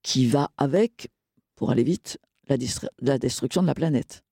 qui 0.02 0.26
va 0.26 0.50
avec, 0.56 1.10
pour 1.54 1.70
aller 1.70 1.84
vite, 1.84 2.18
la 3.00 3.18
destruction 3.18 3.62
de 3.62 3.66
la 3.66 3.74
planète. 3.74 4.24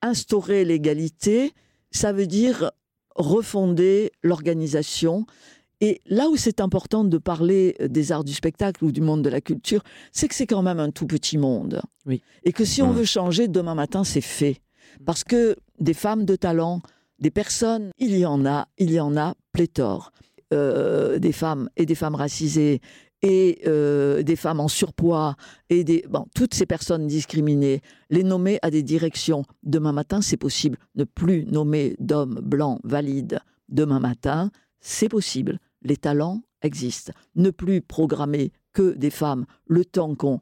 Instaurer 0.00 0.64
l'égalité, 0.64 1.52
ça 1.90 2.12
veut 2.12 2.26
dire 2.26 2.70
refonder 3.14 4.12
l'organisation. 4.22 5.26
Et 5.86 6.00
là 6.06 6.28
où 6.30 6.36
c'est 6.36 6.60
important 6.60 7.04
de 7.04 7.18
parler 7.18 7.76
des 7.80 8.10
arts 8.10 8.24
du 8.24 8.32
spectacle 8.32 8.84
ou 8.84 8.90
du 8.90 9.02
monde 9.02 9.22
de 9.22 9.28
la 9.28 9.40
culture, 9.42 9.82
c'est 10.12 10.28
que 10.28 10.34
c'est 10.34 10.46
quand 10.46 10.62
même 10.62 10.80
un 10.80 10.90
tout 10.90 11.06
petit 11.06 11.36
monde. 11.36 11.82
Oui. 12.06 12.22
Et 12.44 12.52
que 12.52 12.64
si 12.64 12.80
on 12.80 12.92
Mm. 12.92 12.96
veut 12.96 13.04
changer, 13.04 13.48
demain 13.48 13.74
matin, 13.74 14.02
c'est 14.02 14.22
fait. 14.38 14.56
Parce 15.04 15.24
que 15.24 15.56
des 15.80 15.92
femmes 15.94 16.24
de 16.24 16.36
talent, 16.36 16.80
des 17.18 17.30
personnes, 17.30 17.90
il 17.98 18.16
y 18.16 18.24
en 18.24 18.46
a, 18.46 18.66
il 18.78 18.90
y 18.92 19.00
en 19.00 19.16
a 19.16 19.34
pléthore. 19.52 20.10
Euh, 20.52 21.18
des 21.18 21.32
femmes 21.32 21.68
et 21.76 21.84
des 21.86 21.94
femmes 21.96 22.14
racisées 22.14 22.80
et 23.22 23.60
euh, 23.66 24.22
des 24.22 24.36
femmes 24.36 24.60
en 24.60 24.68
surpoids 24.68 25.34
et 25.70 25.82
des 25.84 26.04
bon, 26.08 26.26
toutes 26.34 26.54
ces 26.54 26.66
personnes 26.66 27.06
discriminées, 27.08 27.80
les 28.10 28.22
nommer 28.22 28.58
à 28.62 28.70
des 28.70 28.82
directions. 28.82 29.42
Demain 29.64 29.92
matin, 29.92 30.20
c'est 30.22 30.36
possible. 30.36 30.76
Ne 30.94 31.04
plus 31.04 31.44
nommer 31.46 31.96
d'hommes 31.98 32.40
blancs 32.42 32.78
valides 32.84 33.40
demain 33.68 34.00
matin, 34.00 34.50
c'est 34.80 35.08
possible. 35.08 35.58
Les 35.84 35.96
talents 35.96 36.42
existent. 36.62 37.12
Ne 37.36 37.50
plus 37.50 37.80
programmer 37.80 38.52
que 38.72 38.94
des 38.94 39.10
femmes 39.10 39.46
le 39.66 39.84
temps 39.84 40.14
qu'on 40.14 40.40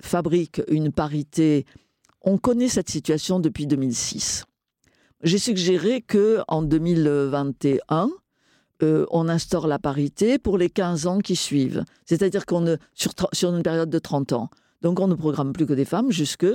fabrique 0.00 0.60
une 0.68 0.92
parité. 0.92 1.64
On 2.22 2.38
connaît 2.38 2.68
cette 2.68 2.90
situation 2.90 3.40
depuis 3.40 3.66
2006. 3.66 4.44
J'ai 5.22 5.38
suggéré 5.38 6.02
que 6.02 6.42
en 6.48 6.62
2021, 6.62 8.10
euh, 8.82 9.06
on 9.10 9.28
instaure 9.28 9.66
la 9.66 9.78
parité 9.78 10.38
pour 10.38 10.58
les 10.58 10.68
15 10.68 11.06
ans 11.06 11.20
qui 11.20 11.36
suivent. 11.36 11.84
C'est-à-dire 12.04 12.44
qu'on 12.44 12.76
sur, 12.92 13.12
sur 13.32 13.54
une 13.54 13.62
période 13.62 13.90
de 13.90 13.98
30 13.98 14.32
ans. 14.32 14.50
Donc 14.82 15.00
on 15.00 15.06
ne 15.06 15.14
programme 15.14 15.52
plus 15.52 15.66
que 15.66 15.72
des 15.72 15.86
femmes 15.86 16.10
jusque 16.10 16.46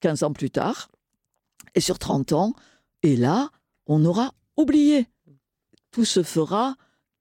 15 0.00 0.22
ans 0.22 0.32
plus 0.32 0.50
tard. 0.50 0.90
Et 1.74 1.80
sur 1.80 1.98
30 1.98 2.32
ans, 2.32 2.52
et 3.02 3.16
là, 3.16 3.50
on 3.86 4.04
aura 4.04 4.32
oublié. 4.56 5.08
Tout 5.94 6.04
se 6.04 6.22
fera 6.24 6.74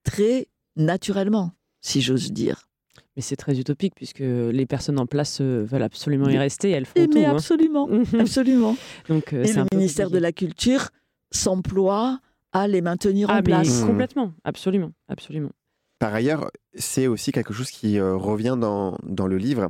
très 0.03 0.47
naturellement, 0.75 1.51
si 1.81 2.01
j'ose 2.01 2.31
dire. 2.31 2.67
Mais 3.15 3.21
c'est 3.21 3.35
très 3.35 3.59
utopique 3.59 3.93
puisque 3.95 4.19
les 4.19 4.65
personnes 4.65 4.99
en 4.99 5.05
place 5.05 5.39
euh, 5.41 5.63
veulent 5.63 5.83
absolument 5.83 6.27
y 6.27 6.33
Mais- 6.33 6.39
rester 6.39 6.69
et 6.69 6.73
elles 6.73 6.87
Et 6.95 7.01
font 7.01 7.07
tout. 7.07 7.19
mais 7.19 7.25
hein. 7.25 7.33
absolument, 7.35 7.87
absolument. 8.19 8.75
Donc, 9.07 9.33
euh, 9.33 9.43
Et 9.43 9.47
c'est 9.47 9.53
le 9.55 9.61
un 9.61 9.65
peu 9.67 9.77
ministère 9.77 10.09
de 10.09 10.17
la 10.17 10.31
Culture 10.31 10.89
s'emploie 11.29 12.19
à 12.51 12.67
les 12.67 12.81
maintenir 12.81 13.27
Ah, 13.29 13.33
en 13.33 13.35
mais 13.37 13.43
place. 13.43 13.83
Complètement, 13.83 14.33
absolument, 14.43 14.91
absolument. 15.07 15.51
Par 15.99 16.13
ailleurs, 16.13 16.49
c'est 16.73 17.07
aussi 17.07 17.31
quelque 17.31 17.53
chose 17.53 17.69
qui 17.69 17.99
euh, 17.99 18.15
revient 18.15 18.57
dans, 18.59 18.97
dans 19.03 19.27
le 19.27 19.37
livre. 19.37 19.69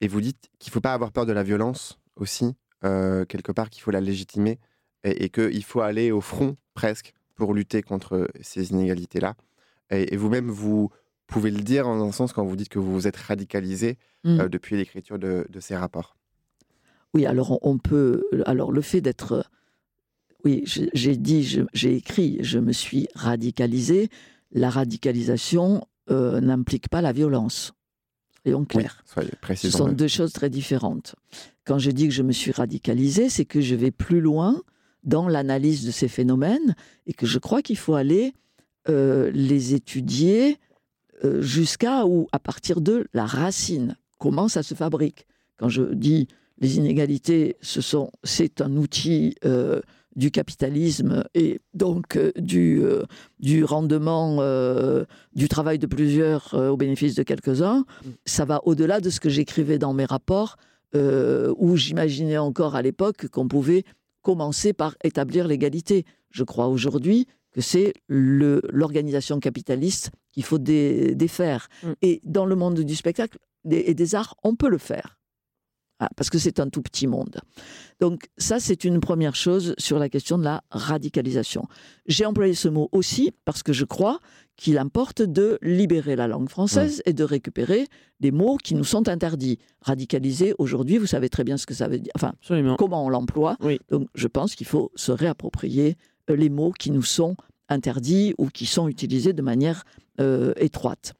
Et 0.00 0.08
vous 0.08 0.20
dites 0.20 0.50
qu'il 0.58 0.70
ne 0.70 0.74
faut 0.74 0.80
pas 0.80 0.92
avoir 0.94 1.12
peur 1.12 1.26
de 1.26 1.32
la 1.32 1.42
violence 1.42 1.98
aussi, 2.16 2.54
euh, 2.84 3.24
quelque 3.24 3.52
part, 3.52 3.70
qu'il 3.70 3.82
faut 3.82 3.90
la 3.90 4.00
légitimer 4.00 4.58
et, 5.04 5.24
et 5.24 5.28
qu'il 5.30 5.64
faut 5.64 5.80
aller 5.80 6.10
au 6.12 6.20
front 6.20 6.56
presque 6.74 7.12
pour 7.42 7.54
lutter 7.54 7.82
contre 7.82 8.28
ces 8.40 8.70
inégalités-là. 8.70 9.34
Et, 9.90 10.14
et 10.14 10.16
vous-même, 10.16 10.48
vous 10.48 10.90
pouvez 11.26 11.50
le 11.50 11.60
dire 11.60 11.88
en 11.88 12.00
un 12.00 12.12
sens 12.12 12.32
quand 12.32 12.44
vous 12.44 12.54
dites 12.54 12.68
que 12.68 12.78
vous 12.78 12.92
vous 12.92 13.06
êtes 13.08 13.16
radicalisé 13.16 13.98
Mm. 14.24 14.38
euh, 14.42 14.48
depuis 14.48 14.76
l'écriture 14.76 15.18
de, 15.18 15.44
de 15.50 15.58
ces 15.58 15.74
rapports. 15.74 16.14
Oui, 17.12 17.26
alors 17.26 17.58
on, 17.66 17.78
peut. 17.78 18.22
Alors 18.46 18.70
le 18.70 18.80
fait 18.80 19.00
d'être. 19.00 19.50
Oui, 20.44 20.62
je- 20.64 20.84
j'ai 20.94 21.16
dit, 21.16 21.42
j'ai 21.74 21.96
écrit, 21.96 22.38
je 22.40 22.60
me 22.60 22.70
suis 22.72 23.08
radicalisé. 23.16 24.08
La 24.52 24.70
radicalisation 24.70 25.84
euh, 26.10 26.40
n'implique 26.40 26.88
pas 26.88 27.00
la 27.02 27.10
violence. 27.12 27.72
Soyons 28.44 28.60
Oui, 28.60 28.66
clairs. 28.68 29.02
soyez 29.04 29.30
Ce 29.56 29.70
sont 29.70 29.88
deux 29.90 30.06
choses 30.06 30.32
très 30.32 30.50
différentes. 30.50 31.16
Quand 31.64 31.78
je 31.80 31.90
dis 31.90 32.06
que 32.06 32.14
je 32.14 32.22
me 32.22 32.32
suis 32.32 32.52
radicalisé, 32.52 33.28
c'est 33.28 33.44
que 33.44 33.60
je 33.60 33.74
vais 33.74 33.90
plus 33.90 34.20
loin 34.20 34.62
dans 35.02 35.28
l'analyse 35.28 35.84
de 35.84 35.90
ces 35.90 36.08
phénomènes 36.08 36.74
et 37.06 37.12
que 37.12 37.26
je 37.26 37.38
crois 37.38 37.62
qu'il 37.62 37.76
faut 37.76 37.94
aller 37.94 38.34
euh, 38.88 39.30
les 39.32 39.74
étudier 39.74 40.58
euh, 41.24 41.40
jusqu'à 41.40 42.04
ou 42.06 42.28
à 42.32 42.38
partir 42.38 42.80
de 42.80 43.06
la 43.12 43.26
racine. 43.26 43.96
Comment 44.18 44.48
ça 44.48 44.62
se 44.62 44.74
fabrique? 44.74 45.26
Quand 45.56 45.68
je 45.68 45.82
dis 45.82 46.28
les 46.58 46.78
inégalités, 46.78 47.56
ce 47.60 47.80
sont, 47.80 48.10
c'est 48.24 48.60
un 48.60 48.76
outil 48.76 49.36
euh, 49.44 49.80
du 50.16 50.30
capitalisme 50.30 51.24
et 51.34 51.60
donc 51.74 52.18
du, 52.36 52.82
du 53.40 53.64
rendement 53.64 54.36
du 55.34 55.48
travail 55.48 55.78
de 55.78 55.86
plusieurs 55.86 56.52
au 56.52 56.76
bénéfice 56.76 57.14
de 57.14 57.22
quelques-uns. 57.22 57.86
Ça 58.26 58.44
va 58.44 58.60
au-delà 58.64 59.00
de 59.00 59.08
ce 59.08 59.20
que 59.20 59.30
j'écrivais 59.30 59.78
dans 59.78 59.94
mes 59.94 60.04
rapports, 60.04 60.58
où 60.94 61.76
j'imaginais 61.78 62.36
encore 62.36 62.76
à 62.76 62.82
l'époque 62.82 63.28
qu'on 63.28 63.48
pouvait 63.48 63.84
commencer 64.22 64.72
par 64.72 64.96
établir 65.04 65.46
l'égalité. 65.46 66.04
Je 66.30 66.44
crois 66.44 66.68
aujourd'hui 66.68 67.26
que 67.52 67.60
c'est 67.60 67.92
l'organisation 68.08 69.38
capitaliste 69.38 70.10
qu'il 70.32 70.44
faut 70.44 70.58
défaire. 70.58 71.68
Mm. 71.82 71.92
Et 72.00 72.20
dans 72.24 72.46
le 72.46 72.56
monde 72.56 72.80
du 72.80 72.96
spectacle 72.96 73.38
et 73.70 73.94
des 73.94 74.14
arts, 74.14 74.34
on 74.42 74.56
peut 74.56 74.68
le 74.68 74.78
faire. 74.78 75.18
Ah, 76.04 76.08
parce 76.16 76.30
que 76.30 76.38
c'est 76.38 76.58
un 76.58 76.68
tout 76.68 76.82
petit 76.82 77.06
monde. 77.06 77.38
Donc 78.00 78.28
ça, 78.36 78.58
c'est 78.58 78.82
une 78.82 78.98
première 78.98 79.36
chose 79.36 79.76
sur 79.78 80.00
la 80.00 80.08
question 80.08 80.36
de 80.36 80.42
la 80.42 80.64
radicalisation. 80.72 81.68
J'ai 82.06 82.26
employé 82.26 82.54
ce 82.54 82.66
mot 82.66 82.88
aussi 82.90 83.30
parce 83.44 83.62
que 83.62 83.72
je 83.72 83.84
crois 83.84 84.18
qu'il 84.56 84.78
importe 84.78 85.22
de 85.22 85.58
libérer 85.62 86.16
la 86.16 86.28
langue 86.28 86.48
française 86.48 86.98
mm. 86.98 87.10
et 87.10 87.12
de 87.12 87.24
récupérer 87.24 87.86
des 88.20 88.30
mots 88.30 88.56
qui 88.56 88.74
nous 88.74 88.84
sont 88.84 89.08
interdits. 89.08 89.58
Radicaliser, 89.80 90.54
aujourd'hui, 90.58 90.98
vous 90.98 91.06
savez 91.06 91.28
très 91.28 91.44
bien 91.44 91.56
ce 91.56 91.66
que 91.66 91.74
ça 91.74 91.88
veut 91.88 91.98
dire, 91.98 92.12
enfin, 92.14 92.32
comment 92.78 93.04
on 93.04 93.08
l'emploie. 93.08 93.56
Donc 93.90 94.08
je 94.14 94.28
pense 94.28 94.54
qu'il 94.54 94.66
faut 94.66 94.92
se 94.94 95.12
réapproprier 95.12 95.96
euh, 96.30 96.36
les 96.36 96.50
mots 96.50 96.72
qui 96.72 96.90
nous 96.90 97.02
sont 97.02 97.36
interdits 97.68 98.34
ou 98.38 98.48
qui 98.48 98.66
sont 98.66 98.88
utilisés 98.88 99.32
de 99.32 99.42
manière 99.42 99.84
euh, 100.20 100.52
étroite. 100.56 101.14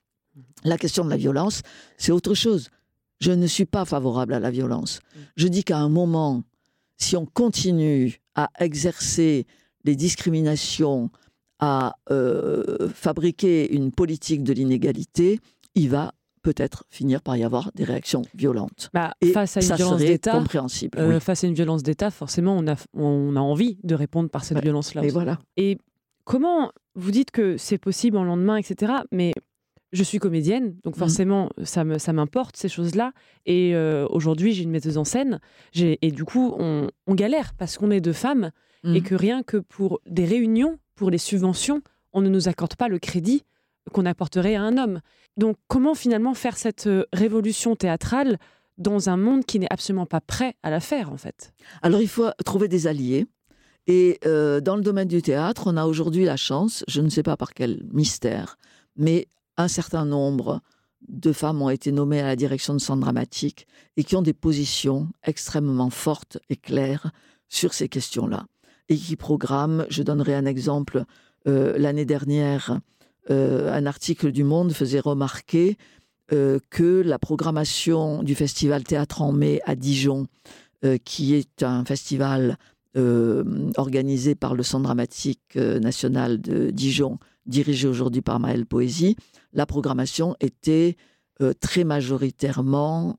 La 0.65 0.79
question 0.79 1.05
de 1.05 1.11
la 1.11 1.17
violence, 1.17 1.63
c'est 1.97 2.13
autre 2.13 2.35
chose. 2.35 2.69
Je 3.21 3.33
ne 3.33 3.47
suis 3.47 3.65
pas 3.65 3.85
favorable 3.85 4.35
à 4.35 4.41
la 4.41 4.51
violence. 4.51 5.01
Je 5.37 5.49
dis 5.49 5.65
qu'à 5.65 5.79
un 5.79 5.89
moment, 5.89 6.43
si 6.97 7.17
on 7.17 7.27
continue 7.27 8.21
à 8.35 8.51
exercer 8.61 9.47
les 9.85 9.97
discriminations, 9.97 11.11
à 11.63 11.95
euh, 12.11 12.89
fabriquer 12.93 13.73
une 13.73 13.93
politique 13.93 14.43
de 14.43 14.53
l'inégalité, 14.53 15.39
il 15.77 15.89
va 15.91 16.13
peut-être 16.43 16.85
finir 16.91 17.23
par 17.23 17.37
y 17.37 17.45
avoir 17.45 17.71
des 17.77 17.85
réactions 17.85 18.23
violentes. 18.35 18.91
Bah, 18.93 19.15
et 19.21 19.29
face 19.29 19.57
à 19.57 19.61
une 19.61 19.77
violence 19.77 20.01
d'État, 20.01 20.33
compréhensible. 20.33 20.99
Euh, 20.99 21.21
face 21.21 21.45
à 21.45 21.47
une 21.47 21.55
violence 21.55 21.85
d'État, 21.85 22.11
forcément, 22.11 22.57
on 22.59 22.67
a, 22.67 22.75
on 22.95 23.37
a 23.37 23.41
envie 23.41 23.79
de 23.85 23.95
répondre 23.95 24.29
par 24.29 24.45
cette 24.45 24.61
violence-là. 24.61 25.05
Et 25.05 25.11
voilà. 25.11 25.39
Et 25.57 25.79
comment 26.25 26.73
vous 26.97 27.13
dites 27.13 27.31
que 27.31 27.57
c'est 27.57 27.79
possible 27.79 28.17
en 28.17 28.25
lendemain, 28.25 28.57
etc. 28.57 28.95
Mais 29.13 29.33
je 29.93 30.03
suis 30.03 30.19
comédienne, 30.19 30.75
donc 30.83 30.97
mmh. 30.97 30.99
forcément, 30.99 31.51
ça 31.63 31.85
m'importe 31.85 32.57
ces 32.57 32.69
choses-là. 32.69 33.13
Et 33.47 33.77
euh, 33.77 34.09
aujourd'hui, 34.11 34.53
j'ai 34.53 34.65
une 34.65 34.71
metteuse 34.71 34.99
en 34.99 35.05
scène. 35.05 35.39
Et 35.77 36.11
du 36.11 36.25
coup, 36.25 36.57
on, 36.59 36.89
galère 37.15 37.55
parce 37.55 37.79
qu'on 37.79 37.93
est 37.93 38.01
deux 38.01 38.13
femmes 38.13 38.51
et 38.83 39.01
mmh. 39.01 39.03
que 39.05 39.15
rien 39.15 39.43
que 39.45 39.59
pour 39.59 40.01
des 40.07 40.25
réunions, 40.25 40.81
pour 40.95 41.11
les 41.11 41.19
subventions, 41.19 41.83
on 42.13 42.21
ne 42.21 42.29
nous 42.29 42.49
accorde 42.49 42.77
pas 42.77 42.89
le 42.89 42.99
crédit 42.99 43.45
qu'on 43.93 44.07
apporterait 44.07 44.55
à 44.55 44.63
un 44.63 44.79
homme. 44.79 45.01
Donc, 45.37 45.57
comment 45.67 45.95
finalement 45.95 46.35
faire 46.35 46.57
cette 46.57 46.87
euh, 46.87 47.05
révolution 47.13 47.75
théâtrale 47.75 48.39
dans 48.79 49.09
un 49.09 49.17
monde 49.17 49.45
qui 49.45 49.59
n'est 49.59 49.73
absolument 49.73 50.07
pas 50.07 50.21
prêt 50.21 50.55
à 50.63 50.71
la 50.71 50.81
faire, 50.81 51.13
en 51.13 51.17
fait? 51.17 51.53
Alors, 51.83 52.01
il 52.01 52.09
faut 52.09 52.31
trouver 52.45 52.69
des 52.69 52.87
alliés. 52.87 53.27
Et 53.87 54.19
euh, 54.25 54.61
dans 54.61 54.77
le 54.77 54.83
domaine 54.83 55.09
du 55.09 55.23
théâtre, 55.23 55.65
on 55.67 55.77
a 55.77 55.87
aujourd'hui 55.87 56.25
la 56.25 56.37
chance, 56.37 56.85
je 56.87 57.01
ne 57.01 57.09
sais 57.09 57.25
pas 57.25 57.37
par 57.37 57.53
quel 57.53 57.83
mystère, 57.93 58.57
mais 58.97 59.27
un 59.57 59.69
certain 59.69 60.05
nombre 60.05 60.61
de 61.09 61.33
femmes 61.33 61.63
ont 61.63 61.71
été 61.71 61.91
nommées 61.91 62.21
à 62.21 62.27
la 62.27 62.37
direction 62.37 62.75
de 62.75 62.79
centre 62.79 63.01
dramatique 63.01 63.67
et 63.97 64.05
qui 64.05 64.15
ont 64.15 64.23
des 64.23 64.33
positions 64.35 65.09
extrêmement 65.25 65.91
fortes 65.91 66.39
et 66.49 66.57
claires 66.57 67.11
sur 67.49 67.75
ces 67.75 67.89
questions-là. 67.89 68.47
Et 68.89 68.97
qui 68.97 69.17
programment, 69.17 69.85
je 69.89 70.03
donnerai 70.03 70.35
un 70.35 70.47
exemple, 70.47 71.05
euh, 71.47 71.77
l'année 71.79 72.05
dernière, 72.05 72.81
euh, 73.31 73.73
un 73.73 73.87
article 73.87 74.33
du 74.33 74.45
Monde 74.45 74.73
faisait 74.73 75.01
remarquer 75.01 75.77
que 76.71 77.03
la 77.05 77.19
programmation 77.19 78.23
du 78.23 78.35
festival 78.35 78.85
Théâtre 78.85 79.21
en 79.21 79.33
mai 79.33 79.61
à 79.67 79.75
Dijon, 79.75 80.29
qui 81.05 81.35
est 81.35 81.63
un 81.63 81.85
festival 81.85 82.57
euh, 82.95 83.73
organisé 83.79 84.35
par 84.35 84.55
le 84.55 84.63
Centre 84.63 84.85
dramatique 84.85 85.57
euh, 85.57 85.81
national 85.81 86.43
de 86.43 86.71
Dijon, 86.71 87.19
dirigé 87.47 87.89
aujourd'hui 87.89 88.21
par 88.21 88.39
Maëlle 88.39 88.67
Poésie, 88.67 89.17
la 89.55 89.65
programmation 89.65 90.37
était 90.41 90.99
euh, 91.41 91.55
très 91.59 91.85
majoritairement 91.85 93.19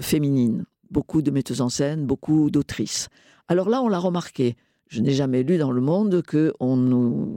féminine. 0.00 0.64
Beaucoup 0.90 1.22
de 1.22 1.30
metteuses 1.30 1.60
en 1.60 1.68
scène, 1.68 2.04
beaucoup 2.04 2.50
d'autrices. 2.50 3.08
Alors 3.48 3.68
là, 3.68 3.82
on 3.82 3.88
l'a 3.88 3.98
remarqué. 3.98 4.56
Je 4.88 5.00
n'ai 5.00 5.12
jamais 5.12 5.42
lu 5.42 5.58
dans 5.58 5.72
le 5.72 5.80
monde 5.80 6.22
qu'on 6.22 7.28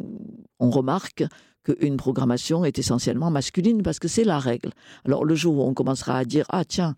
on 0.59 0.70
remarque 0.70 1.24
qu'une 1.64 1.97
programmation 1.97 2.66
est 2.66 2.80
essentiellement 2.80 3.30
masculine 3.30 3.84
parce 3.84 3.99
que 3.99 4.07
c'est 4.07 4.24
la 4.24 4.39
règle. 4.39 4.72
Alors 5.05 5.26
le 5.26 5.36
jour 5.36 5.57
où 5.57 5.62
on 5.62 5.74
commencera 5.74 6.18
à 6.18 6.26
dire 6.26 6.45
ah 6.49 6.66
tiens 6.66 6.95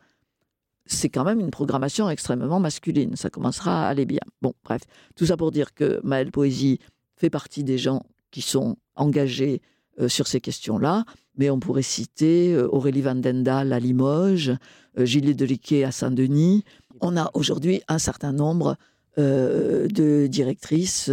c'est 0.86 1.10
quand 1.10 1.24
même 1.24 1.40
une 1.40 1.52
programmation 1.52 2.10
extrêmement 2.10 2.60
masculine. 2.60 3.16
Ça 3.16 3.30
commencera 3.30 3.88
à 3.88 3.90
aller 3.90 4.06
bien. 4.06 4.20
Bon, 4.42 4.54
bref, 4.64 4.82
tout 5.16 5.26
ça 5.26 5.38
pour 5.38 5.52
dire 5.52 5.74
que 5.74 6.00
Maëlle 6.04 6.32
Poésie 6.32 6.80
fait 7.16 7.30
partie 7.30 7.64
des 7.64 7.78
gens 7.78 8.04
qui 8.32 8.42
sont 8.42 8.76
engagés 8.96 9.62
euh, 10.00 10.10
sur 10.10 10.28
ces 10.28 10.42
questions-là, 10.42 11.06
mais 11.38 11.50
on 11.50 11.60
pourrait 11.60 11.84
citer 11.84 12.54
euh, 12.54 12.68
Aurélie 12.68 13.02
Van 13.02 13.16
Dendal 13.16 13.72
à 13.72 13.80
Limoges, 13.80 14.52
euh, 14.98 15.06
Gilles 15.06 15.36
Deliquet 15.36 15.84
à 15.84 15.92
Saint-Denis. 15.92 16.64
On 17.00 17.16
a 17.16 17.30
aujourd'hui 17.34 17.82
un 17.88 18.00
certain 18.00 18.34
nombre 18.34 18.76
de 19.18 20.28
directrices 20.28 21.10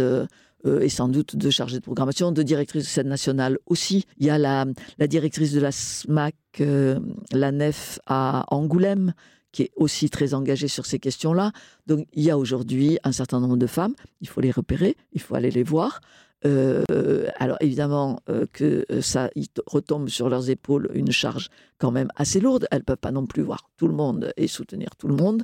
et 0.65 0.89
sans 0.89 1.07
doute 1.07 1.35
de 1.35 1.49
chargées 1.49 1.77
de 1.77 1.83
programmation, 1.83 2.31
de 2.31 2.43
directrices 2.43 2.83
de 2.83 2.87
scène 2.87 3.07
nationale 3.07 3.57
aussi. 3.65 4.05
Il 4.17 4.27
y 4.27 4.29
a 4.29 4.37
la, 4.37 4.65
la 4.99 5.07
directrice 5.07 5.53
de 5.53 5.59
la 5.59 5.71
SMAC, 5.71 6.35
la 6.59 7.51
NEF 7.51 7.99
à 8.05 8.45
Angoulême, 8.53 9.13
qui 9.51 9.63
est 9.63 9.71
aussi 9.75 10.09
très 10.09 10.33
engagée 10.33 10.67
sur 10.67 10.85
ces 10.85 10.99
questions-là. 10.99 11.51
Donc 11.87 12.07
il 12.13 12.23
y 12.23 12.29
a 12.29 12.37
aujourd'hui 12.37 12.99
un 13.03 13.11
certain 13.11 13.39
nombre 13.39 13.57
de 13.57 13.67
femmes, 13.67 13.93
il 14.21 14.27
faut 14.27 14.41
les 14.41 14.51
repérer, 14.51 14.95
il 15.13 15.21
faut 15.21 15.35
aller 15.35 15.51
les 15.51 15.63
voir. 15.63 16.01
Euh, 16.43 17.27
alors 17.35 17.57
évidemment 17.59 18.19
euh, 18.27 18.47
que 18.51 18.83
euh, 18.91 19.01
ça 19.01 19.29
retombe 19.67 20.09
sur 20.09 20.27
leurs 20.27 20.49
épaules 20.49 20.89
une 20.95 21.11
charge 21.11 21.49
quand 21.77 21.91
même 21.91 22.09
assez 22.15 22.39
lourde. 22.39 22.67
Elles 22.71 22.83
peuvent 22.83 22.97
pas 22.97 23.11
non 23.11 23.27
plus 23.27 23.43
voir 23.43 23.69
tout 23.77 23.87
le 23.87 23.93
monde 23.93 24.33
et 24.37 24.47
soutenir 24.47 24.95
tout 24.97 25.07
le 25.07 25.15
monde. 25.15 25.43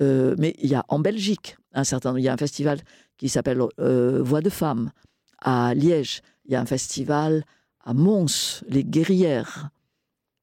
mais 0.00 0.54
il 0.58 0.70
y 0.70 0.74
a 0.74 0.84
en 0.88 1.00
Belgique 1.00 1.56
un 1.72 1.84
certain, 1.84 2.16
il 2.18 2.24
y 2.24 2.28
a 2.28 2.32
un 2.32 2.38
festival 2.38 2.78
qui 3.16 3.28
s'appelle 3.28 3.58
Voix 3.78 4.40
de 4.40 4.50
femmes 4.50 4.90
à 5.40 5.74
Liège. 5.74 6.22
Il 6.46 6.52
y 6.52 6.56
a 6.56 6.60
un 6.60 6.66
festival 6.66 7.44
à 7.84 7.92
Mons, 7.94 8.62
les 8.68 8.84
guerrières. 8.84 9.70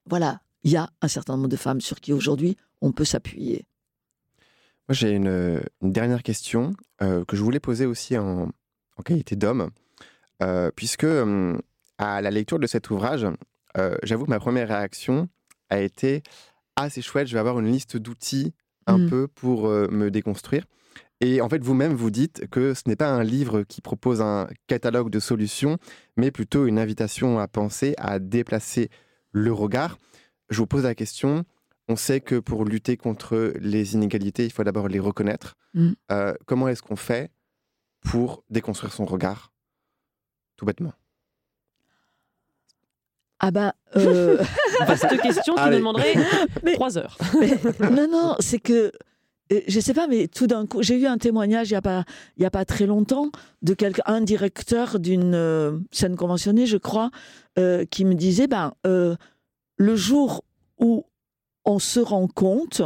Voilà, 0.07 0.41
il 0.63 0.71
y 0.71 0.77
a 0.77 0.89
un 1.01 1.07
certain 1.07 1.35
nombre 1.35 1.47
de 1.47 1.55
femmes 1.55 1.81
sur 1.81 1.99
qui 1.99 2.13
aujourd'hui 2.13 2.57
on 2.81 2.91
peut 2.91 3.05
s'appuyer. 3.05 3.65
Moi, 4.87 4.93
j'ai 4.93 5.11
une, 5.11 5.61
dernière 5.81 6.21
question 6.21 6.73
que 6.99 7.35
je 7.35 7.41
voulais 7.41 7.61
poser 7.61 7.85
aussi 7.85 8.17
en, 8.17 8.51
qualité 9.03 9.35
d'homme, 9.35 9.71
puisque 10.75 11.03
hum, 11.03 11.61
à 11.97 12.21
la 12.21 12.31
lecture 12.31 12.59
de 12.59 12.67
cet 12.67 12.89
ouvrage, 12.89 13.27
euh, 13.77 13.95
j'avoue 14.03 14.25
que 14.25 14.29
ma 14.29 14.39
première 14.39 14.67
réaction 14.67 15.29
a 15.69 15.79
été 15.79 16.23
Ah, 16.75 16.89
c'est 16.89 17.01
chouette, 17.01 17.27
je 17.27 17.33
vais 17.33 17.39
avoir 17.39 17.59
une 17.59 17.71
liste 17.71 17.97
d'outils 17.97 18.53
un 18.87 18.99
mmh. 18.99 19.09
peu 19.09 19.27
pour 19.27 19.67
me 19.67 20.09
déconstruire. 20.09 20.65
Et 21.21 21.41
en 21.41 21.49
fait, 21.49 21.63
vous-même, 21.63 21.93
vous 21.93 22.11
dites 22.11 22.47
que 22.49 22.73
ce 22.73 22.83
n'est 22.87 22.95
pas 22.95 23.09
un 23.09 23.23
livre 23.23 23.63
qui 23.63 23.81
propose 23.81 24.21
un 24.21 24.47
catalogue 24.67 25.09
de 25.09 25.19
solutions, 25.19 25.77
mais 26.17 26.29
plutôt 26.29 26.65
une 26.65 26.77
invitation 26.77 27.39
à 27.39 27.47
penser, 27.47 27.95
à 27.97 28.19
déplacer 28.19 28.89
le 29.31 29.53
regard. 29.53 29.97
Je 30.49 30.57
vous 30.57 30.67
pose 30.67 30.83
la 30.83 30.93
question, 30.93 31.45
on 31.87 31.95
sait 31.95 32.19
que 32.19 32.39
pour 32.39 32.65
lutter 32.65 32.97
contre 32.97 33.53
les 33.59 33.93
inégalités, 33.93 34.45
il 34.45 34.51
faut 34.51 34.63
d'abord 34.63 34.87
les 34.87 34.99
reconnaître. 34.99 35.55
Mm. 35.73 35.91
Euh, 36.11 36.33
comment 36.45 36.67
est-ce 36.67 36.81
qu'on 36.81 36.95
fait 36.95 37.31
pour 38.01 38.43
déconstruire 38.49 38.93
son 38.93 39.05
regard? 39.05 39.51
Tout 40.57 40.65
bêtement. 40.65 40.93
Ah 43.39 43.51
bah... 43.51 43.75
Euh... 43.95 44.37
Vaste 44.87 45.21
question 45.21 45.55
qui 45.55 45.69
demanderait 45.69 46.15
trois 46.73 46.97
heures. 46.97 47.17
non, 47.91 48.07
non, 48.09 48.35
c'est 48.39 48.59
que 48.59 48.91
euh, 49.53 49.61
je 49.67 49.79
sais 49.79 49.93
pas, 49.93 50.07
mais 50.07 50.27
tout 50.27 50.47
d'un 50.47 50.65
coup, 50.65 50.81
j'ai 50.81 50.99
eu 50.99 51.05
un 51.05 51.17
témoignage 51.17 51.69
il 51.69 51.73
n'y 51.73 51.77
a, 51.77 51.81
pas, 51.81 52.03
a 52.41 52.49
pas 52.49 52.65
très 52.65 52.85
longtemps 52.85 53.29
de 53.61 53.73
quelqu'un, 53.73 54.03
un 54.05 54.21
directeur 54.21 54.99
d'une 54.99 55.35
euh, 55.35 55.77
scène 55.91 56.15
conventionnée, 56.15 56.65
je 56.65 56.77
crois, 56.77 57.11
qui 57.89 58.03
me 58.03 58.15
disait 58.15 58.47
ben, 58.47 58.73
le 58.83 59.95
jour 59.95 60.43
où 60.77 61.05
on 61.63 61.79
se 61.79 61.99
rend 61.99 62.27
compte, 62.27 62.81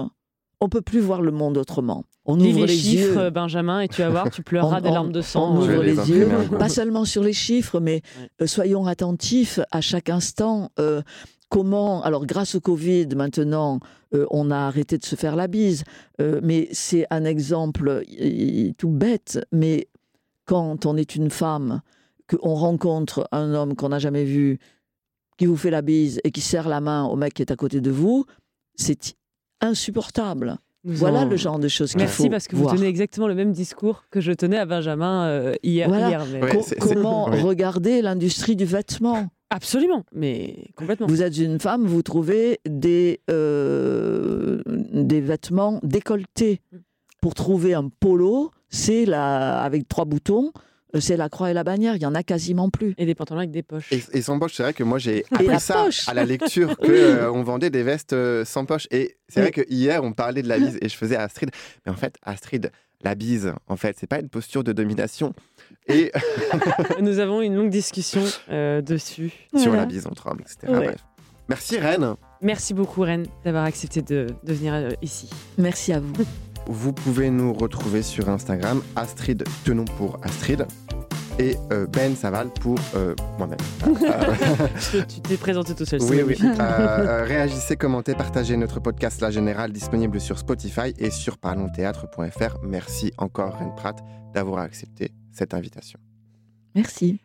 on 0.61 0.69
peut 0.69 0.81
plus 0.81 0.99
voir 0.99 1.21
le 1.21 1.31
monde 1.31 1.57
autrement. 1.57 2.03
On 2.25 2.39
ouvre 2.39 2.65
les, 2.65 2.77
chiffres, 2.77 3.29
Benjamin, 3.29 3.81
et 3.81 3.87
tu 3.87 4.01
vas 4.01 4.09
voir, 4.09 4.29
tu 4.29 4.43
pleureras 4.43 4.81
des 4.81 4.91
larmes 4.91 5.11
de 5.11 5.21
sang. 5.21 5.53
On 5.53 5.57
ouvre 5.57 5.81
les, 5.81 6.11
yeux, 6.11 6.29
pas 6.59 6.69
seulement 6.69 7.05
sur 7.05 7.23
les 7.23 7.33
chiffres, 7.33 7.79
mais 7.79 8.01
euh, 8.41 8.47
soyons 8.47 8.85
attentifs 8.85 9.59
à 9.71 9.81
chaque 9.81 10.09
instant. 10.09 10.69
Euh, 10.79 11.01
comment, 11.49 12.03
alors 12.03 12.25
grâce 12.25 12.55
au 12.55 12.59
Covid, 12.59 13.07
maintenant, 13.15 13.79
euh, 14.13 14.25
on 14.29 14.51
a 14.51 14.57
arrêté 14.57 14.97
de 14.97 15.05
se 15.05 15.15
faire 15.15 15.35
la 15.35 15.47
bise, 15.47 15.83
mais 16.19 16.67
c'est 16.71 17.07
un 17.09 17.23
exemple 17.23 18.03
tout 18.77 18.89
bête, 18.89 19.39
mais 19.51 19.87
quand 20.45 20.85
on 20.85 20.97
est 20.97 21.15
une 21.15 21.29
femme, 21.29 21.81
qu'on 22.29 22.53
rencontre 22.53 23.27
un 23.31 23.53
homme 23.53 23.75
qu'on 23.75 23.89
n'a 23.89 23.99
jamais 23.99 24.25
vu, 24.25 24.59
qui 25.37 25.45
vous 25.45 25.55
fait 25.55 25.71
la 25.71 25.81
bise 25.81 26.19
et 26.23 26.31
qui 26.31 26.41
serre 26.41 26.67
la 26.67 26.81
main 26.81 27.05
au 27.05 27.15
mec 27.15 27.33
qui 27.33 27.41
est 27.41 27.51
à 27.51 27.55
côté 27.55 27.81
de 27.81 27.91
vous, 27.91 28.25
c'est 28.75 29.15
insupportable. 29.61 30.57
Nous 30.85 30.95
Voilà 30.95 31.21
en- 31.21 31.25
le 31.25 31.35
genre 31.35 31.59
de 31.59 31.67
choses 31.67 31.91
qu'il 31.91 31.99
faut 32.07 32.23
Merci 32.23 32.29
parce 32.29 32.47
que 32.47 32.55
voir. 32.55 32.71
vous 32.71 32.77
tenez 32.77 32.87
exactement 32.87 33.27
le 33.27 33.35
même 33.35 33.51
discours 33.51 34.05
que 34.11 34.21
je 34.21 34.31
tenais 34.31 34.57
à 34.57 34.65
Benjamin 34.65 35.25
euh, 35.27 35.53
hier. 35.61 35.89
Voilà. 35.89 36.07
hier, 36.09 36.25
mais- 36.31 36.41
Ouais, 36.41 36.59
comment 36.79 37.25
regarder 37.25 38.01
l'industrie 38.01 38.55
du 38.55 38.65
vêtement 38.65 39.27
Absolument, 39.49 40.03
mais 40.13 40.67
complètement. 40.75 41.07
Vous 41.07 41.21
êtes 41.23 41.37
une 41.37 41.59
femme, 41.59 41.85
vous 41.85 42.03
trouvez 42.03 42.59
des, 42.69 43.19
euh, 43.31 44.61
des 44.93 45.21
vêtements 45.21 45.79
décolletés. 45.83 46.61
Mm. 46.71 46.77
Pour 47.21 47.33
trouver 47.33 47.73
un 47.73 47.89
polo, 47.89 48.51
c'est 48.69 49.05
la, 49.05 49.59
avec 49.61 49.89
trois 49.89 50.05
boutons, 50.05 50.51
euh, 50.55 50.59
c'est 50.99 51.17
la 51.17 51.29
croix 51.29 51.51
et 51.51 51.53
la 51.53 51.63
bannière. 51.63 51.95
Il 51.95 52.01
y 52.01 52.05
en 52.05 52.15
a 52.15 52.23
quasiment 52.23 52.69
plus. 52.69 52.93
Et 52.97 53.05
des 53.05 53.15
pantalons 53.15 53.39
avec 53.39 53.51
des 53.51 53.63
poches. 53.63 53.91
Et, 53.91 54.01
et 54.13 54.21
sans 54.21 54.39
poche, 54.39 54.53
c'est 54.55 54.63
vrai 54.63 54.73
que 54.73 54.83
moi 54.83 54.97
j'ai 54.97 55.23
appris 55.31 55.59
ça 55.59 55.83
poche. 55.85 56.07
à 56.09 56.13
la 56.13 56.25
lecture 56.25 56.77
que 56.81 56.91
euh, 56.91 57.31
on 57.31 57.43
vendait 57.43 57.69
des 57.69 57.83
vestes 57.83 58.13
euh, 58.13 58.45
sans 58.45 58.65
poche. 58.65 58.87
Et 58.91 59.17
c'est 59.27 59.41
vrai 59.41 59.51
que 59.51 59.61
hier 59.69 60.03
on 60.03 60.13
parlait 60.13 60.41
de 60.41 60.47
la 60.47 60.57
bise 60.59 60.77
et 60.81 60.89
je 60.89 60.95
faisais 60.97 61.15
à 61.15 61.23
Astrid. 61.23 61.51
Mais 61.85 61.91
en 61.91 61.95
fait, 61.95 62.15
Astrid, 62.23 62.71
la 63.01 63.15
bise, 63.15 63.53
en 63.67 63.77
fait, 63.77 63.95
c'est 63.99 64.07
pas 64.07 64.19
une 64.19 64.27
posture 64.29 64.63
de 64.63 64.73
domination. 64.73 65.33
Et 65.87 66.11
Nous 67.01 67.19
avons 67.19 67.41
une 67.41 67.55
longue 67.55 67.69
discussion 67.69 68.21
euh, 68.49 68.81
dessus. 68.81 69.31
sur 69.55 69.67
Voilà. 69.69 69.81
la 69.81 69.85
bise 69.85 70.05
entre 70.07 70.27
hommes, 70.27 70.41
etc. 70.41 70.57
Ouais. 70.67 70.85
Bref. 70.87 71.05
Merci 71.47 71.77
Rennes. 71.79 72.15
Merci 72.41 72.73
beaucoup, 72.73 73.01
Rennes, 73.01 73.25
d'avoir 73.45 73.63
accepté 73.63 74.01
de, 74.01 74.27
de 74.43 74.53
venir 74.53 74.73
euh, 74.73 74.89
ici. 75.01 75.29
Merci 75.57 75.93
à 75.93 75.99
vous. 75.99 76.13
Vous 76.71 76.93
pouvez 76.93 77.31
nous 77.31 77.51
retrouver 77.51 78.03
sur 78.03 78.29
Instagram, 78.29 78.83
Astrid 78.95 79.43
Tenon 79.65 79.85
pour 79.85 80.19
Astrid 80.21 80.67
et 81.39 81.55
euh, 81.71 81.87
Ben 81.87 82.15
Saval 82.15 82.51
pour 82.61 82.77
euh, 82.95 83.15
moi-même. 83.39 83.57
Euh, 83.89 84.67
que 84.91 85.05
tu 85.05 85.19
t'es 85.21 85.37
présenté 85.37 85.73
tout 85.73 85.85
seul. 85.85 85.99
oui, 86.03 86.21
oui. 86.21 86.37
Euh, 86.41 87.23
réagissez, 87.25 87.75
commentez, 87.75 88.13
partagez 88.13 88.55
notre 88.55 88.79
podcast 88.79 89.19
La 89.19 89.31
Générale 89.31 89.71
disponible 89.71 90.21
sur 90.21 90.37
Spotify 90.37 90.93
et 90.99 91.09
sur 91.09 91.37
parlonsthéâtre.fr. 91.39 92.57
Merci 92.63 93.13
encore 93.17 93.57
Rennes 93.57 93.73
Pratt 93.75 94.03
d'avoir 94.33 94.59
accepté 94.59 95.11
cette 95.31 95.55
invitation. 95.55 95.99
Merci. 96.75 97.19